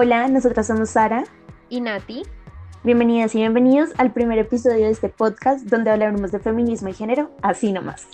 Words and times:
Hola, 0.00 0.28
nosotras 0.28 0.68
somos 0.68 0.90
Sara 0.90 1.24
y 1.68 1.80
Nati. 1.80 2.22
Bienvenidas 2.84 3.34
y 3.34 3.38
bienvenidos 3.38 3.90
al 3.98 4.12
primer 4.12 4.38
episodio 4.38 4.84
de 4.84 4.92
este 4.92 5.08
podcast 5.08 5.66
donde 5.66 5.90
hablaremos 5.90 6.30
de 6.30 6.38
feminismo 6.38 6.88
y 6.88 6.92
género, 6.92 7.32
así 7.42 7.72
nomás. 7.72 8.06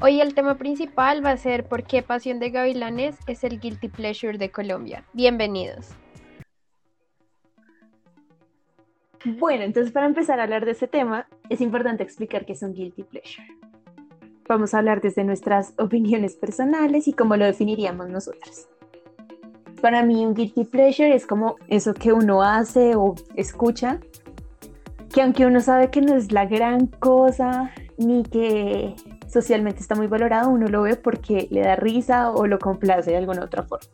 Hoy 0.00 0.22
el 0.22 0.32
tema 0.34 0.56
principal 0.56 1.22
va 1.22 1.32
a 1.32 1.36
ser 1.36 1.68
por 1.68 1.82
qué 1.82 2.02
Pasión 2.02 2.40
de 2.40 2.48
Gavilanes 2.48 3.18
es 3.26 3.44
el 3.44 3.60
guilty 3.60 3.88
pleasure 3.88 4.38
de 4.38 4.50
Colombia. 4.50 5.04
Bienvenidos. 5.12 5.90
Bueno, 9.38 9.64
entonces 9.64 9.92
para 9.92 10.06
empezar 10.06 10.40
a 10.40 10.44
hablar 10.44 10.64
de 10.64 10.70
este 10.70 10.88
tema, 10.88 11.28
es 11.50 11.60
importante 11.60 12.02
explicar 12.02 12.46
qué 12.46 12.54
es 12.54 12.62
un 12.62 12.72
guilty 12.72 13.02
pleasure. 13.02 13.46
Vamos 14.48 14.72
a 14.72 14.78
hablar 14.78 15.02
desde 15.02 15.24
nuestras 15.24 15.74
opiniones 15.76 16.36
personales 16.36 17.06
y 17.06 17.12
cómo 17.12 17.36
lo 17.36 17.44
definiríamos 17.44 18.08
nosotras. 18.08 18.66
Para 19.82 20.04
mí 20.04 20.24
un 20.24 20.32
guilty 20.32 20.62
pleasure 20.62 21.12
es 21.12 21.26
como 21.26 21.56
eso 21.66 21.92
que 21.92 22.12
uno 22.12 22.40
hace 22.40 22.94
o 22.94 23.16
escucha, 23.34 23.98
que 25.12 25.22
aunque 25.22 25.44
uno 25.44 25.60
sabe 25.60 25.90
que 25.90 26.00
no 26.00 26.14
es 26.14 26.30
la 26.30 26.46
gran 26.46 26.86
cosa, 26.86 27.72
ni 27.98 28.22
que 28.22 28.94
socialmente 29.26 29.80
está 29.80 29.96
muy 29.96 30.06
valorado, 30.06 30.50
uno 30.50 30.68
lo 30.68 30.82
ve 30.82 30.94
porque 30.94 31.48
le 31.50 31.62
da 31.62 31.74
risa 31.74 32.30
o 32.30 32.46
lo 32.46 32.60
complace 32.60 33.10
de 33.10 33.16
alguna 33.16 33.42
otra 33.42 33.64
forma. 33.64 33.88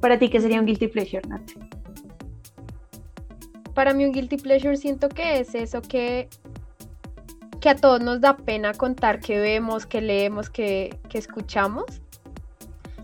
Para 0.00 0.18
ti, 0.18 0.28
¿qué 0.28 0.40
sería 0.40 0.58
un 0.58 0.66
guilty 0.66 0.88
pleasure, 0.88 1.22
Nat? 1.28 1.42
Para 3.74 3.94
mí 3.94 4.04
un 4.04 4.12
guilty 4.12 4.38
pleasure 4.38 4.76
siento 4.76 5.08
que 5.08 5.38
es 5.38 5.54
eso 5.54 5.82
que, 5.82 6.28
que 7.60 7.68
a 7.68 7.76
todos 7.76 8.00
nos 8.00 8.20
da 8.20 8.36
pena 8.36 8.74
contar 8.74 9.20
que 9.20 9.38
vemos, 9.38 9.86
que 9.86 10.00
leemos, 10.00 10.50
que, 10.50 10.98
que 11.08 11.18
escuchamos. 11.18 12.02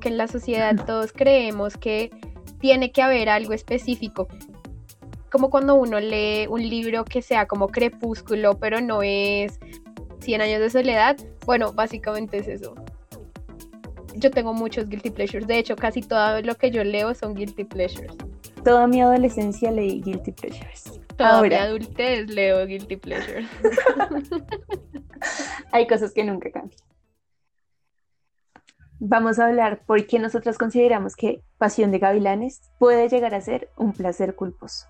Que 0.05 0.11
en 0.11 0.19
la 0.19 0.29
sociedad 0.29 0.77
todos 0.85 1.15
creemos 1.15 1.79
que 1.79 2.11
tiene 2.61 2.93
que 2.93 3.01
haber 3.01 3.31
algo 3.31 3.55
específico. 3.55 4.29
Como 5.33 5.49
cuando 5.49 5.77
uno 5.77 5.99
lee 5.99 6.47
un 6.47 6.61
libro 6.61 7.07
que 7.07 7.23
sea 7.23 7.47
como 7.47 7.69
crepúsculo, 7.69 8.59
pero 8.59 8.83
no 8.83 9.03
es 9.03 9.59
100 10.21 10.43
años 10.43 10.61
de 10.61 10.69
soledad, 10.69 11.17
bueno, 11.47 11.73
básicamente 11.73 12.37
es 12.37 12.49
eso. 12.49 12.75
Yo 14.15 14.31
tengo 14.31 14.53
muchos 14.53 14.91
guilty 14.91 15.09
pleasures, 15.09 15.47
de 15.47 15.57
hecho 15.57 15.75
casi 15.75 16.03
todo 16.03 16.43
lo 16.43 16.55
que 16.57 16.71
yo 16.71 16.85
leo 16.85 17.15
son 17.15 17.35
guilty 17.35 17.65
pleasures. 17.65 18.15
Toda 18.63 18.87
mi 18.87 19.01
adolescencia 19.01 19.71
leí 19.71 20.03
guilty 20.03 20.33
pleasures. 20.33 21.01
Toda 21.17 21.41
mi 21.41 21.55
adultez 21.55 22.29
leo 22.29 22.67
guilty 22.67 22.97
pleasures. 22.97 23.49
Hay 25.73 25.87
cosas 25.87 26.13
que 26.13 26.25
nunca 26.25 26.51
cambian. 26.51 26.79
Vamos 29.07 29.39
a 29.39 29.45
hablar 29.45 29.81
por 29.85 30.07
qué 30.07 30.19
nosotros 30.19 30.57
consideramos 30.57 31.15
que 31.15 31.43
Pasión 31.59 31.91
de 31.91 31.99
Gavilanes 31.99 32.63
puede 32.79 33.11
llegar 33.11 33.35
a 33.35 33.41
ser 33.43 33.69
un 33.77 33.93
placer 33.93 34.35
culposo. 34.35 34.87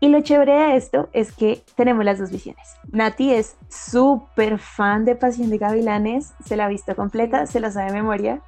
Y 0.00 0.08
lo 0.08 0.22
chévere 0.22 0.54
de 0.54 0.76
esto 0.76 1.10
es 1.12 1.30
que 1.32 1.62
tenemos 1.76 2.06
las 2.06 2.18
dos 2.18 2.30
visiones. 2.30 2.76
Nati 2.90 3.34
es 3.34 3.58
súper 3.68 4.58
fan 4.58 5.04
de 5.04 5.14
Pasión 5.14 5.50
de 5.50 5.58
Gavilanes, 5.58 6.32
se 6.42 6.56
la 6.56 6.64
ha 6.64 6.68
visto 6.68 6.96
completa, 6.96 7.44
se 7.44 7.60
la 7.60 7.70
sabe 7.70 7.88
de 7.88 7.98
memoria. 7.98 8.40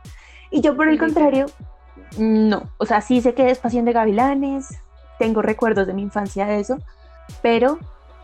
Y 0.50 0.62
yo 0.62 0.74
por 0.74 0.88
el 0.88 0.98
contrario, 0.98 1.44
no. 2.16 2.62
O 2.78 2.86
sea, 2.86 3.02
sí 3.02 3.20
sé 3.20 3.34
que 3.34 3.50
es 3.50 3.58
Pasión 3.58 3.84
de 3.84 3.92
Gavilanes, 3.92 4.78
tengo 5.18 5.42
recuerdos 5.42 5.88
de 5.88 5.92
mi 5.92 6.00
infancia 6.00 6.46
de 6.46 6.58
eso, 6.58 6.78
pero 7.42 7.78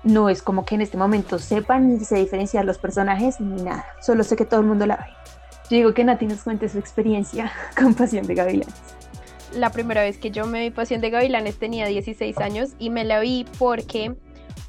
no 0.05 0.31
es 0.31 0.41
como 0.41 0.65
que 0.65 0.77
en 0.77 0.81
este 0.81 0.97
momento 0.97 1.39
sepan 1.39 1.99
ni 1.99 2.01
se 2.03 2.17
diferenciar 2.17 2.65
los 2.65 2.79
personajes 2.79 3.43
ni 3.43 3.63
nada. 3.63 3.85
Solo 4.01 4.25
sé 4.25 4.37
que 4.37 4.47
todo 4.47 4.61
el 4.61 4.67
mundo 4.67 4.87
la 4.87 4.97
ve. 4.97 5.36
Yo 5.71 5.77
digo 5.77 5.95
que 5.95 6.05
Nati 6.05 6.27
nos 6.27 6.43
cuente 6.43 6.69
su 6.69 6.79
experiencia 6.79 7.53
con 7.77 7.95
Pasión 7.95 8.27
de 8.27 8.35
Gavilanes 8.35 8.97
la 9.57 9.71
primera 9.71 10.03
vez 10.03 10.19
que 10.19 10.31
yo 10.31 10.47
me 10.47 10.61
vi 10.61 10.71
Pasión 10.71 11.01
de 11.01 11.11
Gavilanes 11.11 11.59
tenía 11.59 11.87
16 11.87 12.39
años 12.39 12.71
y 12.79 12.91
me 12.91 13.05
la 13.05 13.21
vi 13.21 13.47
porque 13.59 14.15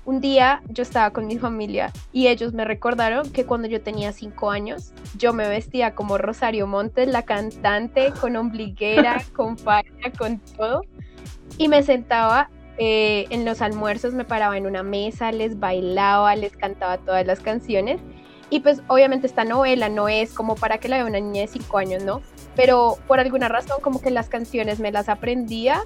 un 0.06 0.22
día 0.22 0.62
yo 0.70 0.84
estaba 0.84 1.12
con 1.12 1.28
mi 1.28 1.38
familia 1.38 1.92
y 2.14 2.28
ellos 2.28 2.54
me 2.54 2.64
recordaron 2.64 3.30
que 3.30 3.46
cuando 3.46 3.68
yo 3.68 3.82
tenía 3.82 4.12
5 4.12 4.50
años 4.50 4.94
yo 5.18 5.34
me 5.34 5.48
vestía 5.50 5.96
como 5.96 6.18
Rosario 6.18 6.68
Montes, 6.68 7.08
la 7.10 7.24
cantante, 7.24 8.14
con 8.20 8.36
ombliguera, 8.36 9.22
con 9.36 9.58
falda, 9.58 10.12
con 10.18 10.40
todo. 10.40 10.82
Y 11.58 11.68
me 11.68 11.84
sentaba 11.84 12.50
eh, 12.78 13.26
en 13.30 13.44
los 13.44 13.62
almuerzos, 13.62 14.14
me 14.14 14.24
paraba 14.24 14.58
en 14.58 14.66
una 14.66 14.84
mesa, 14.84 15.32
les 15.32 15.60
bailaba, 15.60 16.36
les 16.36 16.56
cantaba 16.56 16.98
todas 16.98 17.26
las 17.26 17.40
canciones. 17.40 18.00
Y 18.50 18.62
pues 18.62 18.82
obviamente 18.88 19.28
esta 19.28 19.44
novela 19.44 19.90
no 19.90 20.08
es 20.08 20.34
como 20.34 20.56
para 20.56 20.78
que 20.78 20.88
la 20.88 20.98
vea 20.98 21.06
una 21.06 21.20
niña 21.20 21.42
de 21.42 21.48
5 21.48 21.78
años, 21.78 22.04
¿no? 22.04 22.22
pero 22.58 22.98
por 23.08 23.20
alguna 23.20 23.48
razón 23.48 23.78
como 23.82 24.02
que 24.02 24.10
las 24.10 24.28
canciones 24.28 24.80
me 24.80 24.92
las 24.92 25.08
aprendía 25.08 25.86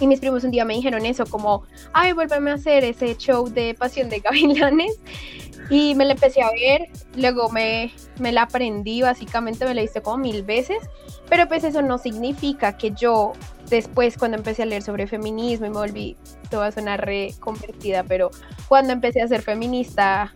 y 0.00 0.06
mis 0.06 0.20
primos 0.20 0.42
un 0.42 0.50
día 0.50 0.64
me 0.64 0.74
dijeron 0.74 1.06
eso, 1.06 1.24
como, 1.26 1.62
ay, 1.92 2.12
vuélveme 2.12 2.50
a 2.50 2.54
hacer 2.54 2.82
ese 2.82 3.16
show 3.16 3.48
de 3.48 3.74
Pasión 3.74 4.08
de 4.08 4.20
Gavilanes. 4.20 4.98
Y 5.70 5.94
me 5.94 6.04
la 6.04 6.12
empecé 6.12 6.42
a 6.42 6.50
ver, 6.50 6.88
luego 7.16 7.50
me, 7.50 7.92
me 8.20 8.30
la 8.30 8.42
aprendí, 8.42 9.02
básicamente 9.02 9.64
me 9.64 9.74
la 9.74 9.82
hice 9.82 10.00
como 10.00 10.18
mil 10.18 10.42
veces, 10.44 10.78
pero 11.28 11.48
pues 11.48 11.64
eso 11.64 11.82
no 11.82 11.98
significa 11.98 12.76
que 12.76 12.92
yo 12.92 13.32
después 13.68 14.16
cuando 14.16 14.36
empecé 14.36 14.62
a 14.62 14.66
leer 14.66 14.82
sobre 14.82 15.06
feminismo 15.08 15.66
y 15.66 15.70
me 15.70 15.76
volví, 15.76 16.16
toda 16.50 16.70
una 16.76 16.96
reconvertida, 16.96 18.04
pero 18.04 18.30
cuando 18.68 18.92
empecé 18.92 19.22
a 19.22 19.28
ser 19.28 19.42
feminista 19.42 20.32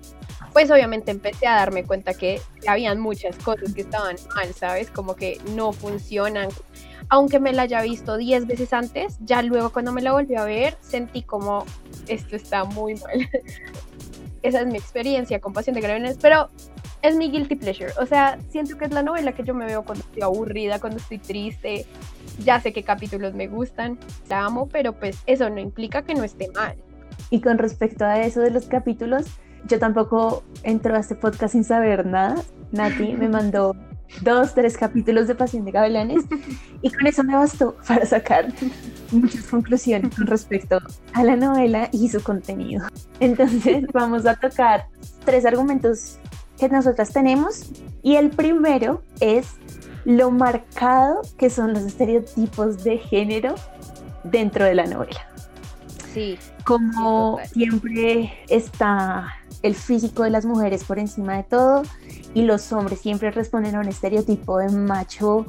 pues 0.53 0.71
obviamente 0.71 1.11
empecé 1.11 1.47
a 1.47 1.56
darme 1.56 1.84
cuenta 1.84 2.15
que 2.15 2.41
habían 2.66 3.00
muchas 3.00 3.37
cosas 3.37 3.72
que 3.72 3.83
estaban 3.83 4.16
mal, 4.34 4.53
¿sabes? 4.55 4.91
Como 4.91 5.15
que 5.15 5.41
no 5.55 5.72
funcionan. 5.72 6.49
Aunque 7.09 7.41
me 7.41 7.53
la 7.53 7.62
haya 7.62 7.83
visto 7.83 8.16
10 8.16 8.47
veces 8.47 8.72
antes, 8.72 9.16
ya 9.21 9.43
luego 9.43 9.71
cuando 9.71 9.93
me 9.93 10.03
la 10.03 10.12
volví 10.12 10.37
a 10.37 10.44
ver, 10.44 10.77
sentí 10.81 11.22
como 11.22 11.65
esto 12.06 12.37
está 12.37 12.65
muy 12.65 12.94
mal. 12.94 13.28
Esa 14.43 14.61
es 14.61 14.66
mi 14.66 14.78
experiencia 14.78 15.41
con 15.41 15.53
Pasión 15.53 15.75
de 15.75 15.83
Gravenes, 15.83 16.16
pero 16.21 16.49
es 17.03 17.17
mi 17.17 17.31
guilty 17.31 17.56
pleasure. 17.56 17.93
O 18.00 18.06
sea, 18.06 18.38
siento 18.49 18.77
que 18.78 18.87
es 18.87 18.93
la 18.93 19.03
novela 19.03 19.32
que 19.32 19.44
yo 19.44 19.55
me 19.55 19.67
veo 19.67 19.84
cuando 19.84 20.05
estoy 20.05 20.22
aburrida, 20.22 20.78
cuando 20.81 20.99
estoy 20.99 21.19
triste. 21.19 21.87
Ya 22.44 22.61
sé 22.61 22.72
qué 22.72 22.82
capítulos 22.82 23.34
me 23.34 23.49
gustan, 23.49 23.99
la 24.28 24.44
amo, 24.44 24.69
pero 24.69 24.93
pues 24.93 25.19
eso 25.27 25.50
no 25.50 25.61
implica 25.61 26.03
que 26.03 26.15
no 26.15 26.25
esté 26.25 26.49
mal. 26.53 26.77
Y 27.28 27.41
con 27.41 27.59
respecto 27.59 28.05
a 28.05 28.21
eso 28.22 28.41
de 28.41 28.50
los 28.50 28.67
capítulos, 28.67 29.27
yo 29.66 29.78
tampoco 29.78 30.43
entro 30.62 30.97
a 30.97 31.00
este 31.00 31.15
podcast 31.15 31.53
sin 31.53 31.65
saber 31.65 32.06
nada. 32.06 32.37
Nati 32.72 33.15
me 33.15 33.28
mandó 33.28 33.75
dos, 34.22 34.54
tres 34.54 34.76
capítulos 34.76 35.28
de 35.28 35.34
Pasión 35.34 35.65
de 35.65 35.72
Gavilanes 35.72 36.25
y 36.82 36.91
con 36.91 37.06
eso 37.06 37.22
me 37.22 37.37
bastó 37.37 37.76
para 37.87 38.04
sacar 38.06 38.53
muchas 39.12 39.47
conclusiones 39.47 40.15
con 40.15 40.26
respecto 40.26 40.81
a 41.12 41.25
la 41.25 41.37
novela 41.37 41.88
y 41.93 42.09
su 42.09 42.22
contenido. 42.22 42.87
Entonces 43.20 43.84
vamos 43.93 44.26
a 44.26 44.37
tocar 44.37 44.87
tres 45.25 45.47
argumentos 45.47 46.19
que 46.59 46.69
nosotras 46.69 47.12
tenemos 47.12 47.70
y 48.03 48.16
el 48.16 48.31
primero 48.31 49.03
es 49.20 49.49
lo 50.04 50.31
marcado 50.31 51.22
que 51.38 51.50
son 51.50 51.72
los 51.72 51.84
estereotipos 51.84 52.84
de 52.84 52.99
género 52.99 53.54
dentro 54.25 54.65
de 54.65 54.75
la 54.75 54.87
novela. 54.87 55.26
Sí. 56.12 56.38
Como 56.65 57.38
siempre 57.53 58.32
está 58.49 59.40
el 59.62 59.75
físico 59.75 60.22
de 60.22 60.31
las 60.31 60.44
mujeres 60.44 60.84
por 60.84 60.98
encima 60.98 61.37
de 61.37 61.44
todo 61.44 61.82
y 62.34 62.43
los 62.43 62.72
hombres 62.72 63.00
siempre 63.00 63.31
responden 63.31 63.75
a 63.75 63.81
un 63.81 63.88
estereotipo 63.88 64.59
de 64.59 64.69
macho 64.71 65.47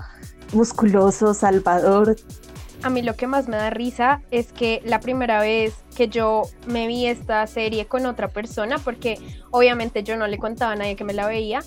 musculoso, 0.53 1.33
salvador. 1.33 2.15
A 2.83 2.89
mí 2.89 3.03
lo 3.03 3.15
que 3.15 3.27
más 3.27 3.47
me 3.47 3.57
da 3.57 3.69
risa 3.69 4.21
es 4.31 4.51
que 4.51 4.81
la 4.85 4.99
primera 4.99 5.39
vez 5.39 5.75
que 5.95 6.07
yo 6.07 6.43
me 6.65 6.87
vi 6.87 7.05
esta 7.05 7.45
serie 7.45 7.85
con 7.85 8.05
otra 8.05 8.27
persona, 8.27 8.79
porque 8.79 9.19
obviamente 9.51 10.03
yo 10.03 10.17
no 10.17 10.27
le 10.27 10.39
contaba 10.39 10.71
a 10.71 10.75
nadie 10.75 10.95
que 10.95 11.03
me 11.03 11.13
la 11.13 11.27
veía, 11.27 11.61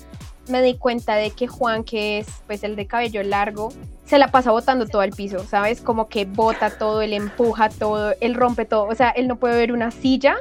me 0.49 0.61
di 0.61 0.75
cuenta 0.75 1.15
de 1.15 1.31
que 1.31 1.47
Juan, 1.47 1.83
que 1.83 2.19
es 2.19 2.27
pues 2.47 2.63
el 2.63 2.75
de 2.75 2.85
cabello 2.85 3.23
largo, 3.23 3.71
se 4.05 4.19
la 4.19 4.29
pasa 4.29 4.51
botando 4.51 4.85
todo 4.85 5.01
al 5.01 5.11
piso, 5.11 5.39
¿sabes? 5.39 5.81
Como 5.81 6.07
que 6.07 6.25
bota 6.25 6.69
todo, 6.77 7.01
él 7.01 7.13
empuja 7.13 7.69
todo, 7.69 8.13
él 8.19 8.35
rompe 8.35 8.65
todo, 8.65 8.83
o 8.83 8.93
sea, 8.93 9.09
él 9.09 9.27
no 9.27 9.37
puede 9.37 9.55
ver 9.55 9.71
una 9.71 9.91
silla 9.91 10.37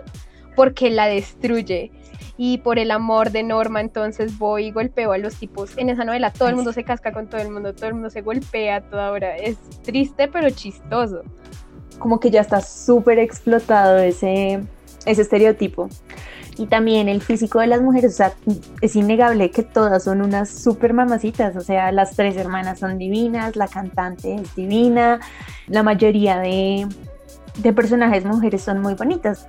porque 0.56 0.90
la 0.90 1.06
destruye. 1.06 1.92
Y 2.36 2.58
por 2.58 2.78
el 2.80 2.90
amor 2.90 3.30
de 3.30 3.44
Norma, 3.44 3.80
entonces 3.80 4.38
voy 4.38 4.66
y 4.66 4.70
golpeo 4.72 5.12
a 5.12 5.18
los 5.18 5.36
tipos. 5.36 5.76
En 5.78 5.88
esa 5.88 6.04
novela 6.04 6.32
todo 6.32 6.48
el 6.48 6.56
mundo 6.56 6.72
se 6.72 6.82
casca 6.82 7.12
con 7.12 7.28
todo 7.28 7.40
el 7.40 7.50
mundo, 7.50 7.74
todo 7.74 7.86
el 7.86 7.94
mundo 7.94 8.10
se 8.10 8.22
golpea 8.22 8.80
toda 8.82 9.12
hora. 9.12 9.36
Es 9.36 9.56
triste 9.82 10.28
pero 10.28 10.50
chistoso. 10.50 11.22
Como 11.98 12.18
que 12.18 12.30
ya 12.30 12.40
está 12.40 12.60
súper 12.60 13.20
explotado 13.20 13.98
ese, 13.98 14.60
ese 15.06 15.22
estereotipo. 15.22 15.88
Y 16.56 16.66
también 16.66 17.08
el 17.08 17.20
físico 17.20 17.60
de 17.60 17.66
las 17.66 17.80
mujeres, 17.80 18.14
o 18.14 18.16
sea, 18.16 18.32
es 18.80 18.94
innegable 18.94 19.50
que 19.50 19.62
todas 19.62 20.04
son 20.04 20.22
unas 20.22 20.48
súper 20.48 20.92
mamacitas, 20.92 21.56
o 21.56 21.60
sea, 21.60 21.90
las 21.90 22.14
tres 22.14 22.36
hermanas 22.36 22.78
son 22.78 22.96
divinas, 22.96 23.56
la 23.56 23.66
cantante 23.66 24.36
es 24.36 24.54
divina, 24.54 25.18
la 25.66 25.82
mayoría 25.82 26.38
de, 26.38 26.86
de 27.58 27.72
personajes 27.72 28.24
mujeres 28.24 28.62
son 28.62 28.80
muy 28.80 28.94
bonitas. 28.94 29.48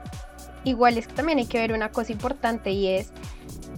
Igual 0.66 0.98
es 0.98 1.08
que 1.08 1.14
también 1.14 1.38
hay 1.38 1.46
que 1.46 1.60
ver 1.60 1.72
una 1.72 1.90
cosa 1.92 2.12
importante 2.12 2.72
y 2.72 2.88
es 2.88 3.12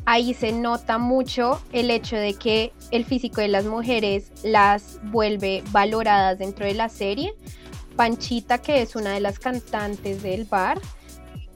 ahí 0.06 0.34
se 0.34 0.54
nota 0.54 0.98
mucho 0.98 1.62
el 1.74 1.92
hecho 1.92 2.16
de 2.16 2.34
que 2.34 2.72
el 2.92 3.04
físico 3.04 3.42
de 3.42 3.50
las 3.50 3.66
mujeres 3.66 4.31
las 4.42 5.00
vuelve 5.04 5.63
valoradas 5.72 6.39
dentro 6.39 6.66
de 6.66 6.74
la 6.74 6.88
serie. 6.88 7.36
Panchita, 7.98 8.60
que 8.60 8.81
es 8.81 8.95
una 8.95 9.12
de 9.12 9.19
las 9.19 9.38
cantantes 9.38 10.24
del 10.24 10.45
bar, 10.45 10.80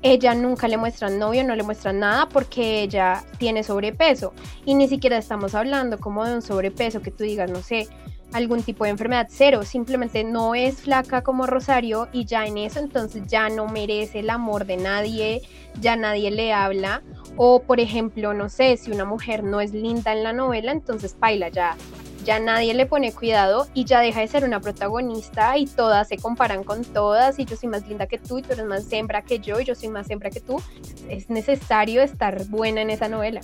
ella 0.02 0.34
nunca 0.34 0.68
le 0.68 0.76
muestran 0.76 1.18
novio, 1.18 1.44
no 1.46 1.56
le 1.56 1.64
muestran 1.64 2.00
nada 2.00 2.28
porque 2.28 2.82
ella 2.82 3.24
tiene 3.38 3.64
sobrepeso. 3.64 4.34
Y 4.66 4.74
ni 4.76 4.90
siquiera 4.90 5.18
estamos 5.18 5.56
hablando 5.56 6.00
como 6.00 6.26
de 6.26 6.36
un 6.36 6.42
sobrepeso 6.42 7.02
que 7.02 7.12
tú 7.12 7.24
digas, 7.24 7.50
no 7.50 7.62
sé, 7.62 7.88
algún 8.34 8.64
tipo 8.64 8.84
de 8.84 8.92
enfermedad, 8.92 9.28
cero, 9.30 9.64
simplemente 9.64 10.24
no 10.24 10.56
es 10.56 10.82
flaca 10.82 11.22
como 11.22 11.48
Rosario 11.48 12.08
y 12.12 12.26
ya 12.26 12.46
en 12.46 12.58
eso 12.58 12.80
entonces 12.80 13.24
ya 13.28 13.50
no 13.50 13.68
merece 13.68 14.20
el 14.20 14.30
amor 14.30 14.66
de 14.66 14.78
nadie, 14.78 15.42
ya 15.80 15.96
nadie 15.96 16.32
le 16.32 16.54
habla. 16.54 17.02
O 17.38 17.62
por 17.62 17.80
ejemplo, 17.80 18.34
no 18.34 18.50
sé, 18.50 18.78
si 18.78 18.92
una 18.92 19.06
mujer 19.06 19.44
no 19.44 19.62
es 19.62 19.74
linda 19.74 20.14
en 20.14 20.24
la 20.24 20.34
novela, 20.34 20.72
entonces 20.72 21.14
paila, 21.14 21.50
ya, 21.50 21.76
ya 22.24 22.40
nadie 22.40 22.74
le 22.74 22.86
pone 22.86 23.12
cuidado 23.14 23.68
y 23.74 23.86
ya 23.86 24.00
deja 24.00 24.22
de 24.22 24.28
ser 24.28 24.44
una 24.44 24.60
protagonista 24.60 25.58
y 25.58 25.66
todas 25.66 26.08
se 26.08 26.18
comparan 26.18 26.64
con 26.64 26.84
todas 26.84 27.40
y 27.40 27.46
yo 27.46 27.56
soy 27.56 27.70
más 27.70 27.88
linda 27.88 28.08
que 28.08 28.18
tú 28.18 28.40
y 28.40 28.42
tú 28.42 28.54
eres 28.54 28.66
más 28.66 28.92
hembra 28.92 29.22
que 29.24 29.40
yo 29.40 29.60
y 29.60 29.66
yo 29.66 29.76
soy 29.76 29.90
más 29.90 30.10
hembra 30.10 30.30
que 30.30 30.40
tú. 30.40 30.62
Es 31.10 31.30
necesario 31.30 32.02
estar 32.02 32.46
buena 32.46 32.82
en 32.82 32.90
esa 32.90 33.08
novela. 33.08 33.42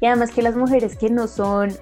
Y 0.00 0.06
además 0.06 0.30
que 0.30 0.42
las 0.42 0.56
mujeres 0.56 0.96
que 0.96 1.10
no 1.10 1.26
son, 1.26 1.76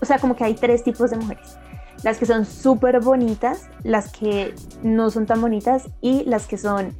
o 0.00 0.06
sea, 0.06 0.18
como 0.18 0.36
que 0.36 0.44
hay 0.44 0.54
tres 0.54 0.82
tipos 0.82 1.10
de 1.10 1.16
mujeres. 1.16 1.56
Las 2.02 2.18
que 2.18 2.26
son 2.26 2.46
súper 2.46 3.00
bonitas, 3.00 3.68
las 3.82 4.10
que 4.10 4.54
no 4.82 5.10
son 5.10 5.26
tan 5.26 5.40
bonitas 5.40 5.88
y 6.00 6.24
las 6.24 6.46
que 6.46 6.56
son, 6.56 6.96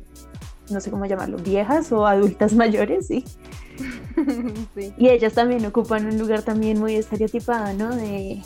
no 0.68 0.80
sé 0.80 0.90
cómo 0.90 1.06
llamarlo, 1.06 1.38
viejas 1.38 1.90
o 1.92 2.06
adultas 2.06 2.52
mayores, 2.54 3.06
¿sí? 3.08 3.24
Y 4.98 5.08
ellas 5.08 5.32
también 5.32 5.64
ocupan 5.64 6.06
un 6.06 6.18
lugar 6.18 6.42
también 6.42 6.78
muy 6.78 6.96
estereotipado, 6.96 7.72
¿no? 7.74 7.94
De 7.94 8.42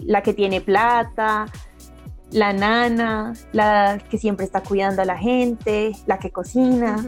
la 0.00 0.22
que 0.22 0.34
tiene 0.34 0.60
plata, 0.60 1.46
la 2.30 2.52
nana, 2.52 3.34
la 3.52 4.02
que 4.10 4.18
siempre 4.18 4.44
está 4.44 4.62
cuidando 4.62 5.02
a 5.02 5.04
la 5.04 5.16
gente, 5.16 5.92
la 6.06 6.18
que 6.18 6.30
cocina. 6.30 7.04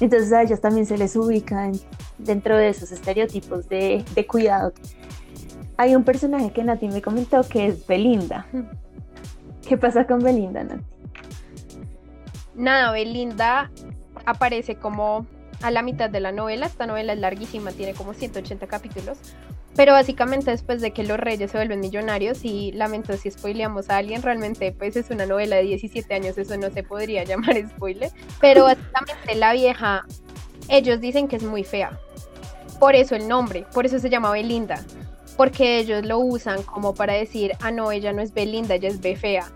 Entonces 0.00 0.32
a 0.32 0.42
ellas 0.42 0.60
también 0.60 0.86
se 0.86 0.98
les 0.98 1.16
ubican 1.16 1.72
dentro 2.18 2.56
de 2.56 2.68
esos 2.68 2.92
estereotipos 2.92 3.68
de, 3.68 4.04
de 4.14 4.26
cuidado. 4.26 4.72
Hay 5.76 5.94
un 5.94 6.04
personaje 6.04 6.50
que 6.52 6.64
Nati 6.64 6.88
me 6.88 7.02
comentó 7.02 7.42
que 7.42 7.66
es 7.66 7.86
Belinda. 7.86 8.46
¿Qué 9.66 9.76
pasa 9.76 10.06
con 10.06 10.20
Belinda, 10.20 10.64
Nati? 10.64 10.84
Nada, 12.54 12.92
Belinda 12.92 13.70
aparece 14.24 14.76
como 14.76 15.26
a 15.62 15.70
la 15.70 15.82
mitad 15.82 16.08
de 16.08 16.20
la 16.20 16.32
novela. 16.32 16.66
Esta 16.66 16.86
novela 16.86 17.12
es 17.12 17.18
larguísima, 17.18 17.72
tiene 17.72 17.94
como 17.94 18.14
180 18.14 18.66
capítulos. 18.66 19.18
Pero 19.74 19.92
básicamente 19.92 20.50
después 20.50 20.80
de 20.80 20.92
que 20.92 21.04
los 21.04 21.18
reyes 21.18 21.50
se 21.50 21.58
vuelven 21.58 21.80
millonarios 21.80 22.44
y 22.44 22.72
lamento 22.72 23.14
si 23.18 23.30
spoileamos 23.30 23.90
a 23.90 23.98
alguien, 23.98 24.22
realmente 24.22 24.72
pues 24.72 24.96
es 24.96 25.10
una 25.10 25.26
novela 25.26 25.56
de 25.56 25.64
17 25.64 26.14
años, 26.14 26.38
eso 26.38 26.56
no 26.56 26.70
se 26.70 26.82
podría 26.82 27.24
llamar 27.24 27.56
spoiler. 27.68 28.10
Pero 28.40 28.64
básicamente 28.64 29.34
la 29.34 29.52
vieja, 29.52 30.06
ellos 30.68 31.00
dicen 31.00 31.28
que 31.28 31.36
es 31.36 31.42
muy 31.42 31.62
fea. 31.62 31.98
Por 32.80 32.94
eso 32.94 33.14
el 33.14 33.28
nombre, 33.28 33.66
por 33.74 33.84
eso 33.84 33.98
se 33.98 34.08
llama 34.08 34.30
Belinda. 34.30 34.82
Porque 35.36 35.78
ellos 35.78 36.04
lo 36.04 36.18
usan 36.18 36.62
como 36.62 36.94
para 36.94 37.14
decir, 37.14 37.52
ah 37.60 37.70
no, 37.70 37.92
ella 37.92 38.12
no 38.12 38.22
es 38.22 38.32
Belinda, 38.32 38.74
ella 38.74 38.88
es 38.88 39.00
Be 39.00 39.16
fea. 39.16 39.50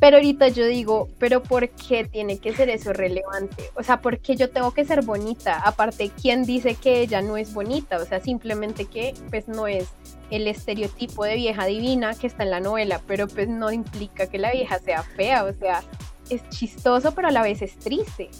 Pero 0.00 0.16
ahorita 0.16 0.48
yo 0.48 0.66
digo, 0.66 1.08
pero 1.18 1.42
¿por 1.42 1.68
qué 1.70 2.04
tiene 2.04 2.38
que 2.38 2.54
ser 2.54 2.68
eso 2.68 2.92
relevante? 2.92 3.70
O 3.74 3.82
sea, 3.82 4.00
¿por 4.00 4.18
qué 4.18 4.36
yo 4.36 4.50
tengo 4.50 4.72
que 4.72 4.84
ser 4.84 5.02
bonita? 5.02 5.60
Aparte, 5.64 6.10
¿quién 6.20 6.44
dice 6.44 6.74
que 6.74 7.00
ella 7.00 7.22
no 7.22 7.36
es 7.36 7.54
bonita? 7.54 7.96
O 7.98 8.04
sea, 8.04 8.20
simplemente 8.20 8.86
que 8.86 9.14
pues 9.30 9.48
no 9.48 9.66
es 9.66 9.88
el 10.30 10.48
estereotipo 10.48 11.24
de 11.24 11.36
vieja 11.36 11.64
divina 11.66 12.14
que 12.14 12.26
está 12.26 12.42
en 12.42 12.50
la 12.50 12.60
novela, 12.60 13.00
pero 13.06 13.28
pues 13.28 13.48
no 13.48 13.70
implica 13.70 14.26
que 14.26 14.38
la 14.38 14.50
vieja 14.50 14.78
sea 14.78 15.02
fea, 15.02 15.44
o 15.44 15.52
sea, 15.52 15.82
es 16.28 16.46
chistoso, 16.50 17.14
pero 17.14 17.28
a 17.28 17.30
la 17.30 17.42
vez 17.42 17.62
es 17.62 17.76
triste. 17.78 18.30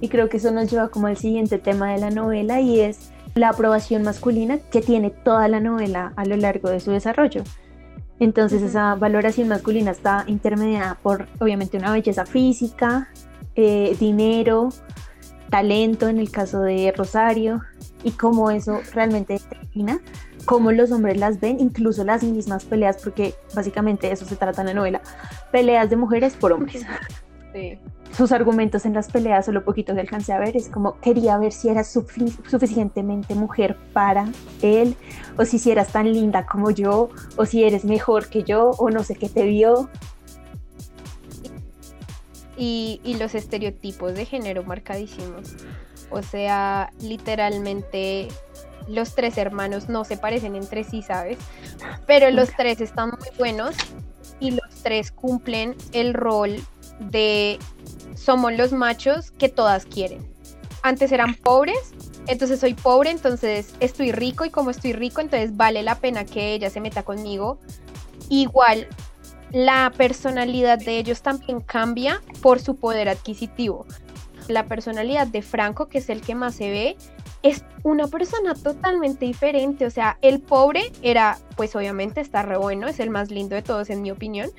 Y 0.00 0.08
creo 0.08 0.28
que 0.28 0.38
eso 0.38 0.50
nos 0.50 0.70
lleva 0.70 0.88
como 0.88 1.08
al 1.08 1.16
siguiente 1.16 1.58
tema 1.58 1.92
de 1.92 1.98
la 1.98 2.10
novela 2.10 2.60
y 2.60 2.80
es 2.80 3.10
la 3.38 3.50
aprobación 3.50 4.02
masculina 4.02 4.58
que 4.58 4.82
tiene 4.82 5.10
toda 5.10 5.48
la 5.48 5.60
novela 5.60 6.12
a 6.16 6.24
lo 6.24 6.36
largo 6.36 6.68
de 6.68 6.80
su 6.80 6.90
desarrollo. 6.90 7.42
Entonces 8.20 8.62
esa 8.62 8.94
valoración 8.96 9.48
masculina 9.48 9.92
está 9.92 10.24
intermediada 10.26 10.96
por 11.02 11.28
obviamente 11.38 11.76
una 11.76 11.92
belleza 11.92 12.26
física, 12.26 13.08
eh, 13.54 13.96
dinero, 13.98 14.70
talento 15.50 16.08
en 16.08 16.18
el 16.18 16.30
caso 16.30 16.60
de 16.60 16.92
Rosario 16.96 17.62
y 18.02 18.10
cómo 18.12 18.50
eso 18.50 18.80
realmente 18.92 19.34
determina 19.34 20.00
cómo 20.44 20.72
los 20.72 20.90
hombres 20.92 21.18
las 21.18 21.40
ven, 21.40 21.60
incluso 21.60 22.04
las 22.04 22.22
mismas 22.22 22.64
peleas, 22.64 22.96
porque 23.02 23.34
básicamente 23.54 24.10
eso 24.10 24.24
se 24.24 24.34
trata 24.34 24.62
en 24.62 24.68
la 24.68 24.74
novela, 24.74 25.02
peleas 25.52 25.90
de 25.90 25.96
mujeres 25.96 26.34
por 26.34 26.52
hombres. 26.52 26.86
Sí 27.52 27.78
sus 28.16 28.32
argumentos 28.32 28.84
en 28.86 28.94
las 28.94 29.10
peleas 29.10 29.48
o 29.48 29.52
lo 29.52 29.64
poquito 29.64 29.94
que 29.94 30.00
alcancé 30.00 30.32
a 30.32 30.38
ver 30.38 30.56
es 30.56 30.68
como 30.68 30.98
quería 31.00 31.38
ver 31.38 31.52
si 31.52 31.68
eras 31.68 31.92
suficientemente 31.92 33.34
mujer 33.34 33.76
para 33.92 34.28
él 34.62 34.96
o 35.36 35.44
si, 35.44 35.70
eras 35.70 35.92
tan 35.92 36.12
linda 36.12 36.46
como 36.46 36.70
yo 36.70 37.10
o 37.36 37.46
si 37.46 37.64
eres 37.64 37.84
mejor 37.84 38.28
que 38.28 38.42
yo 38.42 38.70
o 38.78 38.90
no 38.90 39.04
sé 39.04 39.14
qué 39.14 39.28
te 39.28 39.44
vio. 39.44 39.88
Y, 42.56 43.00
y 43.04 43.14
los 43.14 43.36
estereotipos 43.36 44.14
de 44.14 44.24
género 44.24 44.64
marcadísimos. 44.64 45.54
O 46.10 46.22
sea, 46.22 46.90
literalmente 47.00 48.28
los 48.88 49.14
tres 49.14 49.36
hermanos 49.38 49.88
no 49.88 50.04
se 50.04 50.16
parecen 50.16 50.56
entre 50.56 50.82
sí, 50.82 51.02
¿sabes? 51.02 51.38
Pero 52.06 52.30
los 52.30 52.50
tres 52.56 52.80
están 52.80 53.10
muy 53.10 53.28
buenos 53.38 53.76
y 54.40 54.52
los 54.52 54.82
tres 54.82 55.12
cumplen 55.12 55.76
el 55.92 56.14
rol 56.14 56.56
de 56.98 57.58
somos 58.18 58.52
los 58.52 58.72
machos 58.72 59.30
que 59.30 59.48
todas 59.48 59.86
quieren. 59.86 60.26
Antes 60.82 61.12
eran 61.12 61.34
pobres, 61.34 61.94
entonces 62.26 62.60
soy 62.60 62.74
pobre, 62.74 63.10
entonces 63.10 63.74
estoy 63.80 64.12
rico 64.12 64.44
y 64.44 64.50
como 64.50 64.70
estoy 64.70 64.92
rico, 64.92 65.20
entonces 65.20 65.56
vale 65.56 65.82
la 65.82 65.96
pena 65.96 66.24
que 66.24 66.52
ella 66.52 66.70
se 66.70 66.80
meta 66.80 67.02
conmigo. 67.02 67.58
Igual, 68.28 68.86
la 69.50 69.92
personalidad 69.96 70.78
de 70.78 70.98
ellos 70.98 71.22
también 71.22 71.60
cambia 71.60 72.20
por 72.42 72.60
su 72.60 72.76
poder 72.76 73.08
adquisitivo. 73.08 73.86
La 74.48 74.66
personalidad 74.66 75.26
de 75.26 75.42
Franco, 75.42 75.88
que 75.88 75.98
es 75.98 76.10
el 76.10 76.20
que 76.20 76.34
más 76.34 76.54
se 76.54 76.70
ve, 76.70 76.96
es 77.42 77.64
una 77.82 78.08
persona 78.08 78.54
totalmente 78.54 79.24
diferente. 79.24 79.86
O 79.86 79.90
sea, 79.90 80.18
el 80.22 80.40
pobre 80.40 80.92
era, 81.02 81.38
pues 81.56 81.74
obviamente 81.76 82.20
está 82.20 82.42
re 82.42 82.56
bueno, 82.58 82.88
es 82.88 83.00
el 83.00 83.10
más 83.10 83.30
lindo 83.30 83.54
de 83.54 83.62
todos 83.62 83.90
en 83.90 84.02
mi 84.02 84.10
opinión, 84.10 84.50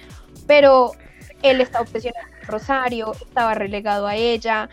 pero 0.48 0.92
él 1.44 1.62
está 1.62 1.82
obsesionado 1.82 2.39
Rosario, 2.50 3.14
estaba 3.14 3.54
relegado 3.54 4.08
a 4.08 4.16
ella, 4.16 4.70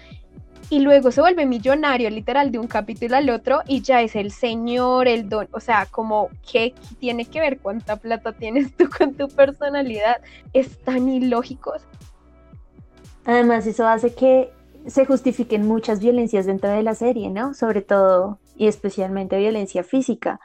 y 0.69 0.81
luego 0.81 1.13
se 1.13 1.21
vuelve 1.21 1.47
millonario 1.47 2.11
literal 2.11 2.51
de 2.51 2.59
un 2.59 2.67
capítulo 2.67 3.17
al 3.17 3.31
otro 3.31 3.61
y 3.67 3.83
ya 3.83 4.03
es 4.03 4.17
el 4.17 4.33
señor, 4.33 5.07
el 5.07 5.29
don, 5.29 5.49
o 5.53 5.61
sea, 5.61 5.87
como 5.87 6.29
¿qué 6.51 6.75
tiene 6.99 7.25
que 7.25 7.41
ver 7.41 7.59
cuánta 7.61 7.97
plata 7.97 8.33
tienes 8.33 8.75
tú 8.77 8.89
con 8.97 9.15
tu 9.15 9.29
personalidad, 9.29 10.21
es 10.53 10.79
tan 10.83 11.09
ilógico. 11.09 11.75
Además, 13.25 13.67
eso 13.67 13.87
hace 13.87 14.15
que 14.15 14.53
se 14.87 15.05
justifiquen 15.05 15.67
muchas 15.67 16.01
violencias 16.01 16.47
dentro 16.47 16.71
de 16.71 16.83
la 16.83 16.95
serie, 16.95 17.31
¿no? 17.31 17.55
Sobre 17.55 17.83
todo 17.83 18.39
y 18.57 18.69
especialmente 18.69 19.39
violencia 19.39 19.83
física. 19.83 20.41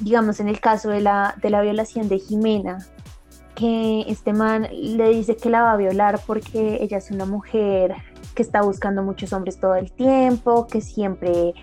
Digamos, 0.00 0.40
en 0.40 0.48
el 0.48 0.60
caso 0.60 0.90
de 0.90 1.00
la, 1.00 1.36
de 1.40 1.50
la 1.50 1.60
violación 1.60 2.08
de 2.08 2.18
Jimena, 2.18 2.78
que 3.54 4.04
este 4.08 4.32
man 4.32 4.68
le 4.72 5.08
dice 5.10 5.36
que 5.36 5.50
la 5.50 5.62
va 5.62 5.72
a 5.72 5.76
violar 5.76 6.20
porque 6.26 6.78
ella 6.80 6.98
es 6.98 7.10
una 7.10 7.26
mujer 7.26 7.94
que 8.34 8.42
está 8.42 8.62
buscando 8.62 9.02
muchos 9.02 9.32
hombres 9.32 9.58
todo 9.58 9.74
el 9.74 9.92
tiempo, 9.92 10.66
que 10.66 10.80
siempre 10.80 11.54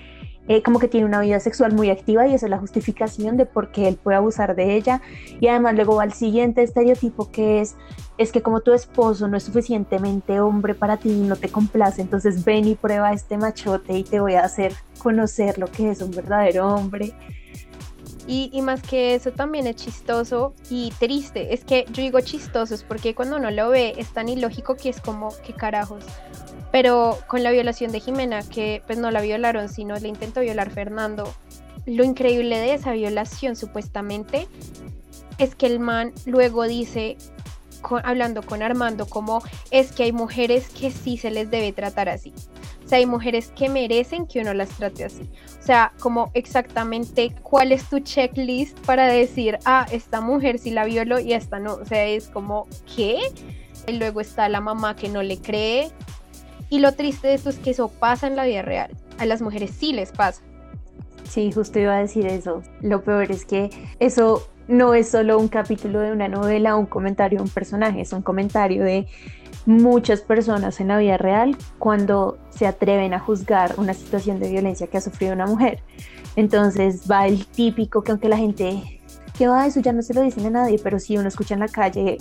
eh, 0.50 0.64
como 0.64 0.80
que 0.80 0.88
tiene 0.88 1.06
una 1.06 1.22
vida 1.22 1.40
sexual 1.40 1.74
muy 1.74 1.92
activa 1.92 2.28
y 2.28 2.34
esa 2.34 2.48
es 2.48 2.50
la 2.50 2.58
justificación 2.58 3.38
de 3.38 3.46
por 3.46 3.72
qué 3.72 3.88
él 3.88 4.00
puede 4.02 4.18
abusar 4.18 4.56
de 4.56 4.76
ella. 4.76 5.00
Y 5.40 5.48
además 5.48 5.76
luego 5.76 5.98
va 5.98 6.04
al 6.04 6.14
siguiente 6.14 6.64
estereotipo 6.64 7.30
que 7.32 7.62
es, 7.62 7.76
es 8.18 8.32
que 8.32 8.42
como 8.42 8.62
tu 8.62 8.74
esposo 8.74 9.28
no 9.28 9.38
es 9.38 9.44
suficientemente 9.44 10.40
hombre 10.40 10.74
para 10.74 10.98
ti 10.98 11.12
y 11.12 11.22
no 11.22 11.36
te 11.36 11.50
complace, 11.50 12.02
entonces 12.02 12.44
ven 12.44 12.66
y 12.66 12.74
prueba 12.74 13.14
este 13.14 13.38
machote 13.38 13.96
y 13.96 14.04
te 14.04 14.20
voy 14.20 14.34
a 14.34 14.42
hacer 14.42 14.74
conocer 14.98 15.60
lo 15.60 15.68
que 15.68 15.92
es 15.92 16.02
un 16.02 16.10
verdadero 16.10 16.68
hombre. 16.68 17.14
Y, 18.32 18.62
más 18.62 18.84
que 18.84 19.16
eso 19.16 19.32
también 19.32 19.66
es 19.66 19.78
chistoso 19.78 20.54
y 20.70 20.94
triste. 21.00 21.52
Es 21.52 21.66
que 21.66 21.86
yo 21.92 22.04
digo 22.04 22.20
chistoso, 22.22 22.76
porque 22.88 23.16
cuando 23.16 23.38
uno 23.38 23.50
lo 23.50 23.70
ve 23.70 23.96
es 23.98 24.14
tan 24.14 24.30
ilógico 24.30 24.76
que 24.76 24.90
es 24.90 25.02
como, 25.02 25.34
¿qué 25.44 25.54
carajos? 25.54 26.04
Pero 26.72 27.18
con 27.26 27.42
la 27.42 27.50
violación 27.50 27.92
de 27.92 28.00
Jimena, 28.00 28.44
que 28.44 28.84
pues 28.86 29.00
no 29.00 29.10
la 29.10 29.22
violaron, 29.22 29.68
sino 29.68 29.98
le 29.98 30.10
intentó 30.10 30.42
violar 30.42 30.70
Fernando, 30.70 31.34
lo 31.88 32.04
increíble 32.04 32.60
de 32.60 32.76
esa 32.76 32.92
violación 32.92 33.56
supuestamente 33.56 34.48
es 35.40 35.56
que 35.56 35.66
el 35.66 35.80
man 35.80 36.14
luego 36.28 36.68
dice, 36.68 37.18
hablando 38.04 38.42
con 38.44 38.62
Armando 38.62 39.06
como 39.08 39.42
es 39.72 39.92
que 39.92 40.04
hay 40.04 40.12
mujeres 40.12 40.70
que 40.70 40.92
sí 40.92 41.18
se 41.18 41.32
les 41.32 41.50
debe 41.50 41.72
tratar 41.72 42.10
así. 42.10 42.34
O 42.84 42.88
sea, 42.90 42.98
hay 42.98 43.06
mujeres 43.06 43.52
que 43.56 43.70
merecen 43.70 44.26
que 44.26 44.40
uno 44.40 44.54
las 44.54 44.70
trate 44.70 45.06
así. 45.06 45.30
O 45.60 45.64
sea, 45.64 45.94
como 46.00 46.32
exactamente 46.34 47.36
cuál 47.44 47.72
es 47.72 47.88
tu 47.88 48.00
checklist 48.00 48.80
para 48.80 49.06
decir, 49.06 49.60
ah, 49.66 49.86
esta 49.92 50.22
mujer 50.22 50.58
sí 50.58 50.72
la 50.72 50.86
violó 50.86 51.20
y 51.20 51.34
esta 51.34 51.60
no. 51.60 51.76
O 51.76 51.86
sea, 51.86 52.06
es 52.06 52.30
como, 52.30 52.68
¿qué? 52.96 53.20
Y 53.88 53.92
luego 53.94 54.22
está 54.22 54.50
la 54.50 54.60
mamá 54.60 54.96
que 54.96 55.08
no 55.08 55.22
le 55.22 55.38
cree. 55.38 55.92
Y 56.72 56.80
lo 56.80 56.94
triste 56.94 57.28
de 57.28 57.36
esto 57.36 57.50
es 57.50 57.60
que 57.60 57.72
eso 57.72 57.90
pasa 57.90 58.26
en 58.26 58.36
la 58.36 58.46
vida 58.46 58.64
real. 58.64 58.90
A 59.20 59.26
las 59.26 59.42
mujeres 59.42 59.70
sí 59.72 59.94
les 59.94 60.12
pasa. 60.12 60.42
Sí, 61.30 61.52
justo 61.52 61.78
iba 61.78 61.96
a 61.96 62.00
decir 62.00 62.26
eso. 62.26 62.64
Lo 62.82 63.04
peor 63.04 63.32
es 63.32 63.46
que 63.46 63.70
eso 64.00 64.50
no 64.70 64.94
es 64.94 65.10
solo 65.10 65.40
un 65.40 65.48
capítulo 65.48 66.00
de 66.00 66.12
una 66.12 66.28
novela 66.28 66.76
un 66.76 66.86
comentario 66.86 67.40
de 67.40 67.44
un 67.44 67.50
personaje, 67.50 68.02
es 68.02 68.14
un 68.14 68.22
comentario 68.22 68.84
de 68.84 69.08
muchas 69.66 70.22
personas 70.22 70.80
en 70.80 70.90
la 70.90 71.00
vida 71.00 71.18
real 71.18 71.58
cuando 71.80 72.38
se 72.52 72.68
atreven 72.68 73.14
a 73.16 73.20
juzgar 73.20 73.74
una 73.78 73.96
situación 73.96 74.40
de 74.40 74.50
violencia 74.50 74.86
que 74.88 74.98
ha 74.98 75.02
sufrido 75.02 75.34
una 75.34 75.48
mujer. 75.48 75.82
Entonces 76.36 77.10
va 77.10 77.28
el 77.28 77.48
típico 77.48 78.04
que 78.04 78.12
aunque 78.12 78.30
la 78.30 78.38
gente, 78.38 79.02
que 79.38 79.48
va, 79.48 79.66
eso 79.66 79.80
ya 79.80 79.92
no 79.92 80.04
se 80.04 80.14
lo 80.14 80.22
dicen 80.22 80.46
a 80.46 80.52
nadie, 80.52 80.80
pero 80.82 81.00
si 81.00 81.18
uno 81.18 81.28
escucha 81.28 81.56
en 81.56 81.62
la 81.62 81.68
calle 81.68 82.20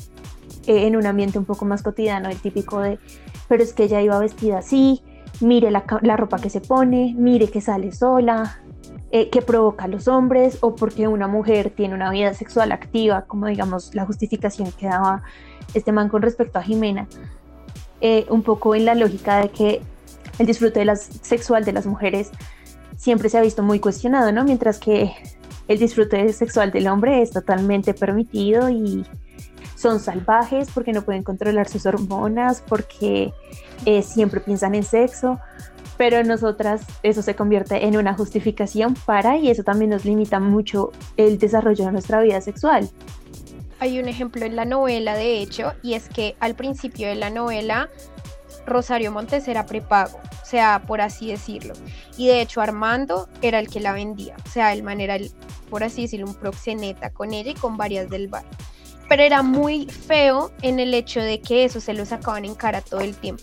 eh, 0.66 0.86
en 0.86 0.96
un 0.96 1.06
ambiente 1.06 1.38
un 1.38 1.44
poco 1.44 1.66
más 1.66 1.82
cotidiano, 1.82 2.30
el 2.30 2.38
típico 2.38 2.80
de, 2.80 2.98
pero 3.46 3.62
es 3.62 3.74
que 3.74 3.84
ella 3.84 4.00
iba 4.00 4.18
vestida 4.18 4.58
así, 4.58 5.02
mire 5.40 5.70
la 5.70 6.16
ropa 6.16 6.38
que 6.38 6.48
se 6.48 6.62
pone, 6.62 7.14
mire 7.18 7.48
que 7.48 7.60
sale 7.60 7.92
sola, 7.92 8.62
eh, 9.10 9.30
que 9.30 9.40
provoca 9.40 9.84
a 9.84 9.88
los 9.88 10.06
hombres 10.06 10.58
o 10.60 10.74
porque 10.74 11.08
una 11.08 11.28
mujer 11.28 11.70
tiene 11.74 11.94
una 11.94 12.10
vida 12.10 12.34
sexual 12.34 12.72
activa, 12.72 13.22
como 13.22 13.46
digamos 13.46 13.94
la 13.94 14.04
justificación 14.04 14.70
que 14.72 14.86
daba 14.86 15.22
este 15.72 15.92
man 15.92 16.08
con 16.08 16.22
respecto 16.22 16.58
a 16.58 16.62
Jimena, 16.62 17.06
eh, 18.00 18.26
un 18.28 18.42
poco 18.42 18.74
en 18.74 18.84
la 18.84 18.94
lógica 18.94 19.40
de 19.40 19.48
que 19.50 19.82
el 20.38 20.46
disfrute 20.46 20.84
sexual 20.96 21.64
de 21.64 21.72
las 21.72 21.86
mujeres 21.86 22.30
siempre 22.96 23.28
se 23.28 23.38
ha 23.38 23.40
visto 23.40 23.62
muy 23.62 23.80
cuestionado, 23.80 24.30
¿no? 24.30 24.44
Mientras 24.44 24.78
que 24.78 25.12
el 25.68 25.78
disfrute 25.78 26.32
sexual 26.32 26.70
del 26.70 26.88
hombre 26.88 27.22
es 27.22 27.30
totalmente 27.30 27.94
permitido 27.94 28.68
y 28.70 29.04
son 29.74 30.00
salvajes 30.00 30.68
porque 30.74 30.92
no 30.92 31.02
pueden 31.02 31.22
controlar 31.22 31.68
sus 31.68 31.86
hormonas, 31.86 32.62
porque 32.66 33.32
eh, 33.86 34.02
siempre 34.02 34.40
piensan 34.40 34.74
en 34.74 34.82
sexo, 34.82 35.38
pero 35.98 36.22
nosotras 36.22 36.82
eso 37.02 37.20
se 37.20 37.34
convierte 37.34 37.84
en 37.84 37.96
una 37.98 38.14
justificación 38.14 38.94
para 38.94 39.36
y 39.36 39.50
eso 39.50 39.64
también 39.64 39.90
nos 39.90 40.04
limita 40.04 40.40
mucho 40.40 40.92
el 41.18 41.38
desarrollo 41.38 41.84
de 41.84 41.92
nuestra 41.92 42.22
vida 42.22 42.40
sexual. 42.40 42.88
Hay 43.80 44.00
un 44.00 44.08
ejemplo 44.08 44.44
en 44.46 44.56
la 44.56 44.64
novela, 44.64 45.14
de 45.14 45.38
hecho, 45.38 45.72
y 45.82 45.94
es 45.94 46.08
que 46.08 46.36
al 46.40 46.54
principio 46.54 47.08
de 47.08 47.16
la 47.16 47.30
novela 47.30 47.90
Rosario 48.66 49.12
Montes 49.12 49.48
era 49.48 49.66
prepago, 49.66 50.18
o 50.18 50.46
sea, 50.46 50.82
por 50.86 51.00
así 51.00 51.28
decirlo. 51.28 51.74
Y 52.16 52.28
de 52.28 52.40
hecho 52.40 52.60
Armando 52.60 53.28
era 53.42 53.58
el 53.58 53.68
que 53.68 53.80
la 53.80 53.92
vendía, 53.92 54.36
o 54.46 54.48
sea, 54.48 54.72
el 54.72 54.82
man 54.82 55.00
era, 55.00 55.16
por 55.68 55.82
así 55.82 56.02
decirlo, 56.02 56.26
un 56.26 56.34
proxeneta 56.34 57.10
con 57.10 57.32
ella 57.32 57.50
y 57.50 57.54
con 57.54 57.76
varias 57.76 58.08
del 58.08 58.28
bar. 58.28 58.44
Pero 59.08 59.22
era 59.22 59.42
muy 59.42 59.86
feo 59.86 60.52
en 60.62 60.78
el 60.78 60.92
hecho 60.92 61.20
de 61.20 61.40
que 61.40 61.64
eso 61.64 61.80
se 61.80 61.94
lo 61.94 62.04
sacaban 62.04 62.44
en 62.44 62.54
cara 62.54 62.82
todo 62.82 63.00
el 63.00 63.16
tiempo. 63.16 63.42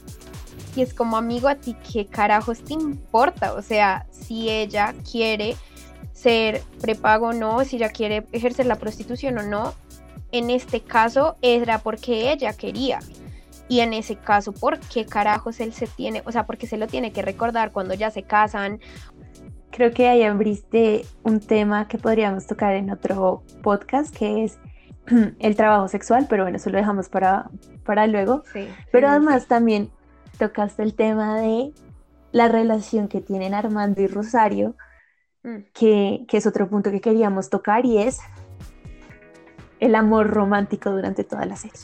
Y 0.76 0.82
es 0.82 0.94
como, 0.94 1.18
amigo, 1.18 1.48
a 1.48 1.56
ti 1.56 1.76
qué 1.92 2.06
carajos 2.06 2.64
te 2.64 2.74
importa. 2.74 3.54
O 3.54 3.62
sea, 3.62 4.06
si 4.12 4.50
ella 4.50 4.94
quiere 5.10 5.56
ser 6.12 6.62
prepago 6.82 7.28
o 7.28 7.34
no, 7.34 7.64
si 7.64 7.78
ella 7.78 7.90
quiere 7.90 8.26
ejercer 8.32 8.66
la 8.66 8.76
prostitución 8.76 9.38
o 9.38 9.44
no, 9.44 9.74
en 10.32 10.50
este 10.50 10.82
caso 10.82 11.36
era 11.42 11.80
porque 11.80 12.32
ella 12.32 12.54
quería. 12.54 13.00
Y 13.68 13.80
en 13.80 13.94
ese 13.94 14.16
caso, 14.16 14.52
¿por 14.52 14.80
qué 14.80 15.06
carajos 15.06 15.60
él 15.60 15.74
se 15.74 15.88
tiene? 15.88 16.22
O 16.26 16.32
sea, 16.32 16.46
porque 16.46 16.68
se 16.68 16.78
lo 16.78 16.88
tiene 16.88 17.12
que 17.12 17.22
recordar 17.22 17.72
cuando 17.72 17.94
ya 17.94 18.12
se 18.12 18.24
casan. 18.24 18.80
Creo 19.72 19.92
que 19.92 20.08
ahí 20.08 20.24
abriste 20.24 21.06
un 21.24 21.40
tema 21.40 21.88
que 21.88 21.98
podríamos 21.98 22.48
tocar 22.48 22.76
en 22.76 22.92
otro 22.92 23.44
podcast, 23.64 24.16
que 24.16 24.44
es 24.44 24.60
el 25.40 25.56
trabajo 25.56 25.88
sexual, 25.88 26.28
pero 26.30 26.44
bueno, 26.44 26.58
eso 26.58 26.70
lo 26.70 26.78
dejamos 26.78 27.10
para, 27.10 27.50
para 27.84 28.08
luego. 28.08 28.44
pero 28.92 29.10
además 29.10 29.48
también 29.48 29.90
tocaste 30.36 30.84
el 30.84 30.94
tema 30.94 31.40
de 31.40 31.74
la 32.32 32.48
relación 32.48 33.08
que 33.08 33.22
tienen 33.22 33.54
Armando 33.54 34.02
y 34.02 34.08
Rosario, 34.08 34.76
mm. 35.44 35.58
que, 35.74 36.26
es 36.30 36.46
otro 36.46 36.70
punto 36.70 36.92
que 36.92 37.02
queríamos 37.02 37.50
tocar 37.50 37.86
y 37.86 37.98
es 37.98 38.20
el 39.80 39.96
amor 39.96 40.28
romántico 40.30 40.92
durante 40.92 41.24
toda 41.24 41.46
la 41.46 41.56
serie. 41.56 41.80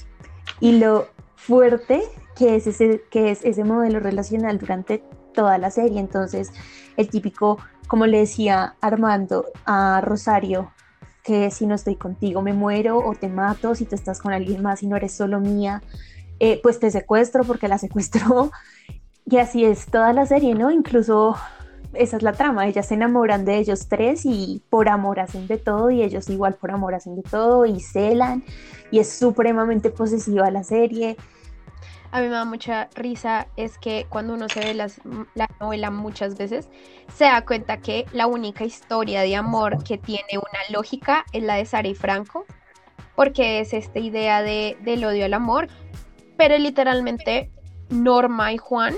Y 0.60 0.77
lo 0.77 1.08
fuerte 1.36 2.03
que 2.36 2.55
es 2.55 2.67
ese, 2.67 3.01
que 3.10 3.31
es 3.31 3.43
ese 3.43 3.63
modelo 3.63 4.00
relacional 4.00 4.58
durante 4.58 5.03
toda 5.34 5.58
la 5.58 5.72
serie. 5.72 6.00
Entonces, 6.00 6.51
el 6.98 7.10
típico, 7.10 7.58
como 7.88 8.05
le 8.05 8.20
decía 8.20 8.75
Armando 8.81 9.46
a 9.65 10.01
Rosario, 10.01 10.72
que 11.24 11.51
si 11.51 11.65
no 11.67 11.75
estoy 11.75 11.96
contigo 11.96 12.41
me 12.41 12.53
muero 12.53 12.98
o 12.98 13.13
te 13.13 13.27
mato, 13.27 13.75
si 13.75 13.86
tú 13.86 13.96
estás 13.96 14.20
con 14.20 14.34
alguien 14.34 14.62
más 14.62 14.84
y 14.84 14.88
no 14.88 14.96
eres 14.96 15.13
solo 15.13 15.39
mía, 15.39 15.81
eh, 16.43 16.60
pues 16.63 16.79
te 16.79 16.89
secuestro 16.89 17.43
porque 17.43 17.67
la 17.67 17.77
secuestró. 17.77 18.51
Y 19.24 19.38
así 19.38 19.63
es 19.63 19.86
toda 19.86 20.12
la 20.12 20.25
serie, 20.25 20.55
¿no? 20.55 20.71
Incluso 20.71 21.38
esa 21.93 22.17
es 22.17 22.24
la 22.24 22.33
trama, 22.33 22.67
ellas 22.67 22.88
se 22.88 22.95
enamoran 22.95 23.45
de 23.45 23.60
ellos 23.60 23.88
tres 23.88 24.25
y 24.25 24.62
por 24.69 24.89
amor 24.89 25.19
hacen 25.19 25.48
de 25.48 25.57
todo 25.57 25.89
y 25.91 26.01
ellos 26.01 26.27
igual 26.29 26.55
por 26.55 26.71
amor 26.71 26.95
hacen 26.95 27.15
de 27.15 27.21
todo 27.21 27.65
y 27.65 27.79
celan 27.79 28.43
y 28.89 29.00
es 29.00 29.13
supremamente 29.13 29.89
posesiva 29.91 30.50
la 30.51 30.63
serie. 30.63 31.15
A 32.12 32.19
mí 32.19 32.27
me 32.27 32.33
da 32.33 32.43
mucha 32.43 32.89
risa 32.95 33.48
es 33.55 33.77
que 33.77 34.05
cuando 34.10 34.33
uno 34.33 34.50
se 34.50 34.60
ve 34.60 34.74
la 34.74 35.48
novela 35.62 35.91
muchas 35.91 36.38
veces, 36.38 36.67
se 37.15 37.25
da 37.25 37.45
cuenta 37.45 37.77
que 37.77 38.05
la 38.12 38.27
única 38.27 38.65
historia 38.65 39.21
de 39.21 39.36
amor 39.36 39.81
que 39.83 39.98
tiene 39.98 40.33
una 40.33 40.77
lógica 40.77 41.25
es 41.31 41.43
la 41.43 41.55
de 41.55 41.65
Sara 41.65 41.88
y 41.88 41.95
Franco, 41.95 42.45
porque 43.15 43.60
es 43.60 43.74
esta 43.74 44.00
idea 44.00 44.41
de, 44.41 44.77
del 44.81 45.05
odio 45.05 45.25
al 45.25 45.33
amor, 45.33 45.69
pero 46.41 46.57
literalmente 46.57 47.51
Norma 47.91 48.51
y 48.51 48.57
Juan 48.57 48.95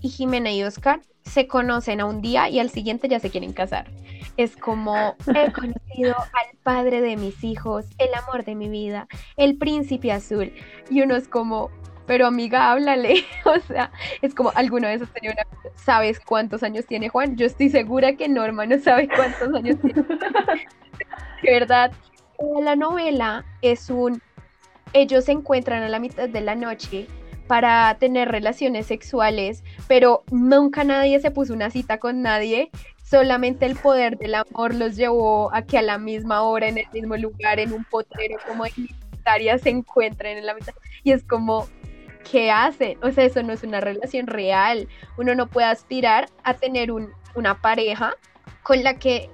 y 0.00 0.08
Jimena 0.08 0.50
y 0.50 0.64
Oscar 0.64 1.00
se 1.22 1.46
conocen 1.46 2.00
a 2.00 2.06
un 2.06 2.20
día 2.20 2.48
y 2.48 2.58
al 2.58 2.70
siguiente 2.70 3.08
ya 3.08 3.20
se 3.20 3.30
quieren 3.30 3.52
casar. 3.52 3.88
Es 4.36 4.56
como 4.56 5.14
he 5.32 5.52
conocido 5.52 6.16
al 6.18 6.58
padre 6.64 7.00
de 7.00 7.16
mis 7.16 7.44
hijos, 7.44 7.86
el 7.98 8.12
amor 8.14 8.44
de 8.44 8.56
mi 8.56 8.68
vida, 8.68 9.06
el 9.36 9.58
príncipe 9.58 10.10
azul. 10.10 10.52
Y 10.90 11.02
uno 11.02 11.14
es 11.14 11.28
como, 11.28 11.70
pero 12.08 12.26
amiga, 12.26 12.72
háblale. 12.72 13.26
o 13.44 13.60
sea, 13.60 13.92
es 14.20 14.34
como, 14.34 14.50
¿alguna 14.56 14.88
vez 14.88 15.02
has 15.02 15.12
tenido 15.12 15.34
una... 15.34 15.72
¿Sabes 15.76 16.18
cuántos 16.18 16.64
años 16.64 16.84
tiene 16.86 17.08
Juan? 17.08 17.36
Yo 17.36 17.46
estoy 17.46 17.68
segura 17.68 18.16
que 18.16 18.28
Norma 18.28 18.66
no 18.66 18.76
sabe 18.80 19.08
cuántos 19.08 19.54
años 19.54 19.76
tiene. 19.80 20.02
de 21.44 21.52
verdad, 21.52 21.92
la 22.60 22.74
novela 22.74 23.44
es 23.60 23.88
un 23.88 24.20
ellos 24.92 25.24
se 25.24 25.32
encuentran 25.32 25.82
a 25.82 25.88
la 25.88 25.98
mitad 25.98 26.28
de 26.28 26.40
la 26.40 26.54
noche 26.54 27.06
para 27.46 27.96
tener 27.98 28.30
relaciones 28.30 28.86
sexuales, 28.86 29.62
pero 29.88 30.24
nunca 30.30 30.84
nadie 30.84 31.20
se 31.20 31.30
puso 31.30 31.52
una 31.52 31.70
cita 31.70 31.98
con 31.98 32.22
nadie, 32.22 32.70
solamente 33.04 33.66
el 33.66 33.76
poder 33.76 34.16
del 34.16 34.36
amor 34.36 34.74
los 34.74 34.96
llevó 34.96 35.54
a 35.54 35.62
que 35.62 35.78
a 35.78 35.82
la 35.82 35.98
misma 35.98 36.42
hora, 36.42 36.68
en 36.68 36.78
el 36.78 36.86
mismo 36.92 37.16
lugar, 37.16 37.58
en 37.58 37.72
un 37.72 37.84
potrero 37.84 38.36
como 38.46 38.64
en 38.66 38.72
se 39.62 39.70
encuentren 39.70 40.38
en 40.38 40.46
la 40.46 40.54
mitad. 40.54 40.74
Y 41.04 41.12
es 41.12 41.22
como, 41.24 41.68
¿qué 42.30 42.50
hacen? 42.50 42.98
O 43.02 43.10
sea, 43.10 43.24
eso 43.24 43.42
no 43.42 43.52
es 43.52 43.62
una 43.62 43.80
relación 43.80 44.26
real. 44.26 44.88
Uno 45.16 45.34
no 45.34 45.48
puede 45.48 45.66
aspirar 45.68 46.28
a 46.44 46.54
tener 46.54 46.90
una 46.90 47.60
pareja 47.60 48.14
con 48.62 48.82
la 48.82 48.98
que 48.98 49.30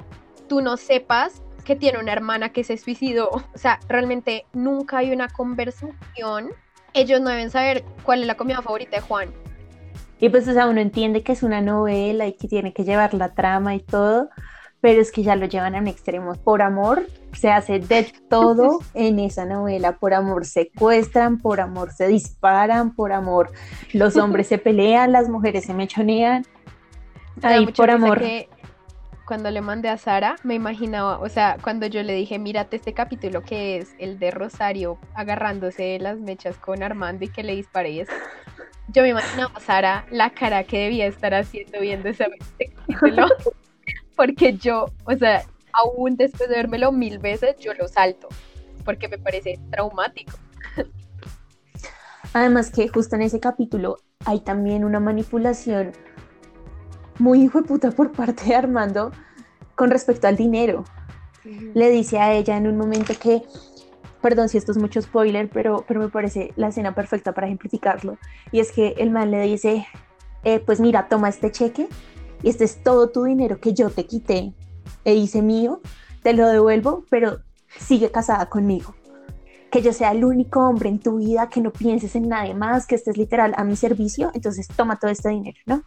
tú 0.48 0.60
no 0.60 0.76
sepas 0.76 1.42
que 1.68 1.76
tiene 1.76 1.98
una 1.98 2.12
hermana 2.12 2.48
que 2.48 2.64
se 2.64 2.78
suicidó. 2.78 3.28
O 3.28 3.58
sea, 3.58 3.78
realmente 3.88 4.46
nunca 4.54 4.96
hay 4.96 5.12
una 5.12 5.28
conversación. 5.28 6.48
Ellos 6.94 7.20
no 7.20 7.28
deben 7.28 7.50
saber 7.50 7.84
cuál 8.04 8.22
es 8.22 8.26
la 8.26 8.38
comida 8.38 8.62
favorita 8.62 8.96
de 8.96 9.02
Juan. 9.02 9.28
Y 10.18 10.30
pues, 10.30 10.48
o 10.48 10.54
sea, 10.54 10.66
uno 10.66 10.80
entiende 10.80 11.22
que 11.22 11.32
es 11.32 11.42
una 11.42 11.60
novela 11.60 12.26
y 12.26 12.32
que 12.32 12.48
tiene 12.48 12.72
que 12.72 12.84
llevar 12.84 13.12
la 13.12 13.34
trama 13.34 13.75
y 13.75 13.80
todo, 13.80 14.30
pero 14.80 15.02
es 15.02 15.12
que 15.12 15.22
ya 15.22 15.37
lo 15.37 15.44
llevan 15.44 15.75
a 15.75 15.80
un 15.80 15.88
extremo. 15.88 16.37
Por 16.37 16.62
amor 16.62 17.06
se 17.34 17.50
hace 17.50 17.80
de 17.80 18.10
todo 18.30 18.80
en 18.94 19.18
esa 19.18 19.44
novela. 19.44 19.98
Por 19.98 20.14
amor 20.14 20.46
secuestran, 20.46 21.38
por 21.38 21.60
amor 21.60 21.92
se 21.92 22.08
disparan, 22.08 22.94
por 22.94 23.12
amor 23.12 23.52
los 23.92 24.16
hombres 24.16 24.46
se 24.46 24.56
pelean, 24.56 25.12
las 25.12 25.28
mujeres 25.28 25.66
se 25.66 25.75
mechonean. 25.75 26.46
Ahí 27.42 27.66
por 27.66 27.90
amor 27.90 28.22
cuando 29.28 29.50
le 29.50 29.61
mandé 29.61 29.90
a 29.90 29.99
Sara, 29.99 30.37
me 30.42 30.54
imaginaba, 30.54 31.18
o 31.18 31.28
sea, 31.28 31.58
cuando 31.62 31.87
yo 31.87 32.02
le 32.02 32.14
dije, 32.14 32.38
mírate 32.38 32.76
este 32.76 32.94
capítulo 32.94 33.42
que 33.42 33.76
es 33.76 33.90
el 33.99 34.18
de 34.18 34.30
Rosario 34.30 34.99
agarrándose 35.12 35.99
las 35.99 36.18
mechas 36.18 36.56
con 36.56 36.82
Armando 36.82 37.26
y 37.26 37.28
que 37.28 37.42
le 37.42 37.54
disparé. 37.54 38.06
Yo 38.88 39.02
me 39.02 39.11
imaginaba 39.11 39.52
a 39.54 39.61
Sara 39.61 40.06
la 40.11 40.30
cara 40.30 40.64
que 40.64 40.78
debía 40.78 41.06
estar 41.06 41.35
haciendo 41.35 41.78
viendo 41.78 42.08
ese 42.08 42.26
capítulo, 42.75 43.26
porque 44.16 44.54
yo, 44.54 44.87
o 45.04 45.14
sea, 45.14 45.44
aún 45.75 46.16
después 46.16 46.49
de 46.49 46.56
vérmelo 46.56 46.90
mil 46.90 47.18
veces, 47.18 47.54
yo 47.58 47.75
lo 47.75 47.87
salto, 47.87 48.28
porque 48.87 49.08
me 49.08 49.18
parece 49.18 49.61
traumático. 49.70 50.38
Además 52.32 52.70
que 52.70 52.88
justo 52.88 53.16
en 53.16 53.23
ese 53.23 53.40
capítulo 53.40 53.99
hay 54.25 54.40
también 54.40 54.87
una 54.87 55.00
manipulación 55.00 55.92
muy 57.18 57.42
hijo 57.42 57.62
de 57.62 57.68
puta 57.68 57.90
por 57.90 58.12
parte 58.12 58.44
de 58.44 58.54
Armando 58.54 59.12
con 59.75 59.90
respecto 59.90 60.26
al 60.26 60.37
dinero. 60.37 60.84
Le 61.75 61.90
dice 61.90 62.18
a 62.18 62.32
ella 62.32 62.56
en 62.56 62.66
un 62.66 62.76
momento 62.76 63.14
que, 63.18 63.42
perdón 64.20 64.48
si 64.48 64.58
esto 64.58 64.72
es 64.72 64.78
mucho 64.78 65.00
spoiler, 65.00 65.48
pero, 65.48 65.84
pero 65.87 66.00
me 66.00 66.08
parece 66.08 66.52
la 66.56 66.68
escena 66.68 66.94
perfecta 66.94 67.32
para 67.32 67.46
ejemplificarlo. 67.46 68.18
Y 68.52 68.60
es 68.60 68.72
que 68.72 68.94
el 68.98 69.10
man 69.10 69.30
le 69.30 69.42
dice, 69.42 69.87
eh, 70.44 70.60
pues 70.60 70.80
mira, 70.80 71.08
toma 71.08 71.28
este 71.28 71.50
cheque 71.50 71.88
y 72.42 72.50
este 72.50 72.64
es 72.64 72.82
todo 72.82 73.10
tu 73.10 73.25
dinero 73.25 73.60
que 73.60 73.72
yo 73.72 73.90
te 73.90 74.06
quité 74.06 74.52
e 75.04 75.14
hice 75.14 75.42
mío, 75.42 75.80
te 76.22 76.32
lo 76.34 76.46
devuelvo, 76.48 77.04
pero 77.10 77.38
sigue 77.78 78.10
casada 78.10 78.46
conmigo. 78.46 78.94
Que 79.70 79.82
yo 79.82 79.92
sea 79.92 80.12
el 80.12 80.25
único 80.25 80.60
hombre 80.60 80.88
en 80.88 80.98
tu 80.98 81.18
vida, 81.18 81.48
que 81.48 81.60
no 81.60 81.72
pienses 81.72 82.16
en 82.16 82.28
nadie 82.28 82.54
más, 82.54 82.87
que 82.87 82.94
estés 82.94 83.16
literal 83.16 83.54
a 83.56 83.64
mi 83.64 83.76
servicio, 83.76 84.30
entonces 84.34 84.66
toma 84.68 84.98
todo 84.98 85.10
este 85.10 85.28
dinero, 85.28 85.58
¿no? 85.66 85.82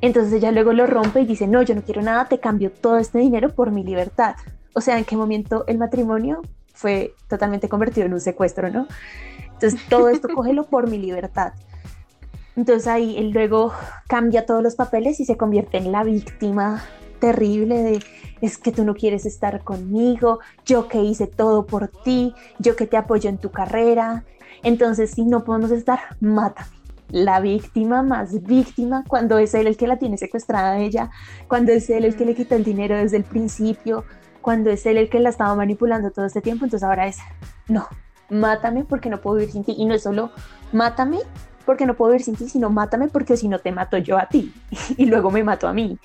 Entonces 0.00 0.32
ella 0.32 0.52
luego 0.52 0.72
lo 0.72 0.86
rompe 0.86 1.20
y 1.20 1.26
dice, 1.26 1.46
no, 1.46 1.62
yo 1.62 1.74
no 1.74 1.82
quiero 1.82 2.02
nada, 2.02 2.26
te 2.26 2.38
cambio 2.38 2.70
todo 2.70 2.98
este 2.98 3.18
dinero 3.18 3.54
por 3.54 3.70
mi 3.70 3.82
libertad. 3.82 4.36
O 4.74 4.80
sea, 4.80 4.98
en 4.98 5.04
qué 5.04 5.16
momento 5.16 5.64
el 5.66 5.78
matrimonio 5.78 6.42
fue 6.74 7.14
totalmente 7.28 7.68
convertido 7.68 8.06
en 8.06 8.12
un 8.12 8.20
secuestro, 8.20 8.70
¿no? 8.70 8.86
Entonces 9.52 9.80
todo 9.88 10.10
esto 10.10 10.28
cógelo 10.34 10.64
por 10.64 10.88
mi 10.90 10.98
libertad. 10.98 11.54
Entonces 12.56 12.86
ahí 12.86 13.16
él 13.16 13.30
luego 13.30 13.72
cambia 14.06 14.44
todos 14.44 14.62
los 14.62 14.74
papeles 14.74 15.18
y 15.20 15.24
se 15.24 15.36
convierte 15.36 15.78
en 15.78 15.92
la 15.92 16.04
víctima 16.04 16.82
terrible 17.18 17.82
de 17.82 18.04
es 18.42 18.58
que 18.58 18.72
tú 18.72 18.84
no 18.84 18.94
quieres 18.94 19.24
estar 19.24 19.64
conmigo, 19.64 20.40
yo 20.66 20.88
que 20.88 21.02
hice 21.02 21.26
todo 21.26 21.64
por 21.64 21.88
ti, 21.88 22.34
yo 22.58 22.76
que 22.76 22.86
te 22.86 22.98
apoyo 22.98 23.30
en 23.30 23.38
tu 23.38 23.50
carrera. 23.50 24.24
Entonces 24.62 25.12
si 25.12 25.24
no 25.24 25.44
podemos 25.44 25.70
estar, 25.70 26.00
mátame 26.20 26.75
la 27.10 27.40
víctima 27.40 28.02
más 28.02 28.42
víctima, 28.42 29.04
cuando 29.06 29.38
es 29.38 29.54
él 29.54 29.66
el 29.66 29.76
que 29.76 29.86
la 29.86 29.98
tiene 29.98 30.18
secuestrada 30.18 30.72
a 30.72 30.78
ella, 30.78 31.10
cuando 31.48 31.72
es 31.72 31.88
él 31.90 32.04
el 32.04 32.16
que 32.16 32.24
le 32.24 32.34
quita 32.34 32.56
el 32.56 32.64
dinero 32.64 32.96
desde 32.96 33.16
el 33.16 33.24
principio, 33.24 34.04
cuando 34.40 34.70
es 34.70 34.86
él 34.86 34.96
el 34.96 35.08
que 35.08 35.20
la 35.20 35.30
estaba 35.30 35.54
manipulando 35.54 36.10
todo 36.10 36.24
este 36.26 36.40
tiempo, 36.40 36.64
entonces 36.64 36.86
ahora 36.86 37.06
es, 37.06 37.18
no, 37.68 37.88
mátame 38.30 38.84
porque 38.84 39.10
no 39.10 39.20
puedo 39.20 39.36
vivir 39.36 39.52
sin 39.52 39.64
ti. 39.64 39.74
Y 39.76 39.84
no 39.84 39.94
es 39.94 40.02
solo 40.02 40.30
mátame 40.72 41.18
porque 41.64 41.86
no 41.86 41.94
puedo 41.94 42.12
vivir 42.12 42.24
sin 42.24 42.36
ti, 42.36 42.48
sino 42.48 42.70
mátame 42.70 43.08
porque 43.08 43.36
si 43.36 43.48
no 43.48 43.58
te 43.58 43.72
mato 43.72 43.98
yo 43.98 44.18
a 44.18 44.28
ti 44.28 44.52
y 44.96 45.06
luego 45.06 45.30
me 45.30 45.44
mato 45.44 45.68
a 45.68 45.72
mí. 45.72 45.98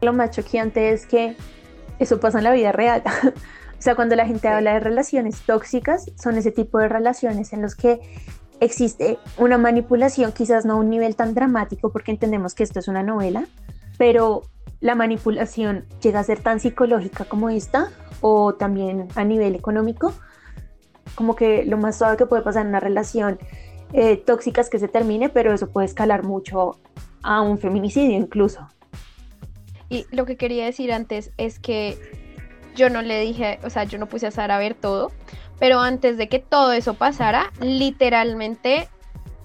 Lo 0.00 0.12
más 0.12 0.30
choqueante 0.30 0.92
es 0.92 1.06
que 1.06 1.36
eso 1.98 2.20
pasa 2.20 2.38
en 2.38 2.44
la 2.44 2.52
vida 2.52 2.72
real. 2.72 3.02
o 3.24 3.82
sea, 3.82 3.96
cuando 3.96 4.14
la 4.14 4.26
gente 4.26 4.48
habla 4.48 4.74
de 4.74 4.80
relaciones 4.80 5.40
tóxicas, 5.40 6.06
son 6.16 6.36
ese 6.36 6.52
tipo 6.52 6.78
de 6.78 6.88
relaciones 6.88 7.52
en 7.52 7.62
los 7.62 7.74
que 7.74 8.00
existe 8.60 9.18
una 9.36 9.58
manipulación, 9.58 10.32
quizás 10.32 10.64
no 10.64 10.74
a 10.74 10.76
un 10.76 10.90
nivel 10.90 11.16
tan 11.16 11.34
dramático 11.34 11.90
porque 11.90 12.10
entendemos 12.10 12.54
que 12.54 12.62
esto 12.62 12.78
es 12.78 12.88
una 12.88 13.02
novela, 13.02 13.46
pero 13.98 14.42
la 14.80 14.94
manipulación 14.94 15.86
llega 16.02 16.20
a 16.20 16.24
ser 16.24 16.40
tan 16.40 16.60
psicológica 16.60 17.24
como 17.24 17.50
esta 17.50 17.90
o 18.20 18.54
también 18.54 19.08
a 19.14 19.24
nivel 19.24 19.54
económico, 19.54 20.14
como 21.14 21.34
que 21.34 21.64
lo 21.64 21.76
más 21.78 21.98
suave 21.98 22.16
que 22.16 22.26
puede 22.26 22.42
pasar 22.42 22.62
en 22.62 22.68
una 22.68 22.80
relación 22.80 23.38
eh, 23.92 24.16
tóxica 24.16 24.60
es 24.60 24.70
que 24.70 24.78
se 24.78 24.88
termine, 24.88 25.28
pero 25.28 25.52
eso 25.52 25.70
puede 25.70 25.86
escalar 25.86 26.24
mucho 26.24 26.78
a 27.22 27.40
un 27.40 27.58
feminicidio 27.58 28.16
incluso. 28.16 28.68
Y 29.88 30.06
lo 30.10 30.26
que 30.26 30.36
quería 30.36 30.66
decir 30.66 30.92
antes 30.92 31.32
es 31.38 31.58
que 31.58 31.98
yo 32.76 32.90
no 32.90 33.02
le 33.02 33.20
dije, 33.20 33.58
o 33.64 33.70
sea, 33.70 33.84
yo 33.84 33.98
no 33.98 34.06
puse 34.06 34.26
a 34.26 34.30
Sara 34.30 34.56
a 34.56 34.58
ver 34.58 34.74
todo, 34.74 35.10
pero 35.58 35.80
antes 35.80 36.16
de 36.16 36.28
que 36.28 36.38
todo 36.38 36.72
eso 36.72 36.94
pasara, 36.94 37.52
literalmente 37.60 38.88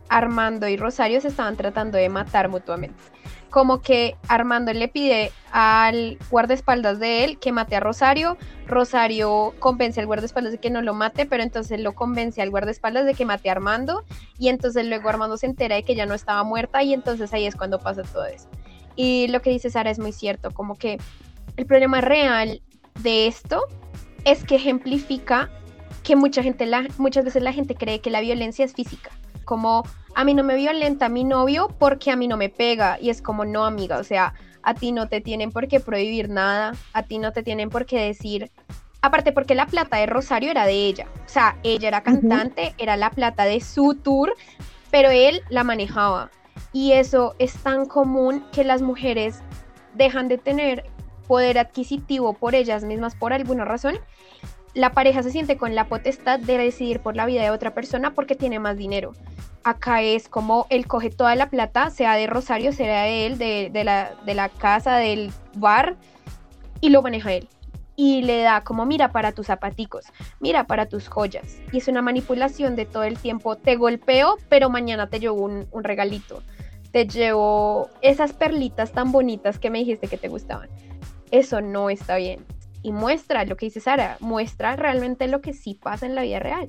Armando 0.10 0.68
y 0.68 0.78
Rosario 0.78 1.20
se 1.22 1.30
estaban 1.30 1.58
tratando 1.58 1.98
de 1.98 2.10
matar 2.10 2.50
mutuamente. 2.50 2.96
Como 3.50 3.82
que 3.82 4.16
Armando 4.28 4.74
le 4.74 4.88
pide 4.88 5.32
al 5.52 6.18
guardaespaldas 6.32 7.00
de 7.00 7.24
él 7.24 7.38
que 7.40 7.52
mate 7.52 7.76
a 7.76 7.80
Rosario, 7.80 8.38
Rosario 8.68 9.54
convence 9.60 10.00
al 10.00 10.08
guardaespaldas 10.08 10.54
de 10.54 10.58
que 10.58 10.72
no 10.72 10.82
lo 10.82 10.94
mate, 10.94 11.26
pero 11.28 11.44
entonces 11.44 11.80
lo 11.80 11.94
convence 11.94 12.42
al 12.42 12.50
guardaespaldas 12.50 13.06
de 13.06 13.14
que 13.14 13.26
mate 13.26 13.50
a 13.50 13.54
Armando 13.54 14.06
y 14.40 14.50
entonces 14.50 14.86
luego 14.88 15.10
Armando 15.10 15.38
se 15.38 15.46
entera 15.46 15.76
de 15.76 15.84
que 15.84 15.96
ya 15.96 16.06
no 16.06 16.16
estaba 16.16 16.44
muerta 16.44 16.82
y 16.82 16.94
entonces 16.94 17.32
ahí 17.34 17.46
es 17.46 17.56
cuando 17.56 17.80
pasa 17.80 18.02
todo 18.04 18.26
eso. 18.26 18.50
Y 18.96 19.28
lo 19.28 19.42
que 19.42 19.52
dice 19.52 19.70
Sara 19.70 19.92
es 19.92 20.00
muy 20.00 20.12
cierto, 20.12 20.52
como 20.52 20.76
que 20.76 21.00
el 21.56 21.66
problema 21.66 22.02
real 22.02 22.62
de 23.02 23.28
esto 23.28 23.66
es 24.26 24.44
que 24.44 24.56
ejemplifica 24.56 25.50
que 26.04 26.16
mucha 26.16 26.44
gente, 26.44 26.66
la, 26.66 26.88
muchas 26.98 27.26
veces 27.26 27.42
la 27.42 27.54
gente 27.54 27.76
cree 27.76 28.02
que 28.02 28.10
la 28.10 28.22
violencia 28.22 28.66
es 28.66 28.74
física, 28.74 29.12
como 29.46 29.84
a 30.16 30.24
mí 30.24 30.34
no 30.34 30.44
me 30.44 30.56
violenta 30.56 31.10
mi 31.10 31.24
novio 31.24 31.70
porque 31.80 32.12
a 32.12 32.16
mí 32.16 32.28
no 32.28 32.38
me 32.38 32.50
pega 32.50 33.00
y 33.00 33.10
es 33.10 33.22
como 33.22 33.46
no 33.46 33.66
amiga, 33.66 33.98
o 33.98 34.04
sea, 34.04 34.34
a 34.62 34.74
ti 34.74 34.92
no 34.92 35.08
te 35.08 35.22
tienen 35.22 35.52
por 35.52 35.68
qué 35.68 35.80
prohibir 35.80 36.30
nada, 36.30 36.74
a 36.94 37.04
ti 37.04 37.20
no 37.20 37.32
te 37.32 37.44
tienen 37.44 37.70
por 37.70 37.86
qué 37.86 38.00
decir, 38.00 38.52
aparte 39.02 39.32
porque 39.32 39.56
la 39.56 39.66
plata 39.66 39.98
de 39.98 40.06
Rosario 40.06 40.52
era 40.52 40.66
de 40.66 40.74
ella, 40.74 41.08
o 41.26 41.30
sea, 41.30 41.58
ella 41.64 41.88
era 41.88 42.04
cantante, 42.04 42.76
era 42.78 42.98
la 42.98 43.10
plata 43.10 43.46
de 43.46 43.62
su 43.62 43.96
tour, 43.96 44.34
pero 44.92 45.10
él 45.10 45.42
la 45.50 45.64
manejaba. 45.64 46.30
Y 46.72 46.94
eso 46.94 47.36
es 47.40 47.54
tan 47.54 47.86
común 47.86 48.46
que 48.52 48.64
las 48.64 48.82
mujeres 48.82 49.42
dejan 49.96 50.28
de 50.28 50.38
tener 50.38 50.86
poder 51.28 51.58
adquisitivo 51.58 52.34
por 52.34 52.56
ellas 52.56 52.84
mismas 52.84 53.16
por 53.16 53.34
alguna 53.34 53.66
razón 53.66 54.00
la 54.74 54.92
pareja 54.92 55.22
se 55.22 55.32
siente 55.32 55.58
con 55.58 55.76
la 55.76 55.88
potestad 55.88 56.40
de 56.40 56.58
decidir 56.58 57.00
por 57.00 57.16
la 57.16 57.26
vida 57.26 57.44
de 57.44 57.52
otra 57.52 57.74
persona 57.74 58.14
porque 58.14 58.36
tiene 58.36 58.60
más 58.60 58.78
dinero. 58.78 59.14
Acá 59.64 60.02
es 60.02 60.28
como 60.28 60.66
él 60.70 60.88
coge 60.88 61.10
toda 61.10 61.36
la 61.36 61.50
plata, 61.50 61.90
sea 61.90 62.16
de 62.16 62.28
Rosario, 62.28 62.74
sea 62.74 63.04
de 63.04 63.26
él, 63.26 63.38
de, 63.38 63.84
la, 63.84 64.14
de 64.26 64.34
la 64.34 64.50
casa, 64.50 64.98
del 64.98 65.32
bar, 65.56 65.96
y 66.82 66.90
lo 66.90 67.02
maneja 67.02 67.34
él. 67.34 67.48
Y 67.96 68.24
le 68.24 68.42
da 68.42 68.64
como, 68.64 68.86
mira 68.86 69.12
para 69.12 69.32
tus 69.32 69.48
zapaticos, 69.48 70.06
mira 70.40 70.66
para 70.66 70.88
tus 70.88 71.08
joyas. 71.08 71.60
Y 71.72 71.78
es 71.78 71.88
una 71.88 72.02
manipulación 72.02 72.76
de 72.76 72.86
todo 72.86 73.04
el 73.04 73.20
tiempo. 73.20 73.56
Te 73.56 73.76
golpeo, 73.76 74.38
pero 74.50 74.70
mañana 74.70 75.08
te 75.08 75.20
llevo 75.20 75.44
un 75.44 75.84
regalito. 75.84 76.42
Te 76.92 77.08
llevo 77.08 77.90
esas 78.02 78.34
perlitas 78.34 78.92
tan 78.92 79.12
bonitas 79.12 79.60
que 79.60 79.70
me 79.70 79.80
dijiste 79.80 80.08
que 80.08 80.18
te 80.18 80.28
gustaban. 80.28 80.70
Eso 81.32 81.62
no 81.62 81.90
está 81.90 82.18
bien 82.18 82.44
y 82.84 82.92
muestra 82.92 83.46
lo 83.46 83.58
que 83.58 83.66
dice 83.66 83.80
Sara, 83.80 84.18
muestra 84.20 84.76
realmente 84.76 85.28
lo 85.28 85.42
que 85.42 85.54
sí 85.54 85.80
pasa 85.82 86.06
en 86.06 86.14
la 86.14 86.22
vida 86.22 86.40
real. 86.40 86.68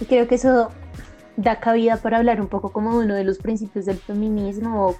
Y 0.00 0.06
creo 0.06 0.26
que 0.26 0.34
eso 0.34 0.70
da 1.36 1.60
cabida 1.60 1.98
para 1.98 2.16
hablar 2.16 2.40
un 2.40 2.48
poco 2.48 2.72
como 2.72 2.96
uno 2.96 3.14
de 3.14 3.24
los 3.24 3.38
principios 3.38 3.84
del 3.84 3.98
feminismo 3.98 4.96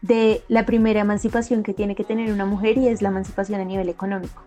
de 0.00 0.42
la 0.48 0.66
primera 0.66 1.00
emancipación 1.00 1.62
que 1.62 1.74
tiene 1.74 1.94
que 1.96 2.04
tener 2.04 2.32
una 2.32 2.44
mujer 2.44 2.78
y 2.78 2.88
es 2.88 3.02
la 3.02 3.08
emancipación 3.08 3.60
a 3.60 3.64
nivel 3.64 3.88
económico 3.88 4.42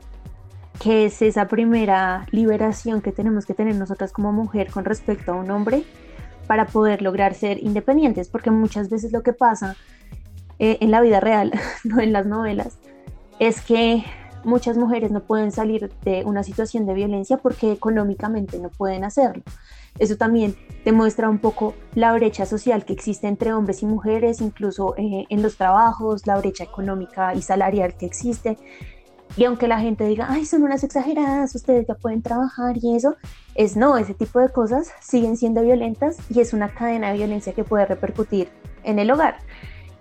que 0.79 1.05
es 1.05 1.21
esa 1.21 1.47
primera 1.47 2.25
liberación 2.31 3.01
que 3.01 3.11
tenemos 3.11 3.45
que 3.45 3.53
tener 3.53 3.75
nosotras 3.75 4.11
como 4.11 4.31
mujer 4.31 4.69
con 4.71 4.85
respecto 4.85 5.31
a 5.31 5.35
un 5.35 5.49
hombre 5.51 5.83
para 6.47 6.65
poder 6.67 7.01
lograr 7.01 7.33
ser 7.33 7.63
independientes, 7.63 8.29
porque 8.29 8.51
muchas 8.51 8.89
veces 8.89 9.11
lo 9.11 9.23
que 9.23 9.33
pasa 9.33 9.75
eh, 10.59 10.77
en 10.81 10.91
la 10.91 11.01
vida 11.01 11.19
real, 11.19 11.51
no 11.83 11.99
en 12.01 12.13
las 12.13 12.25
novelas, 12.25 12.77
es 13.39 13.61
que 13.61 14.03
muchas 14.45 14.77
mujeres 14.77 15.12
no 15.12 15.21
pueden 15.21 15.51
salir 15.51 15.91
de 16.03 16.23
una 16.23 16.43
situación 16.43 16.86
de 16.86 16.93
violencia 16.93 17.38
porque 17.38 17.71
económicamente 17.71 18.60
no 18.60 18.69
pueden 18.69 19.03
hacerlo. 19.03 19.43
Eso 19.97 20.17
también 20.17 20.55
demuestra 20.84 21.29
un 21.29 21.39
poco 21.39 21.73
la 21.93 22.13
brecha 22.13 22.45
social 22.45 22.86
que 22.86 22.93
existe 22.93 23.27
entre 23.27 23.53
hombres 23.53 23.81
y 23.81 23.86
mujeres, 23.86 24.41
incluso 24.41 24.93
eh, 24.97 25.25
en 25.29 25.41
los 25.41 25.58
trabajos, 25.58 26.27
la 26.27 26.38
brecha 26.38 26.65
económica 26.65 27.34
y 27.34 27.41
salarial 27.41 27.95
que 27.95 28.05
existe. 28.05 28.58
Y 29.38 29.45
aunque 29.45 29.67
la 29.67 29.79
gente 29.79 30.05
diga, 30.05 30.27
ay, 30.29 30.45
son 30.45 30.63
unas 30.63 30.84
exageradas, 30.84 31.55
ustedes 31.55 31.88
ya 31.88 31.95
pueden 31.95 32.21
trabajar 32.21 32.77
y 32.81 32.95
eso, 32.95 33.15
es 33.53 33.75
no, 33.75 33.97
ese 33.97 34.13
tipo 34.13 34.39
de 34.39 34.49
cosas 34.49 34.91
siguen 35.01 35.36
siendo 35.38 35.62
violentas 35.62 36.17
y 36.29 36.39
es 36.41 36.53
una 36.53 36.73
cadena 36.73 37.12
de 37.12 37.17
violencia 37.17 37.53
que 37.53 37.63
puede 37.63 37.86
repercutir 37.86 38.49
en 38.84 38.99
el 38.99 39.12
hogar. 39.12 39.39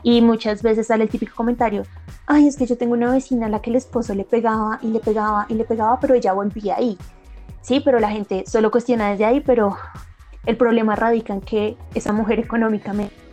Y 0.05 0.21
muchas 0.21 0.63
veces 0.63 0.87
sale 0.87 1.03
el 1.05 1.11
típico 1.11 1.35
comentario, 1.35 1.83
ay, 2.27 2.47
es 2.47 2.57
que 2.57 2.67
yo 2.67 2.79
tengo 2.79 2.93
una 2.93 3.11
vecina 3.11 3.47
a 3.47 3.49
la 3.49 3.61
que 3.61 3.71
el 3.71 3.77
esposo 3.77 4.15
le 4.15 4.25
pegaba 4.25 4.79
y 4.83 4.89
le 4.89 5.01
pegaba 5.01 5.47
y 5.49 5.55
le 5.55 5.65
pegaba, 5.65 5.99
pero 5.99 6.15
ella 6.15 6.33
volvía 6.33 6.77
ahí. 6.77 6.97
Sí, 7.63 7.81
pero 7.83 7.99
la 7.99 8.11
gente 8.11 8.45
solo 8.47 8.71
cuestiona 8.71 9.11
desde 9.11 9.25
ahí, 9.25 9.41
pero 9.41 9.77
el 10.45 10.57
problema 10.57 10.95
radica 10.95 11.33
en 11.33 11.41
que 11.41 11.77
esa 11.95 12.13
mujer 12.13 12.39
económicamente 12.39 13.24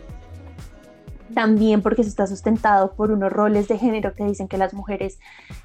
también 1.34 1.82
porque 1.82 2.04
se 2.04 2.10
está 2.10 2.28
sustentado 2.28 2.94
por 2.94 3.12
unos 3.12 3.32
roles 3.32 3.68
de 3.68 3.78
género 3.78 4.14
que 4.14 4.24
dicen 4.26 4.48
que 4.48 4.58
las 4.58 4.74
mujeres 4.74 5.20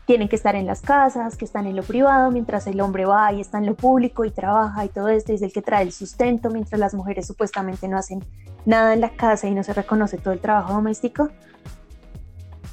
tienen 0.06 0.28
que 0.28 0.36
estar 0.36 0.54
en 0.54 0.66
las 0.66 0.80
casas, 0.80 1.36
que 1.36 1.44
están 1.44 1.66
en 1.66 1.76
lo 1.76 1.82
privado, 1.82 2.30
mientras 2.30 2.66
el 2.66 2.80
hombre 2.80 3.04
va 3.06 3.32
y 3.32 3.40
está 3.40 3.58
en 3.58 3.66
lo 3.66 3.74
público 3.74 4.24
y 4.24 4.30
trabaja 4.30 4.84
y 4.84 4.88
todo 4.88 5.08
esto, 5.08 5.32
es 5.32 5.42
el 5.42 5.52
que 5.52 5.62
trae 5.62 5.82
el 5.82 5.92
sustento, 5.92 6.50
mientras 6.50 6.78
las 6.78 6.94
mujeres 6.94 7.26
supuestamente 7.26 7.88
no 7.88 7.98
hacen 7.98 8.24
nada 8.64 8.94
en 8.94 9.00
la 9.00 9.10
casa 9.10 9.46
y 9.48 9.54
no 9.54 9.62
se 9.62 9.72
reconoce 9.72 10.18
todo 10.18 10.32
el 10.34 10.40
trabajo 10.40 10.72
doméstico. 10.72 11.30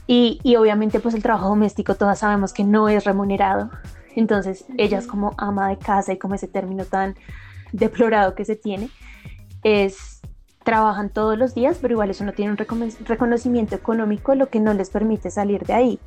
Y, 0.06 0.40
y 0.44 0.58
obviamente 0.58 1.00
pues 1.00 1.16
el 1.16 1.24
trabajo 1.24 1.50
doméstico 1.50 1.96
todas 1.96 2.20
sabemos 2.20 2.54
que 2.54 2.64
no 2.64 2.90
es 2.90 3.06
remunerado. 3.06 3.70
Entonces 4.16 4.66
ellas 4.78 5.08
como 5.08 5.34
ama 5.38 5.70
de 5.70 5.78
casa 5.78 6.14
y 6.14 6.18
como 6.18 6.36
ese 6.36 6.48
término 6.48 6.86
tan 6.86 7.16
deplorado 7.72 8.36
que 8.36 8.46
se 8.46 8.56
tiene, 8.56 8.90
es 9.64 10.13
trabajan 10.64 11.10
todos 11.10 11.38
los 11.38 11.54
días, 11.54 11.78
pero 11.82 11.94
igual 11.94 12.10
eso 12.10 12.24
no 12.24 12.34
tiene 12.34 12.52
un 12.52 12.58
reconocimiento 13.06 13.76
económico, 13.76 14.36
lo 14.36 14.50
que 14.50 14.60
no 14.60 14.74
les 14.74 14.90
permite 14.90 15.30
salir 15.30 15.64
de 15.66 15.74
ahí. 15.74 16.00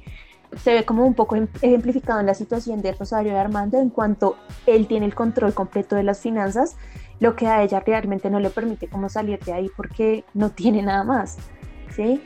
Se 0.62 0.72
ve 0.72 0.84
como 0.84 1.04
un 1.04 1.14
poco 1.14 1.36
em-, 1.36 1.48
ejemplificado 1.60 2.20
en 2.20 2.26
la 2.26 2.34
situación 2.34 2.80
de 2.82 2.92
Rosario 2.92 3.32
de 3.32 3.38
Armando 3.38 3.78
en 3.78 3.90
cuanto 3.90 4.36
él 4.66 4.86
tiene 4.86 5.06
el 5.06 5.14
control 5.14 5.54
completo 5.54 5.96
de 5.96 6.02
las 6.02 6.20
finanzas, 6.20 6.76
lo 7.20 7.36
que 7.36 7.46
a 7.46 7.62
ella 7.62 7.80
realmente 7.80 8.30
no 8.30 8.40
le 8.40 8.50
permite 8.50 8.88
como 8.88 9.08
salir 9.08 9.38
de 9.40 9.52
ahí 9.52 9.70
porque 9.76 10.24
no 10.34 10.50
tiene 10.50 10.82
nada 10.82 11.04
más. 11.04 11.38
¿sí? 11.94 12.22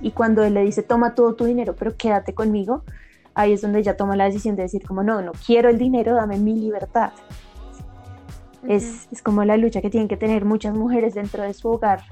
Y 0.00 0.10
cuando 0.12 0.44
él 0.44 0.54
le 0.54 0.62
dice, 0.62 0.82
toma 0.82 1.14
todo 1.14 1.34
tu 1.34 1.44
dinero, 1.44 1.74
pero 1.76 1.96
quédate 1.96 2.34
conmigo, 2.34 2.84
ahí 3.34 3.52
es 3.52 3.62
donde 3.62 3.80
ella 3.80 3.96
toma 3.96 4.16
la 4.16 4.24
decisión 4.24 4.56
de 4.56 4.62
decir 4.62 4.86
como, 4.86 5.02
no, 5.02 5.22
no 5.22 5.32
quiero 5.46 5.68
el 5.68 5.78
dinero, 5.78 6.14
dame 6.14 6.36
mi 6.36 6.54
libertad 6.54 7.12
es, 8.68 9.08
como 9.22 9.44
la 9.44 9.56
lucha 9.56 9.80
que 9.80 9.90
tienen 9.90 10.08
que 10.08 10.16
tener 10.16 10.44
muchas 10.44 10.74
mujeres 10.74 11.14
dentro 11.14 11.42
de 11.42 11.54
su 11.54 11.68
hogar 11.68 12.02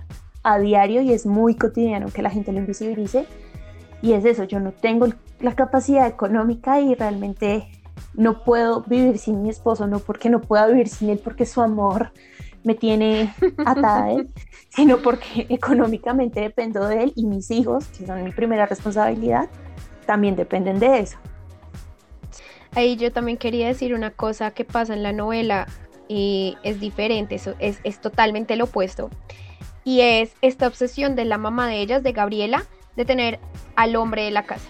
a 0.42 0.58
diario 0.58 1.02
y 1.02 1.12
es 1.12 1.26
muy 1.26 1.54
cotidiano 1.54 2.08
que 2.08 2.22
la 2.22 2.30
gente 2.30 2.52
lo 2.52 2.58
invisibilice. 2.58 3.26
Y 4.00 4.12
es 4.12 4.24
eso, 4.24 4.44
yo 4.44 4.61
no 4.61 4.72
tengo 4.72 5.08
la 5.40 5.54
capacidad 5.54 6.06
económica 6.06 6.80
y 6.80 6.94
realmente 6.94 7.68
no 8.14 8.44
puedo 8.44 8.82
vivir 8.82 9.18
sin 9.18 9.42
mi 9.42 9.50
esposo, 9.50 9.87
no 9.87 9.98
porque 9.98 10.30
no 10.30 10.40
pueda 10.40 10.66
vivir 10.66 10.88
sin 10.88 11.11
él, 11.11 11.20
porque 11.22 11.46
su 11.46 11.61
amor 11.61 12.12
me 12.62 12.74
tiene 12.74 13.34
atada 13.66 14.04
a 14.04 14.12
él, 14.12 14.28
sino 14.68 14.98
porque 14.98 15.46
económicamente 15.48 16.40
dependo 16.40 16.87
de 16.87 17.04
él 17.04 17.12
y 17.16 17.26
mis 17.26 17.50
hijos, 17.50 17.87
que 17.87 18.06
son 18.06 18.22
mi 18.22 18.30
primera 18.30 18.66
responsabilidad, 18.66 19.48
también 20.06 20.37
dependen 20.37 20.78
de 20.78 21.00
eso. 21.00 21.18
Ahí 22.74 22.96
yo 22.96 23.12
también 23.12 23.38
quería 23.38 23.66
decir 23.66 23.94
una 23.94 24.11
cosa 24.11 24.52
que 24.52 24.64
pasa 24.64 24.94
en 24.94 25.02
la 25.02 25.12
novela 25.12 25.66
y 26.09 26.57
es 26.62 26.81
diferente, 26.81 27.37
eso 27.37 27.55
es, 27.59 27.81
es 27.85 28.01
totalmente 28.01 28.57
lo 28.57 28.64
opuesto. 28.64 29.11
Y 29.85 30.01
es 30.01 30.33
esta 30.42 30.66
obsesión 30.66 31.14
de 31.14 31.25
la 31.25 31.38
mamá 31.38 31.68
de 31.68 31.81
ellas, 31.81 32.03
de 32.03 32.12
Gabriela, 32.12 32.64
de 32.97 33.05
tener 33.05 33.38
al 33.77 33.94
hombre 33.97 34.23
de 34.25 34.31
la 34.31 34.42
casa. 34.42 34.68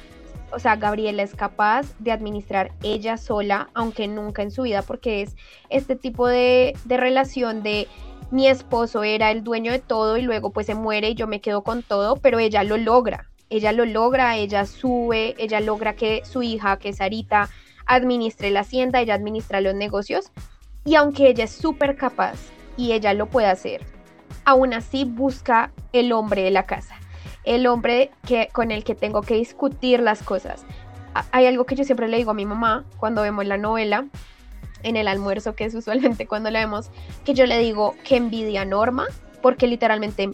O 0.50 0.58
sea, 0.58 0.76
Gabriela 0.76 1.22
es 1.22 1.34
capaz 1.34 1.86
de 1.98 2.12
administrar 2.12 2.72
ella 2.82 3.16
sola, 3.16 3.68
aunque 3.74 4.08
nunca 4.08 4.42
en 4.42 4.50
su 4.50 4.62
vida, 4.62 4.82
porque 4.82 5.22
es 5.22 5.36
este 5.68 5.96
tipo 5.96 6.26
de, 6.26 6.74
de 6.84 6.96
relación 6.96 7.62
de 7.62 7.86
mi 8.30 8.46
esposo 8.46 9.04
era 9.04 9.30
el 9.30 9.42
dueño 9.42 9.72
de 9.72 9.78
todo 9.78 10.16
y 10.16 10.22
luego 10.22 10.50
pues 10.50 10.66
se 10.66 10.74
muere 10.74 11.10
y 11.10 11.14
yo 11.14 11.26
me 11.26 11.40
quedo 11.40 11.62
con 11.62 11.82
todo, 11.82 12.16
pero 12.16 12.38
ella 12.38 12.62
lo 12.62 12.76
logra. 12.76 13.28
Ella 13.50 13.72
lo 13.72 13.86
logra, 13.86 14.36
ella 14.36 14.66
sube, 14.66 15.34
ella 15.38 15.60
logra 15.60 15.94
que 15.94 16.22
su 16.24 16.42
hija, 16.42 16.78
que 16.78 16.90
es 16.90 16.96
Sarita, 16.96 17.48
administre 17.86 18.50
la 18.50 18.60
hacienda, 18.60 19.00
ella 19.00 19.14
administra 19.14 19.62
los 19.62 19.74
negocios, 19.74 20.30
y 20.88 20.94
aunque 20.94 21.28
ella 21.28 21.44
es 21.44 21.50
súper 21.50 21.96
capaz 21.96 22.38
y 22.78 22.92
ella 22.92 23.12
lo 23.12 23.26
puede 23.26 23.48
hacer, 23.48 23.84
aún 24.46 24.72
así 24.72 25.04
busca 25.04 25.70
el 25.92 26.12
hombre 26.12 26.42
de 26.42 26.50
la 26.50 26.62
casa, 26.62 26.94
el 27.44 27.66
hombre 27.66 28.10
que, 28.26 28.48
con 28.54 28.70
el 28.70 28.84
que 28.84 28.94
tengo 28.94 29.20
que 29.20 29.34
discutir 29.34 30.00
las 30.00 30.22
cosas. 30.22 30.64
Hay 31.30 31.44
algo 31.44 31.66
que 31.66 31.74
yo 31.74 31.84
siempre 31.84 32.08
le 32.08 32.16
digo 32.16 32.30
a 32.30 32.34
mi 32.34 32.46
mamá 32.46 32.86
cuando 32.96 33.20
vemos 33.20 33.44
la 33.44 33.58
novela, 33.58 34.06
en 34.82 34.96
el 34.96 35.08
almuerzo, 35.08 35.54
que 35.54 35.66
es 35.66 35.74
usualmente 35.74 36.26
cuando 36.26 36.50
la 36.50 36.60
vemos, 36.60 36.90
que 37.22 37.34
yo 37.34 37.44
le 37.44 37.58
digo 37.58 37.94
que 38.02 38.16
envidia 38.16 38.64
Norma, 38.64 39.08
porque 39.42 39.66
literalmente 39.66 40.30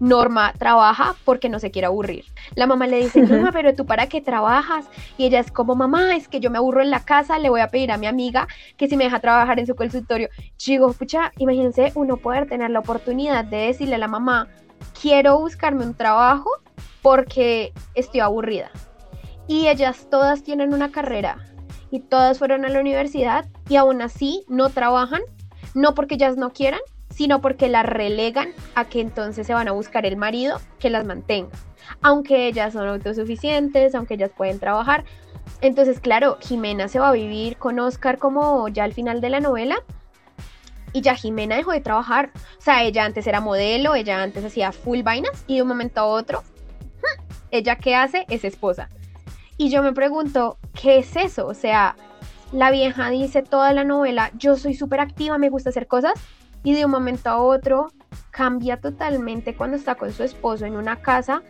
Norma 0.00 0.52
trabaja 0.58 1.14
porque 1.24 1.48
no 1.48 1.58
se 1.58 1.70
quiere 1.70 1.86
aburrir. 1.86 2.24
La 2.54 2.66
mamá 2.66 2.86
le 2.86 2.98
dice, 2.98 3.20
Norma, 3.26 3.52
pero 3.52 3.74
tú 3.74 3.86
para 3.86 4.06
qué 4.06 4.20
trabajas? 4.20 4.86
Y 5.16 5.26
ella 5.26 5.40
es 5.40 5.50
como, 5.50 5.74
mamá, 5.74 6.16
es 6.16 6.28
que 6.28 6.40
yo 6.40 6.50
me 6.50 6.58
aburro 6.58 6.82
en 6.82 6.90
la 6.90 7.04
casa, 7.04 7.38
le 7.38 7.50
voy 7.50 7.60
a 7.60 7.68
pedir 7.68 7.90
a 7.90 7.98
mi 7.98 8.06
amiga 8.06 8.48
que 8.76 8.88
si 8.88 8.96
me 8.96 9.04
deja 9.04 9.20
trabajar 9.20 9.58
en 9.58 9.66
su 9.66 9.74
consultorio. 9.74 10.28
Chigo, 10.56 10.92
pucha, 10.92 11.32
imagínense 11.38 11.92
uno 11.94 12.16
poder 12.16 12.48
tener 12.48 12.70
la 12.70 12.80
oportunidad 12.80 13.44
de 13.44 13.58
decirle 13.58 13.96
a 13.96 13.98
la 13.98 14.08
mamá, 14.08 14.48
quiero 15.00 15.38
buscarme 15.38 15.84
un 15.84 15.94
trabajo 15.94 16.50
porque 17.02 17.72
estoy 17.94 18.20
aburrida. 18.20 18.70
Y 19.46 19.68
ellas 19.68 20.08
todas 20.10 20.42
tienen 20.42 20.74
una 20.74 20.90
carrera 20.90 21.38
y 21.90 22.00
todas 22.00 22.38
fueron 22.38 22.64
a 22.64 22.68
la 22.68 22.80
universidad 22.80 23.46
y 23.68 23.76
aún 23.76 24.02
así 24.02 24.44
no 24.48 24.68
trabajan, 24.68 25.22
no 25.74 25.94
porque 25.94 26.16
ellas 26.16 26.36
no 26.36 26.52
quieran, 26.52 26.80
sino 27.18 27.40
porque 27.40 27.68
las 27.68 27.84
relegan 27.84 28.50
a 28.76 28.84
que 28.84 29.00
entonces 29.00 29.44
se 29.44 29.52
van 29.52 29.66
a 29.66 29.72
buscar 29.72 30.06
el 30.06 30.16
marido 30.16 30.60
que 30.78 30.88
las 30.88 31.04
mantenga, 31.04 31.50
aunque 32.00 32.46
ellas 32.46 32.74
son 32.74 32.86
autosuficientes, 32.86 33.96
aunque 33.96 34.14
ellas 34.14 34.30
pueden 34.36 34.60
trabajar. 34.60 35.04
Entonces, 35.60 35.98
claro, 35.98 36.38
Jimena 36.40 36.86
se 36.86 37.00
va 37.00 37.08
a 37.08 37.12
vivir 37.12 37.56
con 37.56 37.80
Oscar 37.80 38.18
como 38.18 38.68
ya 38.68 38.84
al 38.84 38.92
final 38.92 39.20
de 39.20 39.30
la 39.30 39.40
novela. 39.40 39.82
Y 40.92 41.00
ya 41.00 41.16
Jimena 41.16 41.56
dejó 41.56 41.72
de 41.72 41.80
trabajar. 41.80 42.30
O 42.56 42.62
sea, 42.62 42.84
ella 42.84 43.04
antes 43.04 43.26
era 43.26 43.40
modelo, 43.40 43.96
ella 43.96 44.22
antes 44.22 44.44
hacía 44.44 44.70
full 44.70 45.02
vainas 45.02 45.42
y 45.48 45.56
de 45.56 45.62
un 45.62 45.68
momento 45.68 46.00
a 46.00 46.04
otro, 46.04 46.44
ella 47.50 47.74
qué 47.74 47.96
hace 47.96 48.26
es 48.28 48.44
esposa. 48.44 48.90
Y 49.56 49.70
yo 49.70 49.82
me 49.82 49.92
pregunto, 49.92 50.56
¿qué 50.80 50.98
es 50.98 51.16
eso? 51.16 51.48
O 51.48 51.54
sea, 51.54 51.96
la 52.52 52.70
vieja 52.70 53.10
dice 53.10 53.42
toda 53.42 53.72
la 53.72 53.82
novela, 53.82 54.30
yo 54.38 54.56
soy 54.56 54.74
súper 54.74 55.00
activa, 55.00 55.36
me 55.36 55.50
gusta 55.50 55.70
hacer 55.70 55.88
cosas, 55.88 56.12
y 56.62 56.74
de 56.74 56.84
un 56.84 56.90
momento 56.90 57.30
a 57.30 57.40
otro 57.40 57.92
cambia 58.30 58.80
totalmente 58.80 59.54
cuando 59.54 59.76
está 59.76 59.94
con 59.94 60.12
su 60.12 60.22
esposo 60.22 60.64
en 60.64 60.76
una 60.76 60.96
casa 61.02 61.42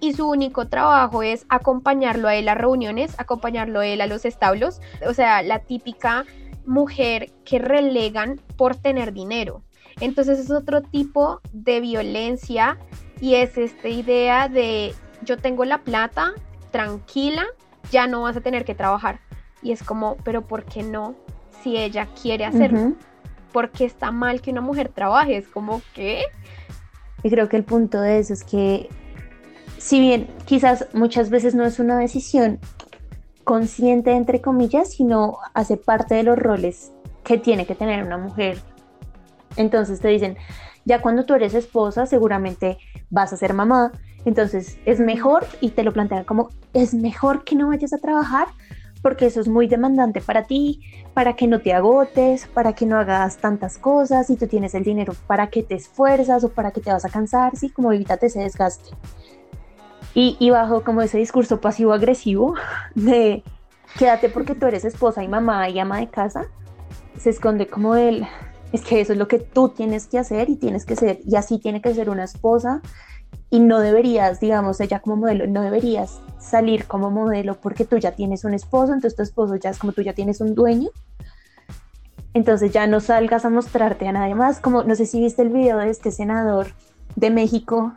y 0.00 0.12
su 0.12 0.28
único 0.28 0.68
trabajo 0.68 1.22
es 1.22 1.46
acompañarlo 1.48 2.28
a 2.28 2.34
él 2.34 2.48
a 2.48 2.54
reuniones, 2.54 3.18
acompañarlo 3.18 3.80
a 3.80 3.86
él 3.86 4.00
a 4.00 4.06
los 4.06 4.24
establos, 4.24 4.80
o 5.06 5.14
sea, 5.14 5.42
la 5.42 5.60
típica 5.60 6.24
mujer 6.66 7.32
que 7.44 7.58
relegan 7.58 8.40
por 8.56 8.76
tener 8.76 9.12
dinero. 9.12 9.62
Entonces 10.00 10.38
es 10.38 10.50
otro 10.50 10.82
tipo 10.82 11.40
de 11.52 11.80
violencia 11.80 12.78
y 13.20 13.36
es 13.36 13.56
esta 13.56 13.88
idea 13.88 14.48
de 14.48 14.94
yo 15.22 15.38
tengo 15.38 15.64
la 15.64 15.78
plata, 15.78 16.34
tranquila, 16.70 17.46
ya 17.90 18.06
no 18.06 18.22
vas 18.22 18.36
a 18.36 18.42
tener 18.42 18.64
que 18.64 18.74
trabajar. 18.74 19.20
Y 19.62 19.72
es 19.72 19.82
como, 19.82 20.16
pero 20.22 20.42
¿por 20.46 20.64
qué 20.64 20.82
no? 20.82 21.14
Si 21.62 21.76
ella 21.76 22.06
quiere 22.20 22.44
hacerlo 22.44 22.92
porque 23.56 23.86
está 23.86 24.10
mal 24.10 24.42
que 24.42 24.50
una 24.50 24.60
mujer 24.60 24.90
trabaje, 24.90 25.38
es 25.38 25.48
como 25.48 25.80
que... 25.94 26.24
Y 27.22 27.30
creo 27.30 27.48
que 27.48 27.56
el 27.56 27.64
punto 27.64 28.02
de 28.02 28.18
eso 28.18 28.34
es 28.34 28.44
que, 28.44 28.90
si 29.78 29.98
bien 29.98 30.28
quizás 30.44 30.88
muchas 30.92 31.30
veces 31.30 31.54
no 31.54 31.64
es 31.64 31.78
una 31.78 31.98
decisión 31.98 32.58
consciente, 33.44 34.12
entre 34.12 34.42
comillas, 34.42 34.92
sino 34.92 35.38
hace 35.54 35.78
parte 35.78 36.16
de 36.16 36.22
los 36.22 36.38
roles 36.38 36.92
que 37.24 37.38
tiene 37.38 37.64
que 37.64 37.74
tener 37.74 38.04
una 38.04 38.18
mujer. 38.18 38.58
Entonces 39.56 40.00
te 40.00 40.08
dicen, 40.08 40.36
ya 40.84 41.00
cuando 41.00 41.24
tú 41.24 41.32
eres 41.32 41.54
esposa, 41.54 42.04
seguramente 42.04 42.76
vas 43.08 43.32
a 43.32 43.38
ser 43.38 43.54
mamá, 43.54 43.90
entonces 44.26 44.76
es 44.84 45.00
mejor, 45.00 45.46
y 45.62 45.70
te 45.70 45.82
lo 45.82 45.94
plantean 45.94 46.24
como, 46.24 46.50
es 46.74 46.92
mejor 46.92 47.42
que 47.42 47.56
no 47.56 47.68
vayas 47.68 47.94
a 47.94 47.98
trabajar 47.98 48.48
porque 49.06 49.26
eso 49.26 49.40
es 49.40 49.46
muy 49.46 49.68
demandante 49.68 50.20
para 50.20 50.48
ti, 50.48 50.80
para 51.14 51.36
que 51.36 51.46
no 51.46 51.60
te 51.60 51.72
agotes, 51.72 52.48
para 52.48 52.72
que 52.72 52.86
no 52.86 52.98
hagas 52.98 53.36
tantas 53.36 53.78
cosas, 53.78 54.30
y 54.30 54.36
tú 54.36 54.48
tienes 54.48 54.74
el 54.74 54.82
dinero 54.82 55.14
para 55.28 55.46
que 55.46 55.62
te 55.62 55.76
esfuerzas 55.76 56.42
o 56.42 56.48
para 56.48 56.72
que 56.72 56.80
te 56.80 56.90
vas 56.90 57.04
a 57.04 57.08
cansar, 57.08 57.56
sí, 57.56 57.70
como 57.70 57.92
evítate 57.92 58.26
ese 58.26 58.40
desgaste. 58.40 58.96
Y, 60.12 60.36
y 60.40 60.50
bajo 60.50 60.82
como 60.82 61.02
ese 61.02 61.18
discurso 61.18 61.60
pasivo-agresivo 61.60 62.56
de 62.96 63.44
quédate 63.96 64.28
porque 64.28 64.56
tú 64.56 64.66
eres 64.66 64.84
esposa 64.84 65.22
y 65.22 65.28
mamá 65.28 65.68
y 65.68 65.78
ama 65.78 66.00
de 66.00 66.08
casa, 66.08 66.46
se 67.16 67.30
esconde 67.30 67.68
como 67.68 67.94
el, 67.94 68.26
es 68.72 68.82
que 68.82 69.00
eso 69.00 69.12
es 69.12 69.20
lo 69.20 69.28
que 69.28 69.38
tú 69.38 69.68
tienes 69.68 70.08
que 70.08 70.18
hacer 70.18 70.50
y 70.50 70.56
tienes 70.56 70.84
que 70.84 70.96
ser, 70.96 71.20
y 71.24 71.36
así 71.36 71.60
tiene 71.60 71.80
que 71.80 71.94
ser 71.94 72.10
una 72.10 72.24
esposa 72.24 72.82
y 73.50 73.60
no 73.60 73.78
deberías, 73.78 74.40
digamos, 74.40 74.80
ella 74.80 74.98
como 74.98 75.14
modelo, 75.14 75.46
no 75.46 75.62
deberías 75.62 76.20
salir 76.46 76.86
como 76.86 77.10
modelo 77.10 77.60
porque 77.60 77.84
tú 77.84 77.98
ya 77.98 78.12
tienes 78.12 78.44
un 78.44 78.54
esposo, 78.54 78.92
entonces 78.92 79.16
tu 79.16 79.22
esposo 79.22 79.56
ya 79.56 79.70
es 79.70 79.78
como 79.78 79.92
tú 79.92 80.02
ya 80.02 80.14
tienes 80.14 80.40
un 80.40 80.54
dueño. 80.54 80.90
Entonces 82.34 82.72
ya 82.72 82.86
no 82.86 83.00
salgas 83.00 83.44
a 83.44 83.50
mostrarte 83.50 84.06
a 84.08 84.12
nadie 84.12 84.34
más, 84.34 84.60
como 84.60 84.82
no 84.82 84.94
sé 84.94 85.06
si 85.06 85.20
viste 85.20 85.42
el 85.42 85.48
video 85.48 85.78
de 85.78 85.90
este 85.90 86.10
senador 86.10 86.68
de 87.14 87.30
México 87.30 87.92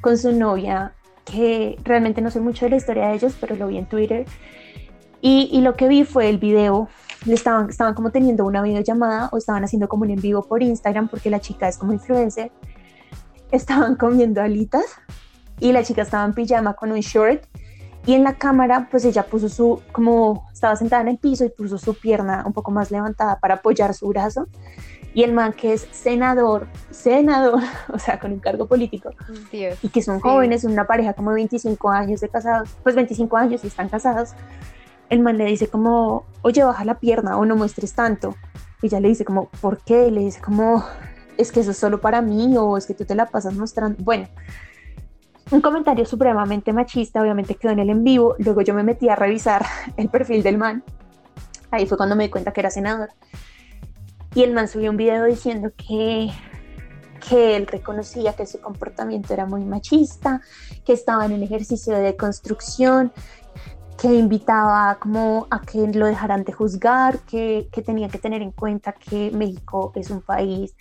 con 0.00 0.18
su 0.18 0.32
novia, 0.32 0.92
que 1.24 1.78
realmente 1.84 2.20
no 2.20 2.30
sé 2.30 2.40
mucho 2.40 2.66
de 2.66 2.70
la 2.70 2.76
historia 2.76 3.08
de 3.08 3.14
ellos, 3.14 3.34
pero 3.40 3.56
lo 3.56 3.68
vi 3.68 3.78
en 3.78 3.86
Twitter. 3.86 4.26
Y, 5.20 5.48
y 5.52 5.60
lo 5.60 5.76
que 5.76 5.88
vi 5.88 6.04
fue 6.04 6.28
el 6.28 6.38
video, 6.38 6.88
le 7.24 7.34
estaban, 7.34 7.70
estaban 7.70 7.94
como 7.94 8.10
teniendo 8.10 8.44
una 8.44 8.60
videollamada 8.60 9.28
o 9.32 9.38
estaban 9.38 9.64
haciendo 9.64 9.88
como 9.88 10.02
un 10.02 10.10
en 10.10 10.20
vivo 10.20 10.42
por 10.42 10.62
Instagram 10.62 11.08
porque 11.08 11.30
la 11.30 11.40
chica 11.40 11.68
es 11.68 11.78
como 11.78 11.92
influencer 11.92 12.50
estaban 13.52 13.96
comiendo 13.96 14.40
alitas 14.40 14.86
y 15.60 15.72
la 15.72 15.84
chica 15.84 16.02
estaba 16.02 16.24
en 16.24 16.32
pijama 16.32 16.74
con 16.74 16.90
un 16.90 17.00
short 17.00 17.44
y 18.06 18.14
en 18.14 18.24
la 18.24 18.34
cámara 18.34 18.88
pues 18.90 19.04
ella 19.04 19.24
puso 19.24 19.48
su, 19.48 19.82
como 19.92 20.48
estaba 20.52 20.76
sentada 20.76 21.02
en 21.02 21.08
el 21.08 21.18
piso 21.18 21.44
y 21.44 21.50
puso 21.50 21.78
su 21.78 21.94
pierna 21.94 22.42
un 22.46 22.52
poco 22.52 22.70
más 22.70 22.90
levantada 22.90 23.38
para 23.38 23.54
apoyar 23.54 23.94
su 23.94 24.08
brazo 24.08 24.48
y 25.14 25.22
el 25.24 25.32
man 25.32 25.52
que 25.52 25.74
es 25.74 25.86
senador, 25.90 26.68
senador, 26.90 27.60
o 27.92 27.98
sea, 27.98 28.18
con 28.18 28.32
un 28.32 28.40
cargo 28.40 28.66
político, 28.66 29.10
y 29.52 29.88
que 29.90 30.02
son 30.02 30.20
jóvenes, 30.20 30.64
una 30.64 30.86
pareja 30.86 31.12
como 31.12 31.32
25 31.32 31.90
años 31.90 32.20
de 32.20 32.28
casados, 32.28 32.70
pues 32.82 32.94
25 32.94 33.36
años 33.36 33.62
y 33.62 33.66
están 33.66 33.88
casados, 33.88 34.30
el 35.10 35.20
man 35.20 35.36
le 35.36 35.44
dice 35.44 35.68
como, 35.68 36.24
oye, 36.40 36.64
baja 36.64 36.86
la 36.86 36.98
pierna 36.98 37.36
o 37.36 37.44
no 37.44 37.54
muestres 37.54 37.92
tanto. 37.92 38.34
Y 38.80 38.86
ella 38.86 38.98
le 38.98 39.08
dice 39.08 39.26
como, 39.26 39.50
¿por 39.60 39.78
qué? 39.84 40.10
Le 40.10 40.22
dice 40.22 40.40
como, 40.40 40.82
es 41.36 41.52
que 41.52 41.60
eso 41.60 41.72
es 41.72 41.76
solo 41.76 42.00
para 42.00 42.22
mí 42.22 42.56
o 42.56 42.78
es 42.78 42.86
que 42.86 42.94
tú 42.94 43.04
te 43.04 43.14
la 43.14 43.26
pasas 43.26 43.54
mostrando. 43.54 44.02
Bueno, 44.02 44.28
un 45.52 45.60
comentario 45.60 46.06
supremamente 46.06 46.72
machista, 46.72 47.20
obviamente 47.20 47.54
quedó 47.54 47.72
en 47.72 47.78
el 47.78 47.90
en 47.90 48.02
vivo. 48.02 48.34
Luego 48.38 48.62
yo 48.62 48.74
me 48.74 48.82
metí 48.82 49.08
a 49.08 49.16
revisar 49.16 49.64
el 49.96 50.08
perfil 50.08 50.42
del 50.42 50.58
man. 50.58 50.82
Ahí 51.70 51.86
fue 51.86 51.96
cuando 51.96 52.16
me 52.16 52.24
di 52.24 52.30
cuenta 52.30 52.52
que 52.52 52.60
era 52.60 52.70
senador. 52.70 53.10
Y 54.34 54.42
el 54.42 54.52
man 54.52 54.66
subió 54.66 54.90
un 54.90 54.96
video 54.96 55.24
diciendo 55.24 55.72
que, 55.76 56.30
que 57.28 57.56
él 57.56 57.66
reconocía 57.66 58.34
que 58.34 58.46
su 58.46 58.60
comportamiento 58.60 59.34
era 59.34 59.44
muy 59.44 59.64
machista, 59.64 60.40
que 60.84 60.94
estaba 60.94 61.26
en 61.26 61.34
un 61.34 61.42
ejercicio 61.42 61.94
de 61.96 62.16
construcción, 62.16 63.12
que 64.02 64.12
invitaba 64.12 64.96
como 64.96 65.46
a 65.48 65.60
que 65.60 65.86
lo 65.86 66.06
dejaran 66.06 66.42
de 66.42 66.52
juzgar, 66.52 67.20
que, 67.20 67.68
que 67.70 67.82
tenía 67.82 68.08
que 68.08 68.18
tener 68.18 68.42
en 68.42 68.50
cuenta 68.50 68.92
que 68.94 69.30
México 69.30 69.92
es 69.94 70.10
un 70.10 70.20
país 70.22 70.74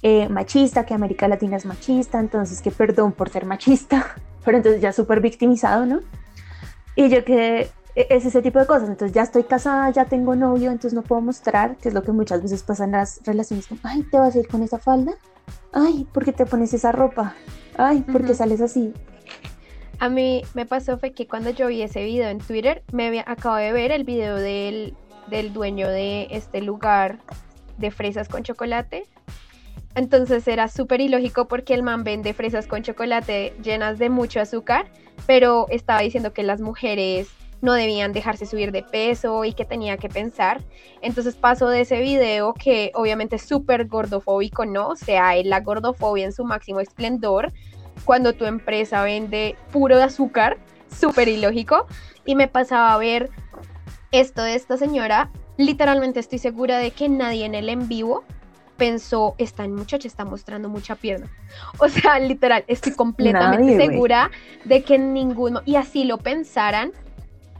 eh, 0.00 0.26
machista, 0.30 0.86
que 0.86 0.94
América 0.94 1.28
Latina 1.28 1.58
es 1.58 1.66
machista, 1.66 2.18
entonces 2.18 2.62
que 2.62 2.70
perdón 2.70 3.12
por 3.12 3.28
ser 3.28 3.44
machista, 3.44 4.16
pero 4.44 4.56
entonces 4.56 4.80
ya 4.80 4.90
súper 4.94 5.20
victimizado, 5.20 5.84
¿no? 5.84 6.00
Y 6.96 7.10
yo 7.10 7.22
que 7.26 7.70
e, 7.94 8.06
es 8.08 8.24
ese 8.24 8.40
tipo 8.40 8.58
de 8.58 8.64
cosas, 8.64 8.88
entonces 8.88 9.14
ya 9.14 9.20
estoy 9.20 9.44
casada, 9.44 9.90
ya 9.90 10.06
tengo 10.06 10.34
novio, 10.34 10.70
entonces 10.70 10.94
no 10.94 11.02
puedo 11.02 11.20
mostrar, 11.20 11.76
que 11.76 11.90
es 11.90 11.94
lo 11.94 12.02
que 12.02 12.12
muchas 12.12 12.40
veces 12.40 12.62
pasa 12.62 12.84
en 12.84 12.92
las 12.92 13.20
relaciones, 13.26 13.66
como, 13.66 13.82
ay, 13.84 14.02
¿te 14.04 14.18
vas 14.18 14.34
a 14.34 14.38
ir 14.38 14.48
con 14.48 14.62
esa 14.62 14.78
falda? 14.78 15.12
Ay, 15.74 16.08
¿por 16.10 16.24
qué 16.24 16.32
te 16.32 16.46
pones 16.46 16.72
esa 16.72 16.90
ropa? 16.90 17.34
Ay, 17.76 18.00
¿por 18.00 18.24
qué 18.24 18.34
sales 18.34 18.62
así? 18.62 18.94
A 20.02 20.08
mí 20.08 20.42
me 20.54 20.66
pasó 20.66 20.98
fue 20.98 21.12
que 21.12 21.28
cuando 21.28 21.50
yo 21.50 21.68
vi 21.68 21.80
ese 21.80 22.02
video 22.02 22.28
en 22.28 22.38
Twitter, 22.38 22.82
me 22.90 23.20
acabo 23.20 23.54
de 23.54 23.70
ver 23.70 23.92
el 23.92 24.02
video 24.02 24.34
del, 24.34 24.96
del 25.28 25.52
dueño 25.52 25.88
de 25.88 26.26
este 26.32 26.60
lugar 26.60 27.20
de 27.78 27.92
fresas 27.92 28.28
con 28.28 28.42
chocolate. 28.42 29.06
Entonces 29.94 30.48
era 30.48 30.66
súper 30.66 31.00
ilógico 31.00 31.46
porque 31.46 31.72
el 31.74 31.84
man 31.84 32.02
vende 32.02 32.34
fresas 32.34 32.66
con 32.66 32.82
chocolate 32.82 33.54
llenas 33.62 34.00
de 34.00 34.10
mucho 34.10 34.40
azúcar, 34.40 34.90
pero 35.28 35.66
estaba 35.68 36.00
diciendo 36.00 36.32
que 36.32 36.42
las 36.42 36.60
mujeres 36.60 37.28
no 37.62 37.72
debían 37.72 38.12
dejarse 38.12 38.44
subir 38.44 38.72
de 38.72 38.82
peso 38.82 39.44
y 39.44 39.52
que 39.54 39.64
tenía 39.64 39.96
que 39.98 40.08
pensar. 40.08 40.62
Entonces 41.00 41.36
pasó 41.36 41.68
de 41.68 41.82
ese 41.82 42.00
video 42.00 42.54
que 42.54 42.90
obviamente 42.94 43.36
es 43.36 43.42
súper 43.42 43.86
gordofóbico, 43.86 44.66
¿no? 44.66 44.88
O 44.88 44.96
sea, 44.96 45.40
la 45.44 45.60
gordofobia 45.60 46.24
en 46.24 46.32
su 46.32 46.44
máximo 46.44 46.80
esplendor, 46.80 47.52
cuando 48.04 48.32
tu 48.32 48.44
empresa 48.44 49.02
vende 49.02 49.56
puro 49.72 49.96
de 49.96 50.04
azúcar, 50.04 50.58
súper 50.94 51.28
ilógico. 51.28 51.86
Y 52.24 52.34
me 52.34 52.48
pasaba 52.48 52.92
a 52.92 52.98
ver 52.98 53.30
esto 54.10 54.42
de 54.42 54.54
esta 54.54 54.76
señora. 54.76 55.30
Literalmente 55.56 56.20
estoy 56.20 56.38
segura 56.38 56.78
de 56.78 56.92
que 56.92 57.08
nadie 57.08 57.44
en 57.44 57.54
el 57.54 57.68
en 57.68 57.88
vivo 57.88 58.24
pensó, 58.76 59.34
esta 59.38 59.66
muchacha 59.68 60.08
está 60.08 60.24
mostrando 60.24 60.68
mucha 60.68 60.96
pierna. 60.96 61.28
O 61.78 61.88
sea, 61.88 62.18
literal, 62.18 62.64
estoy 62.66 62.92
completamente 62.94 63.76
segura 63.76 64.30
de 64.64 64.82
que 64.82 64.98
ninguno, 64.98 65.62
y 65.64 65.76
así 65.76 66.04
lo 66.04 66.18
pensaran, 66.18 66.90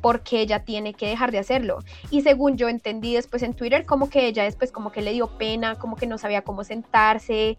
porque 0.03 0.41
ella 0.41 0.65
tiene 0.65 0.93
que 0.93 1.07
dejar 1.07 1.31
de 1.31 1.39
hacerlo. 1.39 1.79
Y 2.11 2.21
según 2.21 2.57
yo 2.59 2.69
entendí 2.69 3.15
después 3.15 3.43
en 3.43 3.55
Twitter, 3.55 3.87
como 3.87 4.11
que 4.11 4.27
ella 4.27 4.43
después 4.43 4.73
como 4.73 4.93
que 4.93 5.01
le 5.01 5.13
dio 5.13 5.39
pena, 5.39 5.77
como 5.77 5.97
que 5.97 6.07
no 6.07 6.19
sabía 6.19 6.43
cómo 6.43 6.65
sentarse. 6.65 7.57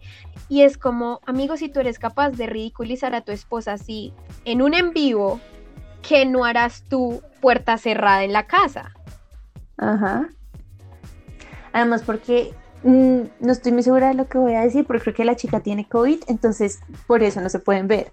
Y 0.48 0.62
es 0.62 0.78
como, 0.78 1.20
amigo, 1.26 1.56
si 1.56 1.68
tú 1.68 1.80
eres 1.80 1.98
capaz 1.98 2.30
de 2.30 2.46
ridiculizar 2.46 3.14
a 3.14 3.22
tu 3.22 3.32
esposa 3.32 3.72
así 3.72 4.12
en 4.44 4.62
un 4.62 4.74
en 4.74 4.92
vivo, 4.92 5.40
¿qué 6.06 6.26
no 6.26 6.44
harás 6.44 6.84
tú 6.88 7.22
puerta 7.40 7.78
cerrada 7.78 8.22
en 8.22 8.34
la 8.34 8.46
casa? 8.46 8.94
Ajá. 9.78 10.28
Además, 11.72 12.02
porque 12.02 12.52
mm, 12.82 13.20
no 13.40 13.52
estoy 13.52 13.72
muy 13.72 13.82
segura 13.82 14.08
de 14.08 14.14
lo 14.14 14.28
que 14.28 14.36
voy 14.36 14.54
a 14.54 14.60
decir, 14.60 14.84
porque 14.84 15.02
creo 15.02 15.14
que 15.14 15.24
la 15.24 15.36
chica 15.36 15.60
tiene 15.60 15.88
COVID, 15.88 16.24
entonces 16.28 16.80
por 17.06 17.22
eso 17.22 17.40
no 17.40 17.48
se 17.48 17.58
pueden 17.58 17.88
ver. 17.88 18.12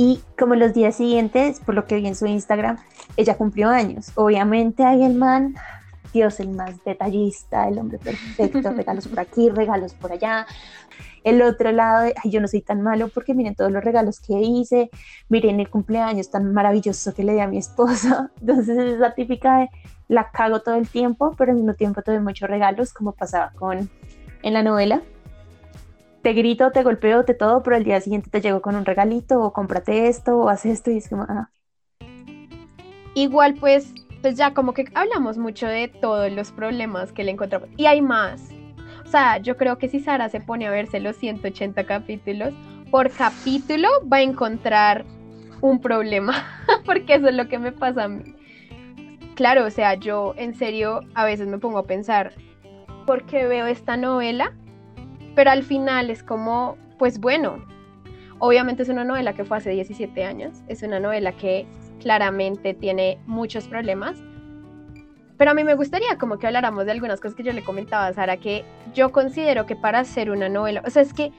Y 0.00 0.20
como 0.38 0.54
los 0.54 0.74
días 0.74 0.94
siguientes, 0.94 1.58
por 1.58 1.74
lo 1.74 1.84
que 1.84 1.96
vi 1.96 2.06
en 2.06 2.14
su 2.14 2.24
Instagram, 2.24 2.78
ella 3.16 3.36
cumplió 3.36 3.68
años. 3.68 4.12
Obviamente 4.14 4.84
ahí 4.84 5.02
el 5.02 5.16
man, 5.16 5.56
Dios, 6.12 6.38
el 6.38 6.50
más 6.50 6.84
detallista, 6.84 7.66
el 7.66 7.80
hombre 7.80 7.98
perfecto, 7.98 8.70
regalos 8.76 9.08
por 9.08 9.18
aquí, 9.18 9.48
regalos 9.48 9.94
por 9.94 10.12
allá. 10.12 10.46
El 11.24 11.42
otro 11.42 11.72
lado, 11.72 12.12
ay, 12.14 12.30
yo 12.30 12.40
no 12.40 12.46
soy 12.46 12.60
tan 12.60 12.80
malo 12.80 13.08
porque 13.08 13.34
miren 13.34 13.56
todos 13.56 13.72
los 13.72 13.82
regalos 13.82 14.20
que 14.20 14.34
hice, 14.40 14.88
miren 15.28 15.58
el 15.58 15.68
cumpleaños 15.68 16.30
tan 16.30 16.52
maravilloso 16.52 17.12
que 17.12 17.24
le 17.24 17.32
di 17.32 17.40
a 17.40 17.48
mi 17.48 17.58
esposa. 17.58 18.30
Entonces 18.40 18.78
es 18.78 19.00
la 19.00 19.16
típica 19.16 19.58
de 19.58 19.70
la 20.06 20.30
cago 20.30 20.60
todo 20.60 20.76
el 20.76 20.88
tiempo, 20.88 21.34
pero 21.36 21.50
al 21.50 21.56
mismo 21.56 21.74
tiempo 21.74 22.02
tuve 22.02 22.20
muchos 22.20 22.48
regalos, 22.48 22.92
como 22.92 23.16
pasaba 23.16 23.50
con 23.56 23.90
en 24.44 24.54
la 24.54 24.62
novela 24.62 25.02
te 26.22 26.32
grito, 26.32 26.70
te 26.72 26.82
golpeo, 26.82 27.24
te 27.24 27.34
todo, 27.34 27.62
pero 27.62 27.76
al 27.76 27.84
día 27.84 28.00
siguiente 28.00 28.30
te 28.30 28.40
llego 28.40 28.60
con 28.60 28.76
un 28.76 28.84
regalito 28.84 29.40
o 29.40 29.52
cómprate 29.52 30.08
esto 30.08 30.36
o 30.36 30.48
haz 30.48 30.66
esto 30.66 30.90
y 30.90 30.98
es 30.98 31.08
como, 31.08 31.22
ah. 31.22 31.50
Igual 33.14 33.54
pues, 33.54 33.92
pues 34.22 34.36
ya 34.36 34.54
como 34.54 34.74
que 34.74 34.86
hablamos 34.94 35.38
mucho 35.38 35.66
de 35.66 35.88
todos 35.88 36.30
los 36.30 36.52
problemas 36.52 37.12
que 37.12 37.24
le 37.24 37.32
encontramos 37.32 37.68
y 37.76 37.86
hay 37.86 38.00
más. 38.00 38.50
O 39.04 39.10
sea, 39.10 39.38
yo 39.38 39.56
creo 39.56 39.78
que 39.78 39.88
si 39.88 40.00
Sara 40.00 40.28
se 40.28 40.40
pone 40.40 40.66
a 40.66 40.70
verse 40.70 41.00
los 41.00 41.16
180 41.16 41.84
capítulos, 41.84 42.52
por 42.90 43.10
capítulo 43.10 43.88
va 44.12 44.18
a 44.18 44.22
encontrar 44.22 45.04
un 45.60 45.80
problema, 45.80 46.34
porque 46.84 47.14
eso 47.14 47.28
es 47.28 47.34
lo 47.34 47.48
que 47.48 47.58
me 47.58 47.72
pasa 47.72 48.04
a 48.04 48.08
mí. 48.08 48.34
Claro, 49.34 49.64
o 49.64 49.70
sea, 49.70 49.94
yo 49.94 50.34
en 50.36 50.54
serio 50.54 51.00
a 51.14 51.24
veces 51.24 51.46
me 51.46 51.58
pongo 51.58 51.78
a 51.78 51.86
pensar, 51.86 52.34
¿por 53.06 53.24
qué 53.24 53.46
veo 53.46 53.66
esta 53.66 53.96
novela? 53.96 54.52
Pero 55.38 55.52
al 55.52 55.62
final 55.62 56.10
es 56.10 56.24
como, 56.24 56.76
pues 56.98 57.20
bueno, 57.20 57.64
obviamente 58.40 58.82
es 58.82 58.88
una 58.88 59.04
novela 59.04 59.34
que 59.34 59.44
fue 59.44 59.58
hace 59.58 59.70
17 59.70 60.24
años, 60.24 60.64
es 60.66 60.82
una 60.82 60.98
novela 60.98 61.30
que 61.30 61.64
claramente 62.00 62.74
tiene 62.74 63.20
muchos 63.24 63.68
problemas, 63.68 64.18
pero 65.36 65.52
a 65.52 65.54
mí 65.54 65.62
me 65.62 65.76
gustaría 65.76 66.18
como 66.18 66.40
que 66.40 66.48
habláramos 66.48 66.86
de 66.86 66.90
algunas 66.90 67.20
cosas 67.20 67.36
que 67.36 67.44
yo 67.44 67.52
le 67.52 67.62
comentaba 67.62 68.08
a 68.08 68.12
Sara, 68.12 68.38
que 68.38 68.64
yo 68.94 69.12
considero 69.12 69.64
que 69.64 69.76
para 69.76 70.00
hacer 70.00 70.32
una 70.32 70.48
novela, 70.48 70.82
o 70.84 70.90
sea, 70.90 71.02
es 71.02 71.14
que 71.14 71.30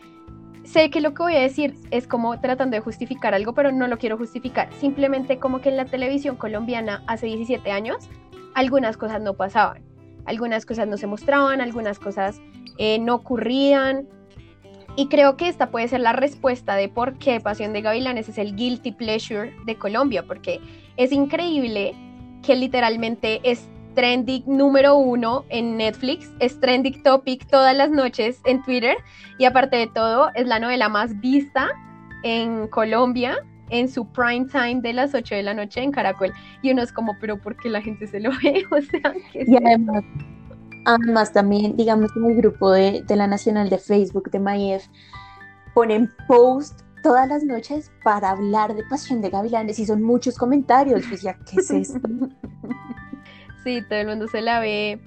sé 0.63 0.89
que 0.89 1.01
lo 1.01 1.13
que 1.13 1.23
voy 1.23 1.35
a 1.35 1.41
decir 1.41 1.75
es 1.91 2.07
como 2.07 2.39
tratando 2.39 2.77
de 2.77 2.81
justificar 2.81 3.33
algo, 3.33 3.53
pero 3.53 3.73
no 3.73 3.85
lo 3.89 3.97
quiero 3.97 4.15
justificar. 4.17 4.71
Simplemente 4.79 5.39
como 5.39 5.59
que 5.59 5.67
en 5.67 5.75
la 5.75 5.83
televisión 5.83 6.37
colombiana 6.37 7.03
hace 7.05 7.25
17 7.25 7.69
años 7.69 8.09
algunas 8.55 8.95
cosas 8.95 9.21
no 9.21 9.33
pasaban, 9.33 9.83
algunas 10.23 10.65
cosas 10.65 10.87
no 10.87 10.95
se 10.95 11.05
mostraban, 11.05 11.59
algunas 11.59 11.99
cosas 11.99 12.41
eh, 12.79 12.97
no 12.97 13.15
ocurrían. 13.15 14.07
Y 14.95 15.07
creo 15.07 15.37
que 15.37 15.47
esta 15.47 15.69
puede 15.69 15.87
ser 15.87 15.99
la 15.99 16.13
respuesta 16.13 16.75
de 16.75 16.89
por 16.89 17.19
qué 17.19 17.39
Pasión 17.39 17.73
de 17.73 17.81
Gavilanes 17.81 18.27
es 18.27 18.37
el 18.39 18.55
guilty 18.55 18.91
pleasure 18.93 19.53
de 19.65 19.75
Colombia, 19.75 20.23
porque 20.25 20.59
es 20.97 21.11
increíble 21.11 21.93
que 22.41 22.55
literalmente 22.55 23.39
es 23.43 23.69
trending 23.93 24.43
número 24.45 24.95
uno 24.95 25.45
en 25.49 25.77
Netflix, 25.77 26.31
es 26.39 26.59
trending 26.59 27.03
topic 27.03 27.45
todas 27.47 27.75
las 27.75 27.91
noches 27.91 28.41
en 28.45 28.63
Twitter 28.63 28.97
y 29.37 29.45
aparte 29.45 29.77
de 29.77 29.87
todo 29.87 30.29
es 30.35 30.47
la 30.47 30.59
novela 30.59 30.89
más 30.89 31.19
vista 31.19 31.69
en 32.23 32.67
Colombia 32.67 33.37
en 33.69 33.87
su 33.87 34.05
prime 34.07 34.45
time 34.45 34.81
de 34.81 34.93
las 34.93 35.13
8 35.13 35.35
de 35.35 35.43
la 35.43 35.53
noche 35.53 35.81
en 35.81 35.91
Caracol. 35.91 36.33
Y 36.61 36.71
uno 36.71 36.81
es 36.81 36.91
como, 36.91 37.15
pero 37.19 37.37
¿por 37.37 37.55
qué 37.55 37.69
la 37.69 37.81
gente 37.81 38.07
se 38.07 38.19
lo 38.19 38.31
ve? 38.43 38.65
O 38.71 38.81
sea, 38.81 39.13
¿qué 39.31 39.45
y 39.45 39.55
además, 40.85 41.33
también, 41.33 41.75
digamos, 41.75 42.11
en 42.15 42.25
el 42.25 42.35
grupo 42.37 42.71
de, 42.71 43.03
la 43.09 43.27
Nacional 43.27 43.69
de 43.69 43.77
Facebook 43.77 44.29
de 44.31 44.39
Mayef, 44.39 44.87
ponen 45.73 46.11
post 46.27 46.81
todas 47.03 47.27
las 47.27 47.43
noches 47.43 47.91
para 48.03 48.31
hablar 48.31 48.75
de 48.75 48.83
Pasión 48.89 49.21
de 49.21 49.29
Gavilanes 49.29 49.79
y 49.79 49.85
son 49.85 50.03
muchos 50.03 50.37
comentarios. 50.37 51.03
Pues 51.07 51.21
ya, 51.21 51.37
¿qué 51.49 51.59
es 51.59 51.71
esto? 51.71 51.99
Sí, 53.65 53.81
todo 53.89 53.99
el 53.99 54.07
mundo 54.07 54.25
se 54.29 54.41
la 54.41 54.61
ve. 54.61 55.01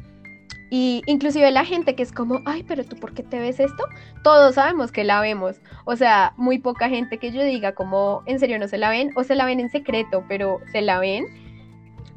Y 0.71 1.03
inclusive 1.07 1.51
la 1.51 1.65
gente 1.65 1.95
que 1.95 2.03
es 2.03 2.13
como, 2.13 2.41
ay, 2.47 2.63
pero 2.63 2.85
tú, 2.85 2.97
¿por 2.97 3.13
qué 3.13 3.23
te 3.23 3.39
ves 3.39 3.61
esto? 3.61 3.85
Todos 4.23 4.55
sabemos 4.55 4.93
que 4.93 5.05
la 5.05 5.21
vemos. 5.21 5.57
O 5.85 5.97
sea, 5.97 6.33
muy 6.37 6.59
poca 6.59 6.89
gente 6.89 7.19
que 7.19 7.33
yo 7.33 7.43
diga 7.43 7.73
como, 7.75 8.23
en 8.27 8.39
serio 8.39 8.59
no 8.59 8.69
se 8.69 8.79
la 8.79 8.89
ven 8.89 9.11
o 9.15 9.25
se 9.25 9.35
la 9.35 9.45
ven 9.45 9.61
en 9.61 9.71
secreto, 9.71 10.25
pero 10.29 10.61
se 10.71 10.81
la 10.81 10.99
ven. 10.99 11.27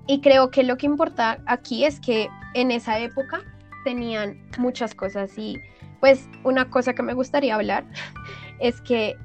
Y 0.07 0.21
creo 0.21 0.51
que 0.51 0.63
lo 0.63 0.77
que 0.77 0.85
importa 0.85 1.39
aquí 1.47 1.83
es 1.83 1.99
que 1.99 2.29
en 2.55 2.71
esa 2.71 2.97
época 2.99 3.41
tenían 3.83 4.41
muchas 4.57 4.95
cosas 4.95 5.37
y 5.37 5.61
pues 5.99 6.27
una 6.43 6.69
cosa 6.69 6.93
que 6.93 7.03
me 7.03 7.13
gustaría 7.13 7.53
hablar 7.53 7.85
es 8.59 8.81
que 8.81 9.15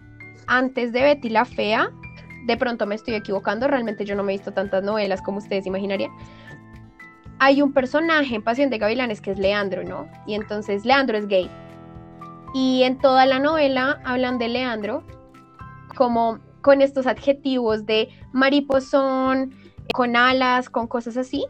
antes 0.46 0.92
de 0.92 1.02
Betty 1.02 1.30
la 1.30 1.44
Fea, 1.44 1.90
de 2.46 2.56
pronto 2.56 2.86
me 2.86 2.96
estoy 2.96 3.14
equivocando, 3.14 3.68
realmente 3.68 4.04
yo 4.04 4.16
no 4.16 4.24
me 4.24 4.32
he 4.32 4.36
visto 4.36 4.52
tantas 4.52 4.82
novelas 4.82 5.22
como 5.22 5.38
ustedes 5.38 5.66
imaginarían. 5.66 6.10
Hay 7.38 7.62
un 7.62 7.72
personaje 7.72 8.34
en 8.34 8.42
Pasión 8.42 8.68
de 8.68 8.78
Gavilanes 8.78 9.20
que 9.20 9.30
es 9.30 9.38
Leandro, 9.38 9.84
¿no? 9.84 10.10
Y 10.26 10.34
entonces 10.34 10.84
Leandro 10.84 11.16
es 11.16 11.26
gay. 11.26 11.48
Y 12.52 12.82
en 12.82 12.98
toda 12.98 13.24
la 13.26 13.38
novela 13.38 14.00
hablan 14.04 14.38
de 14.38 14.48
Leandro 14.48 15.04
como 15.94 16.40
con 16.60 16.82
estos 16.82 17.06
adjetivos 17.06 17.86
de 17.86 18.08
mariposón, 18.32 19.54
con 19.94 20.16
alas, 20.16 20.68
con 20.68 20.88
cosas 20.88 21.16
así, 21.16 21.46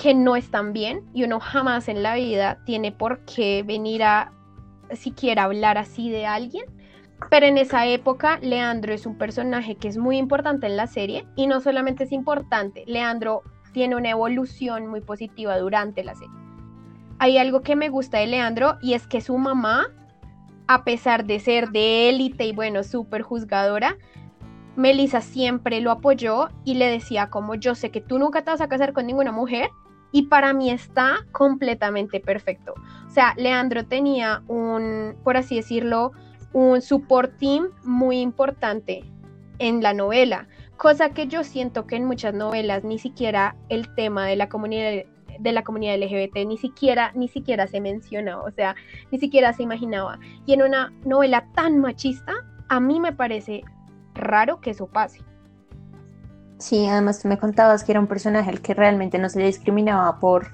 que 0.00 0.14
no 0.14 0.34
están 0.34 0.72
bien 0.72 1.02
y 1.12 1.24
uno 1.24 1.40
jamás 1.40 1.88
en 1.88 2.02
la 2.02 2.14
vida 2.14 2.58
tiene 2.64 2.90
por 2.90 3.22
qué 3.26 3.62
venir 3.62 4.02
a 4.02 4.32
siquiera 4.94 5.44
hablar 5.44 5.76
así 5.76 6.08
de 6.08 6.24
alguien. 6.24 6.64
Pero 7.28 7.44
en 7.44 7.58
esa 7.58 7.84
época, 7.86 8.38
Leandro 8.40 8.94
es 8.94 9.04
un 9.04 9.18
personaje 9.18 9.74
que 9.74 9.88
es 9.88 9.98
muy 9.98 10.16
importante 10.16 10.66
en 10.66 10.78
la 10.78 10.86
serie 10.86 11.26
y 11.36 11.46
no 11.46 11.60
solamente 11.60 12.04
es 12.04 12.12
importante, 12.12 12.82
Leandro 12.86 13.42
tiene 13.74 13.94
una 13.94 14.08
evolución 14.08 14.86
muy 14.86 15.02
positiva 15.02 15.58
durante 15.58 16.02
la 16.02 16.14
serie. 16.14 16.34
Hay 17.18 17.36
algo 17.36 17.60
que 17.60 17.76
me 17.76 17.90
gusta 17.90 18.18
de 18.18 18.26
Leandro 18.26 18.78
y 18.80 18.94
es 18.94 19.06
que 19.06 19.20
su 19.20 19.36
mamá, 19.36 19.88
a 20.66 20.82
pesar 20.82 21.26
de 21.26 21.40
ser 21.40 21.72
de 21.72 22.08
élite 22.08 22.46
y 22.46 22.52
bueno, 22.54 22.84
súper 22.84 23.20
juzgadora, 23.20 23.98
Melissa 24.76 25.20
siempre 25.20 25.82
lo 25.82 25.90
apoyó 25.90 26.48
y 26.64 26.74
le 26.74 26.86
decía 26.86 27.28
como 27.28 27.54
yo 27.54 27.74
sé 27.74 27.90
que 27.90 28.00
tú 28.00 28.18
nunca 28.18 28.42
te 28.42 28.50
vas 28.50 28.62
a 28.62 28.68
casar 28.68 28.94
con 28.94 29.06
ninguna 29.06 29.30
mujer 29.30 29.68
y 30.12 30.22
para 30.22 30.52
mí 30.52 30.70
está 30.70 31.26
completamente 31.32 32.20
perfecto. 32.20 32.74
O 33.06 33.10
sea, 33.10 33.34
Leandro 33.36 33.84
tenía 33.84 34.42
un, 34.48 35.16
por 35.24 35.36
así 35.36 35.56
decirlo, 35.56 36.12
un 36.52 36.80
support 36.82 37.36
team 37.38 37.68
muy 37.84 38.20
importante 38.20 39.04
en 39.58 39.82
la 39.82 39.92
novela, 39.92 40.48
cosa 40.76 41.10
que 41.10 41.26
yo 41.26 41.44
siento 41.44 41.86
que 41.86 41.96
en 41.96 42.06
muchas 42.06 42.34
novelas 42.34 42.82
ni 42.84 42.98
siquiera 42.98 43.56
el 43.68 43.94
tema 43.94 44.26
de 44.26 44.36
la 44.36 44.48
comunidad 44.48 45.04
de 45.38 45.52
la 45.52 45.62
comunidad 45.62 45.96
LGBT 45.98 46.46
ni 46.46 46.58
siquiera 46.58 47.12
ni 47.14 47.28
siquiera 47.28 47.66
se 47.66 47.80
mencionaba, 47.80 48.42
o 48.42 48.50
sea, 48.50 48.74
ni 49.10 49.18
siquiera 49.18 49.52
se 49.52 49.62
imaginaba. 49.62 50.18
Y 50.46 50.52
en 50.52 50.62
una 50.62 50.92
novela 51.04 51.46
tan 51.54 51.78
machista, 51.78 52.34
a 52.68 52.80
mí 52.80 53.00
me 53.00 53.12
parece 53.12 53.62
raro 54.14 54.60
que 54.60 54.70
eso 54.70 54.86
pase. 54.86 55.20
Sí, 56.60 56.86
además 56.86 57.20
tú 57.20 57.28
me 57.28 57.38
contabas 57.38 57.84
que 57.84 57.92
era 57.92 58.00
un 58.00 58.06
personaje 58.06 58.50
al 58.50 58.60
que 58.60 58.74
realmente 58.74 59.18
no 59.18 59.30
se 59.30 59.38
le 59.38 59.46
discriminaba 59.46 60.20
por, 60.20 60.48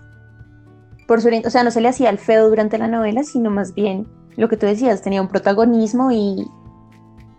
por 1.08 1.20
su 1.20 1.28
o 1.44 1.50
sea, 1.50 1.64
no 1.64 1.72
se 1.72 1.80
le 1.80 1.88
hacía 1.88 2.10
el 2.10 2.18
feo 2.18 2.48
durante 2.48 2.78
la 2.78 2.86
novela, 2.86 3.24
sino 3.24 3.50
más 3.50 3.74
bien 3.74 4.06
lo 4.36 4.48
que 4.48 4.56
tú 4.56 4.66
decías, 4.66 5.02
tenía 5.02 5.20
un 5.20 5.28
protagonismo 5.28 6.12
y, 6.12 6.48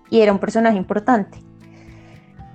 y 0.09 0.19
era 0.19 0.33
un 0.33 0.39
personaje 0.39 0.77
importante. 0.77 1.39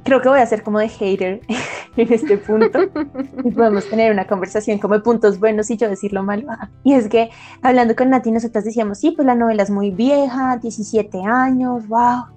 Creo 0.04 0.20
que 0.20 0.28
voy 0.28 0.40
a 0.40 0.46
ser 0.46 0.62
como 0.62 0.80
de 0.80 0.88
hater 0.88 1.40
en 1.96 2.12
este 2.12 2.36
punto 2.36 2.80
y 3.44 3.50
podemos 3.50 3.88
tener 3.88 4.12
una 4.12 4.26
conversación 4.26 4.78
como 4.78 4.94
de 4.94 5.00
puntos 5.00 5.40
buenos 5.40 5.70
y 5.70 5.78
yo 5.78 5.88
decirlo 5.88 6.22
mal. 6.22 6.44
Y 6.84 6.92
es 6.92 7.08
que 7.08 7.30
hablando 7.62 7.96
con 7.96 8.10
Nati, 8.10 8.30
nosotras 8.32 8.64
decíamos, 8.64 8.98
sí, 8.98 9.12
pues 9.12 9.24
la 9.24 9.34
novela 9.34 9.62
es 9.62 9.70
muy 9.70 9.92
vieja, 9.92 10.58
17 10.58 11.22
años, 11.24 11.88
wow 11.88 12.31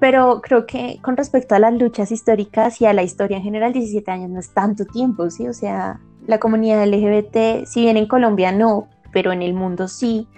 pero 0.00 0.40
creo 0.42 0.66
que 0.66 0.98
con 1.02 1.16
respecto 1.16 1.54
a 1.54 1.58
las 1.58 1.72
luchas 1.74 2.10
históricas 2.12 2.80
y 2.80 2.86
a 2.86 2.92
la 2.92 3.02
historia 3.02 3.36
en 3.36 3.42
general, 3.42 3.72
17 3.72 4.10
años 4.10 4.30
no 4.30 4.40
es 4.40 4.50
tanto 4.50 4.84
tiempo, 4.84 5.30
¿sí? 5.30 5.48
O 5.48 5.52
sea, 5.52 6.00
la 6.26 6.38
comunidad 6.38 6.86
LGBT, 6.86 7.66
si 7.66 7.82
bien 7.82 7.96
en 7.96 8.06
Colombia 8.06 8.52
no, 8.52 8.88
pero 9.12 9.32
en 9.32 9.42
el 9.42 9.54
mundo 9.54 9.88
sí, 9.88 10.28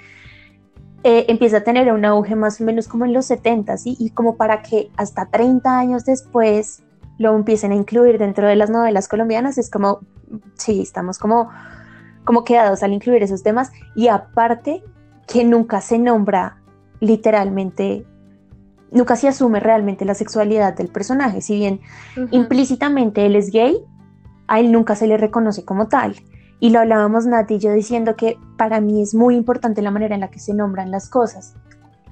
eh, 1.05 1.27
empieza 1.29 1.59
a 1.59 1.61
tener 1.61 1.93
un 1.93 2.05
auge 2.05 2.35
más 2.35 2.61
o 2.61 2.65
menos 2.65 2.89
como 2.89 3.05
en 3.05 3.13
los 3.13 3.27
70, 3.27 3.77
¿sí? 3.77 3.97
Y 3.99 4.11
como 4.11 4.37
para 4.37 4.63
que 4.63 4.91
hasta 4.97 5.27
30 5.27 5.79
años 5.79 6.05
después 6.05 6.83
lo 7.19 7.35
empiecen 7.35 7.73
a 7.73 7.77
incluir 7.77 8.19
dentro 8.19 8.47
de 8.47 8.57
las 8.57 8.71
novelas 8.71 9.09
colombianas, 9.09 9.57
es 9.59 9.71
como, 9.71 10.01
sí, 10.55 10.83
estamos 10.83 11.19
como, 11.19 11.49
como 12.25 12.45
quedados 12.45 12.83
al 12.83 12.93
incluir 12.93 13.23
esos 13.23 13.43
temas. 13.43 13.71
Y 13.95 14.09
aparte, 14.09 14.83
que 15.27 15.45
nunca 15.45 15.81
se 15.81 15.99
nombra 15.99 16.59
literalmente 17.01 18.07
nunca 18.97 19.15
se 19.15 19.29
asume 19.29 19.61
realmente 19.61 20.05
la 20.05 20.15
sexualidad 20.15 20.75
del 20.75 20.89
personaje, 20.89 21.41
si 21.41 21.57
bien 21.57 21.81
implícitamente 22.31 23.27
él 23.27 23.37
es 23.37 23.51
gay, 23.51 23.77
a 24.49 24.59
él 24.59 24.73
nunca 24.73 24.97
se 24.97 25.07
le 25.07 25.17
reconoce 25.17 25.65
como 25.65 25.89
tal. 25.89 26.17
Y 26.59 26.71
lo 26.71 26.81
hablábamos 26.81 27.27
Nati 27.27 27.55
y 27.55 27.59
yo 27.59 27.73
diciendo 27.73 28.17
que 28.17 28.39
para 28.57 28.81
mí 28.81 29.03
es 29.03 29.15
muy 29.15 29.37
importante 29.37 29.83
la 29.83 29.91
manera 29.91 30.15
en 30.15 30.23
la 30.23 30.31
que 30.31 30.39
se 30.39 30.55
nombran 30.55 30.91
las 30.91 31.11
cosas. 31.11 31.55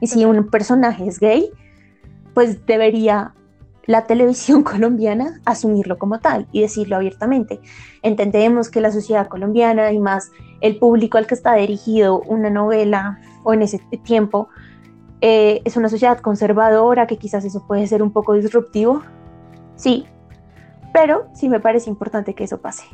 Y 0.00 0.08
si 0.08 0.26
un 0.26 0.50
personaje 0.50 1.08
es 1.08 1.18
gay, 1.18 1.50
pues 2.34 2.66
debería 2.66 3.32
la 3.86 4.06
televisión 4.06 4.62
colombiana 4.72 5.40
asumirlo 5.46 5.98
como 5.98 6.20
tal 6.20 6.46
y 6.52 6.60
decirlo 6.60 6.96
abiertamente. 6.96 7.60
Entendemos 8.02 8.68
que 8.68 8.82
la 8.82 8.90
sociedad 8.90 9.28
colombiana 9.28 9.90
y 9.92 9.98
más 9.98 10.30
el 10.60 10.78
público 10.78 11.16
al 11.16 11.26
que 11.26 11.34
está 11.34 11.54
dirigido 11.54 12.20
una 12.20 12.50
novela 12.50 13.18
o 13.44 13.54
en 13.54 13.62
ese 13.62 13.78
tiempo 14.04 14.48
eh, 15.26 15.62
es 15.64 15.78
una 15.78 15.88
sociedad 15.88 16.18
conservadora, 16.18 17.06
que 17.06 17.16
quizás 17.16 17.46
eso 17.46 17.66
puede 17.66 17.86
ser 17.86 18.02
un 18.02 18.12
poco 18.12 18.34
disruptivo, 18.34 19.00
sí, 19.74 20.04
pero 20.92 21.28
sí 21.32 21.48
me 21.48 21.60
parece 21.60 21.88
importante 21.88 22.34
que 22.34 22.44
eso 22.44 22.60
pase. 22.60 22.84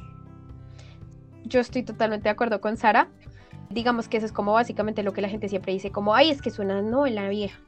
Yo 1.42 1.58
estoy 1.58 1.82
totalmente 1.82 2.28
de 2.28 2.30
acuerdo 2.30 2.60
con 2.60 2.76
Sara. 2.76 3.08
Digamos 3.68 4.06
que 4.06 4.18
eso 4.18 4.26
es 4.26 4.32
como 4.32 4.52
básicamente 4.52 5.02
lo 5.02 5.12
que 5.12 5.22
la 5.22 5.28
gente 5.28 5.48
siempre 5.48 5.72
dice, 5.72 5.90
como, 5.90 6.14
ay, 6.14 6.30
es 6.30 6.40
que 6.40 6.50
es 6.50 6.60
una 6.60 6.82
novela 6.82 7.28
vieja. 7.28 7.58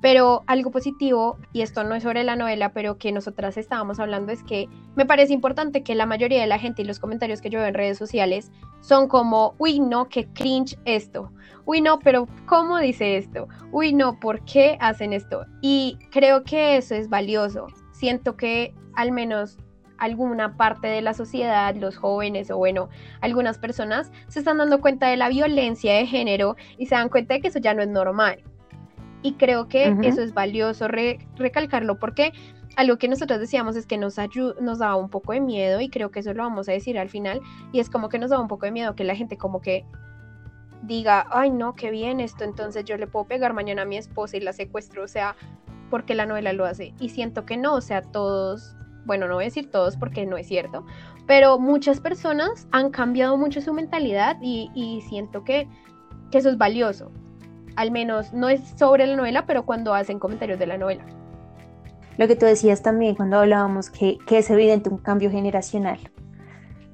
Pero 0.00 0.42
algo 0.46 0.70
positivo, 0.70 1.38
y 1.52 1.60
esto 1.62 1.84
no 1.84 1.94
es 1.94 2.02
sobre 2.02 2.24
la 2.24 2.36
novela, 2.36 2.72
pero 2.72 2.96
que 2.96 3.12
nosotras 3.12 3.56
estábamos 3.56 4.00
hablando, 4.00 4.32
es 4.32 4.42
que 4.42 4.68
me 4.96 5.04
parece 5.04 5.32
importante 5.32 5.82
que 5.82 5.94
la 5.94 6.06
mayoría 6.06 6.40
de 6.40 6.46
la 6.46 6.58
gente 6.58 6.82
y 6.82 6.86
los 6.86 6.98
comentarios 6.98 7.40
que 7.40 7.50
yo 7.50 7.58
veo 7.58 7.68
en 7.68 7.74
redes 7.74 7.98
sociales 7.98 8.50
son 8.80 9.08
como, 9.08 9.54
uy, 9.58 9.78
no, 9.80 10.08
que 10.08 10.26
cringe 10.28 10.78
esto. 10.84 11.30
Uy, 11.66 11.82
no, 11.82 11.98
pero 11.98 12.26
¿cómo 12.46 12.78
dice 12.78 13.16
esto? 13.16 13.48
Uy, 13.72 13.92
no, 13.92 14.18
¿por 14.18 14.42
qué 14.44 14.78
hacen 14.80 15.12
esto? 15.12 15.44
Y 15.60 15.98
creo 16.10 16.44
que 16.44 16.76
eso 16.76 16.94
es 16.94 17.08
valioso. 17.08 17.66
Siento 17.92 18.36
que 18.36 18.74
al 18.94 19.12
menos 19.12 19.58
alguna 19.98 20.56
parte 20.56 20.88
de 20.88 21.02
la 21.02 21.12
sociedad, 21.12 21.76
los 21.76 21.96
jóvenes 21.96 22.50
o 22.50 22.56
bueno, 22.56 22.88
algunas 23.20 23.58
personas 23.58 24.10
se 24.28 24.38
están 24.38 24.56
dando 24.56 24.80
cuenta 24.80 25.08
de 25.08 25.18
la 25.18 25.28
violencia 25.28 25.94
de 25.94 26.06
género 26.06 26.56
y 26.78 26.86
se 26.86 26.94
dan 26.94 27.10
cuenta 27.10 27.34
de 27.34 27.42
que 27.42 27.48
eso 27.48 27.58
ya 27.58 27.74
no 27.74 27.82
es 27.82 27.88
normal 27.88 28.42
y 29.22 29.34
creo 29.34 29.68
que 29.68 29.96
eso 30.02 30.22
es 30.22 30.32
valioso 30.32 30.88
recalcarlo 30.88 31.98
porque 31.98 32.32
algo 32.76 32.96
que 32.96 33.08
nosotros 33.08 33.40
decíamos 33.40 33.76
es 33.76 33.86
que 33.86 33.98
nos, 33.98 34.16
nos 34.60 34.78
daba 34.78 34.96
un 34.96 35.10
poco 35.10 35.32
de 35.32 35.40
miedo 35.40 35.80
y 35.80 35.88
creo 35.88 36.10
que 36.10 36.20
eso 36.20 36.32
lo 36.32 36.42
vamos 36.42 36.68
a 36.68 36.72
decir 36.72 36.98
al 36.98 37.08
final 37.08 37.40
y 37.72 37.80
es 37.80 37.90
como 37.90 38.08
que 38.08 38.18
nos 38.18 38.30
daba 38.30 38.42
un 38.42 38.48
poco 38.48 38.66
de 38.66 38.72
miedo 38.72 38.94
que 38.94 39.04
la 39.04 39.14
gente 39.14 39.36
como 39.36 39.60
que 39.60 39.84
diga, 40.82 41.26
ay 41.30 41.50
no, 41.50 41.74
qué 41.74 41.90
bien 41.90 42.20
esto, 42.20 42.44
entonces 42.44 42.84
yo 42.84 42.96
le 42.96 43.06
puedo 43.06 43.26
pegar 43.26 43.52
mañana 43.52 43.82
a 43.82 43.84
mi 43.84 43.96
esposa 43.96 44.36
y 44.36 44.40
la 44.40 44.52
secuestro, 44.52 45.04
o 45.04 45.08
sea, 45.08 45.36
porque 45.90 46.14
la 46.14 46.24
novela 46.24 46.52
lo 46.52 46.64
hace. 46.64 46.94
Y 47.00 47.10
siento 47.10 47.44
que 47.44 47.56
no, 47.56 47.74
o 47.74 47.80
sea, 47.80 48.00
todos, 48.00 48.76
bueno, 49.04 49.28
no 49.28 49.34
voy 49.34 49.44
a 49.44 49.48
decir 49.48 49.70
todos 49.70 49.96
porque 49.96 50.24
no 50.24 50.38
es 50.38 50.46
cierto, 50.46 50.86
pero 51.26 51.58
muchas 51.58 52.00
personas 52.00 52.66
han 52.72 52.90
cambiado 52.90 53.36
mucho 53.36 53.60
su 53.60 53.74
mentalidad 53.74 54.38
y, 54.40 54.70
y 54.74 55.02
siento 55.02 55.44
que, 55.44 55.68
que 56.30 56.38
eso 56.38 56.48
es 56.48 56.56
valioso 56.56 57.12
al 57.76 57.90
menos 57.90 58.32
no 58.32 58.48
es 58.48 58.60
sobre 58.76 59.06
la 59.06 59.16
novela, 59.16 59.46
pero 59.46 59.64
cuando 59.64 59.94
hacen 59.94 60.18
comentarios 60.18 60.58
de 60.58 60.66
la 60.66 60.78
novela. 60.78 61.04
Lo 62.18 62.28
que 62.28 62.36
tú 62.36 62.44
decías 62.46 62.82
también 62.82 63.14
cuando 63.14 63.38
hablábamos 63.38 63.88
que, 63.90 64.18
es 64.28 64.50
evidente 64.50 64.90
un 64.90 64.98
cambio 64.98 65.30
generacional, 65.30 65.98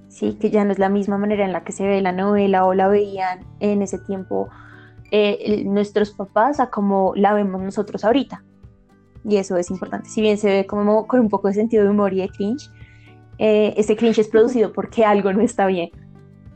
sí, 0.09 0.35
que 0.41 0.51
ya 0.51 0.65
no 0.65 0.73
es 0.73 0.79
la 0.79 0.89
misma 0.89 1.19
manera 1.19 1.45
en 1.45 1.53
la 1.53 1.65
que 1.65 1.73
se 1.73 1.87
ve 1.87 2.01
la 2.01 2.13
novela 2.13 2.65
o 2.65 2.75
la 2.75 2.89
veían 2.89 3.41
en 3.61 3.83
ese 3.83 3.99
tiempo 3.99 4.49
eh, 5.11 5.65
nuestros 5.67 6.13
papás 6.13 6.61
a 6.61 6.71
como 6.71 7.13
la 7.17 7.33
vemos 7.33 7.61
nosotros 7.63 8.05
ahorita. 8.05 8.45
Y 9.25 9.39
eso 9.39 9.57
es 9.57 9.71
importante. 9.71 10.09
Si 10.09 10.21
bien 10.21 10.39
se 10.39 10.49
ve 10.49 10.67
como 10.67 11.09
con 11.09 11.19
un 11.19 11.29
poco 11.29 11.49
de 11.49 11.55
sentido 11.55 11.83
de 11.83 11.91
humor 11.91 12.13
y 12.13 12.21
de 12.21 12.29
cringe, 12.29 12.71
eh, 13.39 13.75
ese 13.77 13.97
cringe 13.97 14.21
es 14.21 14.29
producido 14.29 14.73
porque 14.73 15.05
algo 15.05 15.33
no 15.33 15.43
está 15.43 15.67
bien 15.67 15.91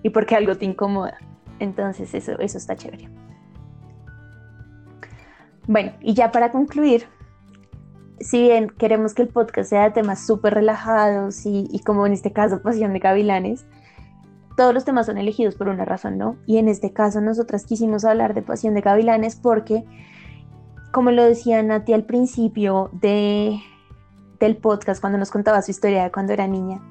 y 0.02 0.11
porque 0.11 0.37
algo 0.37 0.56
te 0.56 0.64
incomoda. 0.64 1.18
Entonces 1.59 2.14
eso, 2.14 2.38
eso 2.38 2.59
está 2.59 2.76
chévere. 2.76 3.09
Bueno, 5.70 5.92
y 6.00 6.14
ya 6.14 6.33
para 6.33 6.50
concluir, 6.50 7.06
si 8.18 8.42
bien 8.42 8.70
queremos 8.70 9.14
que 9.14 9.22
el 9.22 9.28
podcast 9.28 9.70
sea 9.70 9.85
de 9.85 9.92
temas 9.92 10.26
súper 10.26 10.54
relajados 10.54 11.46
y, 11.46 11.80
como 11.87 12.04
en 12.09 12.12
este 12.12 12.33
caso 12.33 12.61
Pasión 12.61 12.92
de 12.92 12.98
Gavilanes, 12.98 13.66
todos 14.56 14.74
los 14.74 14.85
temas 14.85 15.06
son 15.06 15.16
elegidos 15.16 15.54
por 15.54 15.68
una 15.68 15.85
razón, 15.85 16.18
¿no? 16.18 16.37
Y 16.44 16.59
en 16.59 16.66
este 16.66 16.92
caso 16.92 17.20
nosotras 17.20 17.66
quisimos 17.66 18.04
hablar 18.04 18.35
de 18.35 18.42
Pasión 18.42 18.74
de 18.74 18.80
Gavilanes 18.80 19.37
porque, 19.37 19.85
como 20.90 21.12
lo 21.12 21.22
decía 21.22 21.62
Nati 21.62 21.92
al 21.92 22.04
principio 22.04 22.90
de, 22.92 23.61
del 24.40 24.56
podcast, 24.56 25.00
cuando 25.00 25.20
nos 25.20 25.30
contaba 25.30 25.62
su 25.62 25.70
historia 25.70 26.02
de 26.02 26.11
cuando 26.11 26.33
era 26.33 26.48
niña, 26.48 26.83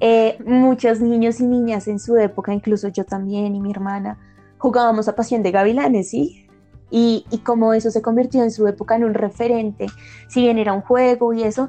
eh, 0.00 0.36
muchos 0.44 1.00
niños 1.00 1.38
y 1.38 1.46
niñas 1.46 1.86
en 1.86 2.00
su 2.00 2.16
época, 2.16 2.52
incluso 2.52 2.88
yo 2.88 3.04
también 3.04 3.54
y 3.54 3.60
mi 3.60 3.70
hermana, 3.70 4.18
jugábamos 4.58 5.06
a 5.06 5.14
Pasión 5.14 5.44
de 5.44 5.52
Gavilanes, 5.52 6.10
¿sí? 6.10 6.49
Y, 6.90 7.24
como 7.44 7.72
eso 7.72 7.90
se 7.90 8.02
convirtió 8.02 8.42
en 8.42 8.50
su 8.50 8.66
época 8.66 8.96
en 8.96 9.04
un 9.04 9.14
referente, 9.14 9.86
si 10.28 10.42
bien 10.42 10.58
era 10.58 10.72
un 10.72 10.80
juego 10.80 11.32
y 11.32 11.42
eso, 11.42 11.68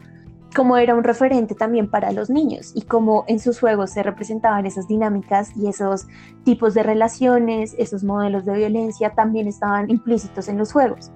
como 0.56 0.78
era 0.78 0.96
un 0.96 1.04
referente 1.04 1.56
también 1.56 1.90
para 1.90 2.12
los 2.12 2.30
niños 2.30 2.74
y 2.76 2.82
como 2.82 3.24
en 3.28 3.40
sus 3.40 3.60
juegos 3.60 3.92
se 3.92 4.04
representaban 4.04 4.66
esas 4.66 4.88
dinámicas 4.88 5.56
y 5.56 5.68
esos 5.68 6.08
tipos 6.44 6.74
de 6.74 6.84
relaciones, 6.84 7.74
esos 7.78 8.04
modelos 8.04 8.46
de 8.46 8.56
violencia 8.56 9.12
también 9.12 9.48
estaban 9.48 9.90
implícitos 9.90 10.50
en 10.50 10.58
los 10.58 10.74
juegos. 10.74 11.12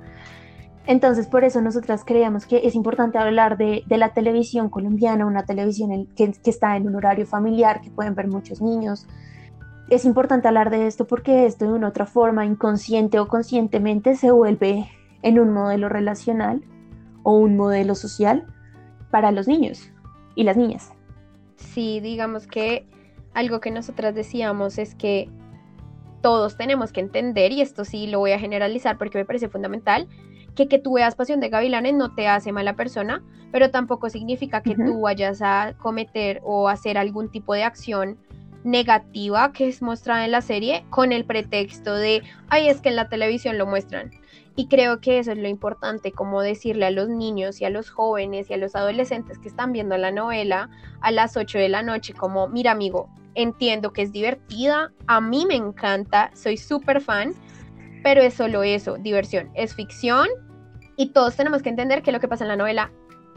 Entonces, 0.88 1.28
por 1.28 1.44
eso 1.44 1.62
nosotras 1.62 2.04
creíamos 2.06 2.46
que 2.46 2.62
es 2.64 2.76
importante 2.76 3.18
hablar 3.18 3.58
de, 3.58 3.84
la 3.90 4.14
televisión 4.14 4.70
colombiana, 4.70 5.26
una 5.26 5.44
televisión 5.44 6.08
que, 6.16 6.32
está 6.44 6.78
en 6.78 6.88
un 6.88 6.96
horario 6.96 7.26
familiar, 7.26 7.82
que 7.82 7.90
pueden 7.90 8.14
ver 8.14 8.28
muchos 8.28 8.62
niños, 8.62 9.08
es 9.90 10.06
importante 10.06 10.48
hablar 10.48 10.70
de 10.70 10.88
esto 10.88 11.06
porque 11.06 11.46
esto 11.46 11.66
de 11.66 11.74
una 11.74 11.90
otra 11.90 12.06
forma, 12.06 12.46
inconsciente 12.46 13.20
o 13.20 13.28
conscientemente, 13.28 14.16
se 14.16 14.32
vuelve 14.32 14.90
en 15.22 15.40
un 15.40 15.54
modelo 15.54 15.90
relacional 15.90 16.64
o 17.24 17.38
un 17.38 17.56
modelo 17.58 17.96
social 17.96 18.46
para 19.12 19.32
los 19.32 19.48
niños 19.48 19.92
y 20.36 20.44
las 20.44 20.58
niñas. 20.58 20.92
Sí, 21.56 22.00
digamos 22.00 22.48
que 22.48 22.88
algo 23.34 23.60
que 23.60 23.72
nosotras 23.72 24.16
decíamos 24.16 24.78
es 24.78 24.96
que 24.96 25.30
todos 26.22 26.58
tenemos 26.58 26.92
que 26.92 27.02
entender, 27.02 27.52
y 27.52 27.62
esto 27.62 27.86
sí 27.86 28.08
lo 28.08 28.20
voy 28.20 28.32
a 28.32 28.40
generalizar 28.40 28.98
porque 28.98 29.18
me 29.18 29.26
parece 29.26 29.48
fundamental, 29.48 30.08
que 30.56 30.68
que 30.68 30.80
tú 30.80 30.94
veas 30.94 31.16
Pasión 31.16 31.40
de 31.40 31.50
Gavilanes 31.50 31.94
no 31.94 32.16
te 32.16 32.28
hace 32.28 32.52
mala 32.52 32.76
persona, 32.76 33.24
pero 33.52 33.70
tampoco 33.70 34.10
significa 34.10 34.64
que 34.64 34.76
tú 34.76 35.02
vayas 35.02 35.42
a 35.42 35.76
cometer 35.78 36.42
o 36.44 36.68
hacer 36.70 36.98
algún 36.98 37.30
tipo 37.30 37.54
de 37.54 37.64
acción 37.64 38.18
negativa 38.66 39.54
que 39.54 39.68
es 39.68 39.82
mostrada 39.82 40.26
en 40.26 40.32
la 40.32 40.42
serie 40.42 40.86
con 40.90 41.12
el 41.12 41.24
pretexto 41.24 41.96
de, 41.96 42.24
ay, 42.50 42.68
es 42.68 42.82
que 42.82 42.90
en 42.90 42.96
la 42.98 43.08
televisión 43.08 43.58
lo 43.58 43.66
muestran. 43.66 44.12
Y 44.58 44.68
creo 44.68 45.00
que 45.00 45.20
eso 45.20 45.32
es 45.32 45.38
lo 45.38 45.48
importante, 45.48 46.12
como 46.12 46.42
decirle 46.42 46.86
a 46.86 46.92
los 46.92 47.08
niños 47.08 47.62
y 47.62 47.66
a 47.66 47.70
los 47.70 47.90
jóvenes 47.90 48.50
y 48.50 48.54
a 48.54 48.58
los 48.58 48.76
adolescentes 48.76 49.38
que 49.38 49.50
están 49.50 49.72
viendo 49.72 49.98
la 49.98 50.12
novela 50.12 50.70
a 51.02 51.12
las 51.12 51.38
8 51.38 51.60
de 51.60 51.70
la 51.70 51.84
noche, 51.84 52.14
como, 52.14 52.48
mira 52.48 52.72
amigo, 52.72 53.10
entiendo 53.36 53.94
que 53.94 54.02
es 54.02 54.12
divertida, 54.12 54.92
a 55.08 55.22
mí 55.22 55.46
me 55.46 55.56
encanta, 55.56 56.32
soy 56.34 56.58
súper 56.58 57.02
fan, 57.02 57.34
pero 58.02 58.22
es 58.22 58.34
solo 58.34 58.64
eso, 58.64 58.98
diversión, 58.98 59.52
es 59.54 59.76
ficción 59.76 60.28
y 60.96 61.08
todos 61.08 61.36
tenemos 61.36 61.62
que 61.62 61.70
entender 61.70 62.02
que 62.02 62.12
lo 62.12 62.20
que 62.20 62.28
pasa 62.28 62.46
en 62.46 62.48
la 62.48 62.56
novela 62.56 62.92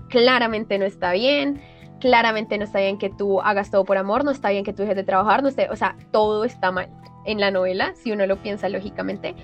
claramente 0.09 0.79
no 0.79 0.85
está 0.85 1.13
bien, 1.13 1.61
claramente 2.01 2.59
no 2.59 2.65
está 2.65 2.81
bien 2.81 2.99
que 2.99 3.11
tú 3.11 3.41
hagas 3.41 3.71
todo 3.71 3.85
por 3.85 3.97
amor, 3.97 4.25
no 4.25 4.31
está 4.31 4.51
bien 4.51 4.65
que 4.65 4.73
tú 4.73 4.83
dejes 4.83 4.97
de 4.97 5.05
trabajar, 5.05 5.43
no 5.43 5.49
esté, 5.49 5.69
o 5.71 5.77
sea, 5.77 5.97
todo 6.11 6.45
está 6.45 6.71
mal 6.71 6.89
en 7.25 7.41
la 7.41 7.51
novela, 7.51 7.95
si 7.95 8.13
uno 8.13 8.27
lo 8.27 8.37
piensa 8.37 8.69
lógicamente. 8.69 9.35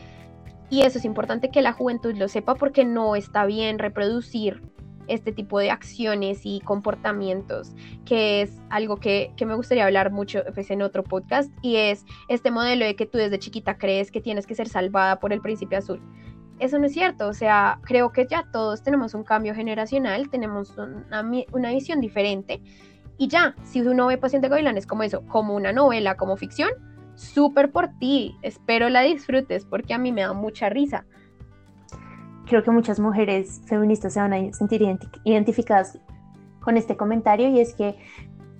Y 0.71 0.83
eso 0.83 0.99
es 0.99 1.05
importante 1.05 1.51
que 1.51 1.63
la 1.63 1.73
juventud 1.73 2.17
lo 2.17 2.29
sepa 2.29 2.55
porque 2.55 2.85
no 2.85 3.17
está 3.17 3.45
bien 3.45 3.79
reproducir 3.79 4.63
este 5.07 5.33
tipo 5.33 5.59
de 5.59 5.71
acciones 5.71 6.41
y 6.45 6.61
comportamientos, 6.61 7.75
que 8.05 8.43
es 8.43 8.59
algo 8.71 8.97
que, 8.97 9.33
me 9.45 9.55
gustaría 9.55 9.85
hablar 9.85 10.11
mucho 10.11 10.43
pues, 10.55 10.71
en 10.71 10.83
otro 10.83 11.05
podcast, 11.05 11.53
y 11.63 11.77
es 11.77 12.05
este 12.29 12.51
modelo 12.51 12.85
de 12.85 12.97
que 12.97 13.07
tú 13.07 13.19
desde 13.19 13.39
chiquita 13.39 13.77
crees 13.77 14.11
que 14.11 14.21
tienes 14.21 14.47
que 14.47 14.55
ser 14.55 14.69
salvada 14.69 15.21
por 15.21 15.33
el 15.33 15.41
príncipe 15.41 15.77
azul. 15.77 16.01
Eso 16.61 16.79
no 16.79 16.87
es 16.87 16.93
cierto, 16.93 17.29
o 17.29 17.35
sea, 17.35 17.81
creo 17.83 18.13
que 18.13 18.27
ya 18.27 18.47
todos 18.53 18.83
tenemos 18.83 19.15
un 19.15 19.25
cambio 19.25 19.55
generacional, 19.55 20.31
tenemos 20.31 20.77
una, 20.77 21.71
visión 21.73 22.01
diferente, 22.01 22.63
y 23.19 23.29
ya, 23.29 23.55
si 23.65 23.81
uno 23.81 24.07
ve 24.07 24.19
Paciente 24.19 24.49
Gavilanes 24.49 24.87
como 24.87 25.03
eso, 25.03 25.27
como 25.27 25.55
una 25.55 25.73
novela, 25.73 26.17
como 26.17 26.37
ficción, 26.37 26.71
súper 27.15 27.71
por 27.71 27.89
ti, 27.99 28.37
espero 28.43 28.89
la 28.89 29.03
disfrutes 29.03 29.65
porque 29.65 29.95
a 29.95 29.99
mí 29.99 30.13
me 30.13 30.23
da 30.23 30.33
mucha 30.33 30.69
risa. 30.69 31.05
Creo 32.47 32.63
que 32.63 32.71
muchas 32.71 33.01
mujeres 33.01 33.63
feministas 33.67 34.15
se 34.15 34.21
van 34.21 34.33
a 34.33 34.53
sentir 34.53 34.83
identificadas 35.25 35.99
con 36.61 36.77
este 36.77 36.97
comentario 36.97 37.49
y 37.49 37.61
es 37.61 37.75
que 37.75 37.97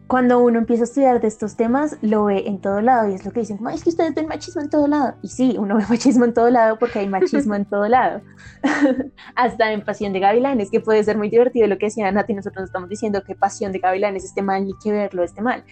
cuando 0.07 0.39
uno 0.39 0.59
empieza 0.59 0.83
a 0.83 0.85
estudiar 0.85 1.21
de 1.21 1.29
estos 1.29 1.57
temas, 1.57 1.97
lo 2.03 2.25
ve 2.27 2.45
en 2.47 2.61
todo 2.61 2.81
lado 2.83 3.11
y 3.11 3.15
es 3.15 3.25
lo 3.25 3.33
que 3.33 3.41
dicen, 3.41 3.59
es 3.73 3.83
que 3.83 3.91
ustedes 3.91 4.15
ven 4.15 4.27
machismo 4.27 4.61
en 4.61 4.69
todo 4.69 4.87
lado. 4.87 5.15
Y 5.23 5.29
sí, 5.29 5.57
uno 5.59 5.77
ve 5.79 5.85
machismo 5.89 6.25
en 6.25 6.35
todo 6.35 6.51
lado 6.51 6.79
porque 6.79 6.99
hay 6.99 7.09
machismo 7.09 7.55
en 7.55 7.65
todo 7.65 7.89
lado. 7.89 8.21
Hasta 9.35 9.73
en 9.73 9.83
Pasión 9.83 10.13
de 10.13 10.21
Gavilanes, 10.21 10.71
que 10.71 10.81
puede 10.81 11.03
ser 11.05 11.17
muy 11.17 11.31
divertido 11.31 11.67
lo 11.67 11.79
que 11.79 11.87
decía 11.87 12.11
Nati, 12.13 12.35
nosotros 12.35 12.65
estamos 12.67 12.89
diciendo 12.89 13.23
que 13.27 13.35
Pasión 13.35 13.73
de 13.73 13.79
Gavilanes 13.79 14.25
esté 14.25 14.43
mal 14.43 14.69
y 14.69 14.75
que 14.83 14.93
verlo 14.93 15.23
esté 15.23 15.41
mal. 15.41 15.65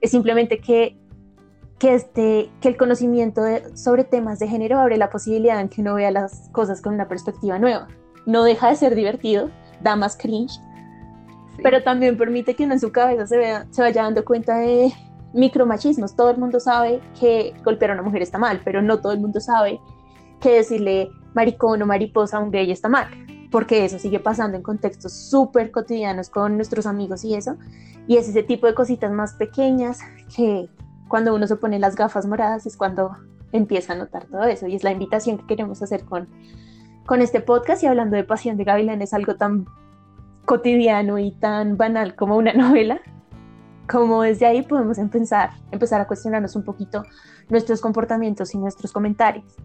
Es 0.00 0.10
simplemente 0.10 0.58
que 0.58 0.96
que, 1.82 1.96
este, 1.96 2.48
que 2.60 2.68
el 2.68 2.76
conocimiento 2.76 3.42
sobre 3.74 4.04
temas 4.04 4.38
de 4.38 4.46
género 4.46 4.78
abre 4.78 4.96
la 4.96 5.10
posibilidad 5.10 5.60
en 5.60 5.68
que 5.68 5.80
uno 5.80 5.94
vea 5.94 6.12
las 6.12 6.48
cosas 6.52 6.80
con 6.80 6.94
una 6.94 7.08
perspectiva 7.08 7.58
nueva. 7.58 7.88
No 8.24 8.44
deja 8.44 8.68
de 8.68 8.76
ser 8.76 8.94
divertido, 8.94 9.50
da 9.80 9.96
más 9.96 10.16
cringe, 10.16 10.60
pero 11.62 11.82
también 11.82 12.16
permite 12.16 12.54
que 12.54 12.64
uno 12.64 12.74
en 12.74 12.80
su 12.80 12.92
cabeza 12.92 13.26
se, 13.26 13.36
vea, 13.36 13.66
se 13.70 13.82
vaya 13.82 14.02
dando 14.02 14.24
cuenta 14.24 14.58
de 14.58 14.92
micromachismos. 15.32 16.16
Todo 16.16 16.30
el 16.30 16.38
mundo 16.38 16.60
sabe 16.60 17.00
que 17.18 17.54
golpear 17.64 17.92
a 17.92 17.94
una 17.94 18.02
mujer 18.02 18.22
está 18.22 18.38
mal, 18.38 18.60
pero 18.64 18.82
no 18.82 19.00
todo 19.00 19.12
el 19.12 19.20
mundo 19.20 19.40
sabe 19.40 19.80
que 20.40 20.54
decirle 20.54 21.10
maricón 21.34 21.80
o 21.82 21.86
mariposa 21.86 22.38
a 22.38 22.40
un 22.40 22.50
gay 22.50 22.70
está 22.70 22.88
mal, 22.88 23.06
porque 23.50 23.84
eso 23.84 23.98
sigue 23.98 24.18
pasando 24.18 24.56
en 24.56 24.62
contextos 24.62 25.12
súper 25.12 25.70
cotidianos 25.70 26.28
con 26.28 26.56
nuestros 26.56 26.86
amigos 26.86 27.24
y 27.24 27.34
eso. 27.34 27.56
Y 28.06 28.16
es 28.16 28.28
ese 28.28 28.42
tipo 28.42 28.66
de 28.66 28.74
cositas 28.74 29.12
más 29.12 29.34
pequeñas 29.34 30.00
que, 30.34 30.68
cuando 31.08 31.34
uno 31.34 31.46
se 31.46 31.56
pone 31.56 31.78
las 31.78 31.94
gafas 31.94 32.26
moradas 32.26 32.66
es 32.66 32.76
cuando 32.76 33.16
empieza 33.52 33.92
a 33.92 33.96
notar 33.96 34.24
todo 34.26 34.44
eso 34.44 34.66
y 34.66 34.74
es 34.74 34.82
la 34.82 34.92
invitación 34.92 35.36
que 35.36 35.46
queremos 35.46 35.82
hacer 35.82 36.04
con, 36.04 36.26
con 37.04 37.20
este 37.20 37.40
podcast 37.40 37.82
y 37.82 37.86
hablando 37.86 38.16
de 38.16 38.24
Pasión 38.24 38.56
de 38.56 38.64
Gavilán 38.64 39.02
es 39.02 39.12
algo 39.12 39.36
tan 39.36 39.66
cotidiano 40.44 41.18
y 41.18 41.32
tan 41.32 41.76
banal 41.76 42.14
como 42.14 42.36
una 42.36 42.52
novela, 42.54 43.00
como 43.88 44.22
desde 44.22 44.46
ahí 44.46 44.62
podemos 44.62 44.98
empezar, 44.98 45.50
empezar 45.70 46.00
a 46.00 46.06
cuestionarnos 46.06 46.56
un 46.56 46.64
poquito 46.64 47.04
nuestros 47.48 47.80
comportamientos 47.80 48.54
y 48.54 48.58
nuestros 48.58 48.92
comentarios. 48.92 49.56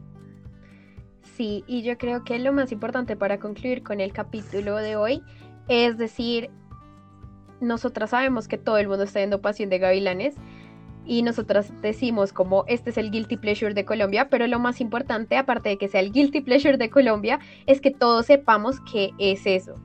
Sí, 1.35 1.63
y 1.67 1.83
yo 1.83 1.97
creo 1.97 2.23
que 2.23 2.39
lo 2.39 2.51
más 2.51 2.71
importante 2.71 3.15
para 3.15 3.39
concluir 3.39 3.83
con 3.83 4.01
el 4.01 4.11
capítulo 4.11 4.77
de 4.77 4.95
hoy 4.95 5.23
es 5.67 5.97
decir, 5.97 6.49
nosotras 7.59 8.11
sabemos 8.11 8.47
que 8.47 8.57
todo 8.57 8.77
el 8.77 8.87
mundo 8.87 9.03
está 9.03 9.19
viendo 9.19 9.41
Pasión 9.41 9.69
de 9.69 9.79
Gavilanes, 9.79 10.35
y 11.07 11.21
nosotras 11.21 11.71
decimos 11.81 12.33
como 12.33 12.65
este 12.67 12.89
es 12.89 12.97
el 12.97 13.11
guilty 13.11 13.37
pleasure 13.37 13.73
de 13.73 13.85
Colombia, 13.85 14.29
pero 14.29 14.45
lo 14.45 14.59
más 14.59 14.81
importante, 14.81 15.37
aparte 15.37 15.69
de 15.69 15.77
que 15.77 15.87
sea 15.87 16.01
el 16.01 16.11
guilty 16.11 16.41
pleasure 16.41 16.77
de 16.77 16.89
Colombia, 16.89 17.39
es 17.65 17.79
que 17.79 17.91
todos 17.91 18.25
sepamos 18.25 18.79
que 18.81 19.11
es 19.17 19.45
eso, 19.45 19.75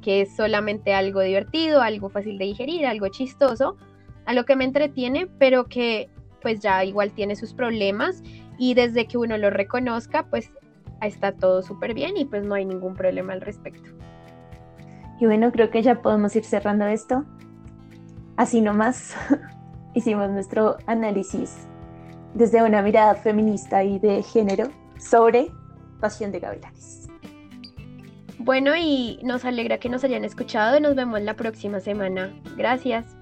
que 0.00 0.22
es 0.22 0.34
solamente 0.34 0.94
algo 0.94 1.20
divertido, 1.20 1.82
algo 1.82 2.08
fácil 2.08 2.38
de 2.38 2.46
digerir, 2.46 2.86
algo 2.86 3.08
chistoso, 3.08 3.76
a 4.26 4.32
lo 4.32 4.44
que 4.44 4.56
me 4.56 4.64
entretiene, 4.64 5.26
pero 5.38 5.66
que 5.66 6.08
pues 6.42 6.60
ya 6.60 6.84
igual 6.84 7.12
tiene 7.12 7.36
sus 7.36 7.52
problemas 7.52 8.22
y 8.58 8.74
desde 8.74 9.06
que 9.06 9.18
uno 9.18 9.36
lo 9.36 9.50
reconozca, 9.50 10.26
pues 10.30 10.50
está 11.02 11.32
todo 11.32 11.62
súper 11.62 11.94
bien 11.94 12.16
y 12.16 12.24
pues 12.24 12.44
no 12.44 12.54
hay 12.54 12.64
ningún 12.64 12.94
problema 12.94 13.32
al 13.32 13.40
respecto. 13.40 13.90
Y 15.18 15.26
bueno, 15.26 15.52
creo 15.52 15.70
que 15.70 15.82
ya 15.82 16.00
podemos 16.00 16.34
ir 16.34 16.44
cerrando 16.44 16.86
esto. 16.86 17.24
Así 18.36 18.62
nomás. 18.62 19.14
hicimos 19.94 20.30
nuestro 20.30 20.76
análisis 20.86 21.66
desde 22.34 22.62
una 22.62 22.82
mirada 22.82 23.14
feminista 23.14 23.82
y 23.82 23.98
de 23.98 24.22
género 24.22 24.68
sobre 24.98 25.50
Pasión 26.00 26.30
de 26.30 26.40
Gavilanes. 26.40 27.09
Bueno, 28.42 28.74
y 28.74 29.18
nos 29.22 29.44
alegra 29.44 29.76
que 29.76 29.90
nos 29.90 30.02
hayan 30.02 30.24
escuchado 30.24 30.78
y 30.78 30.80
nos 30.80 30.94
vemos 30.94 31.20
la 31.20 31.36
próxima 31.36 31.78
semana. 31.78 32.32
Gracias. 32.56 33.19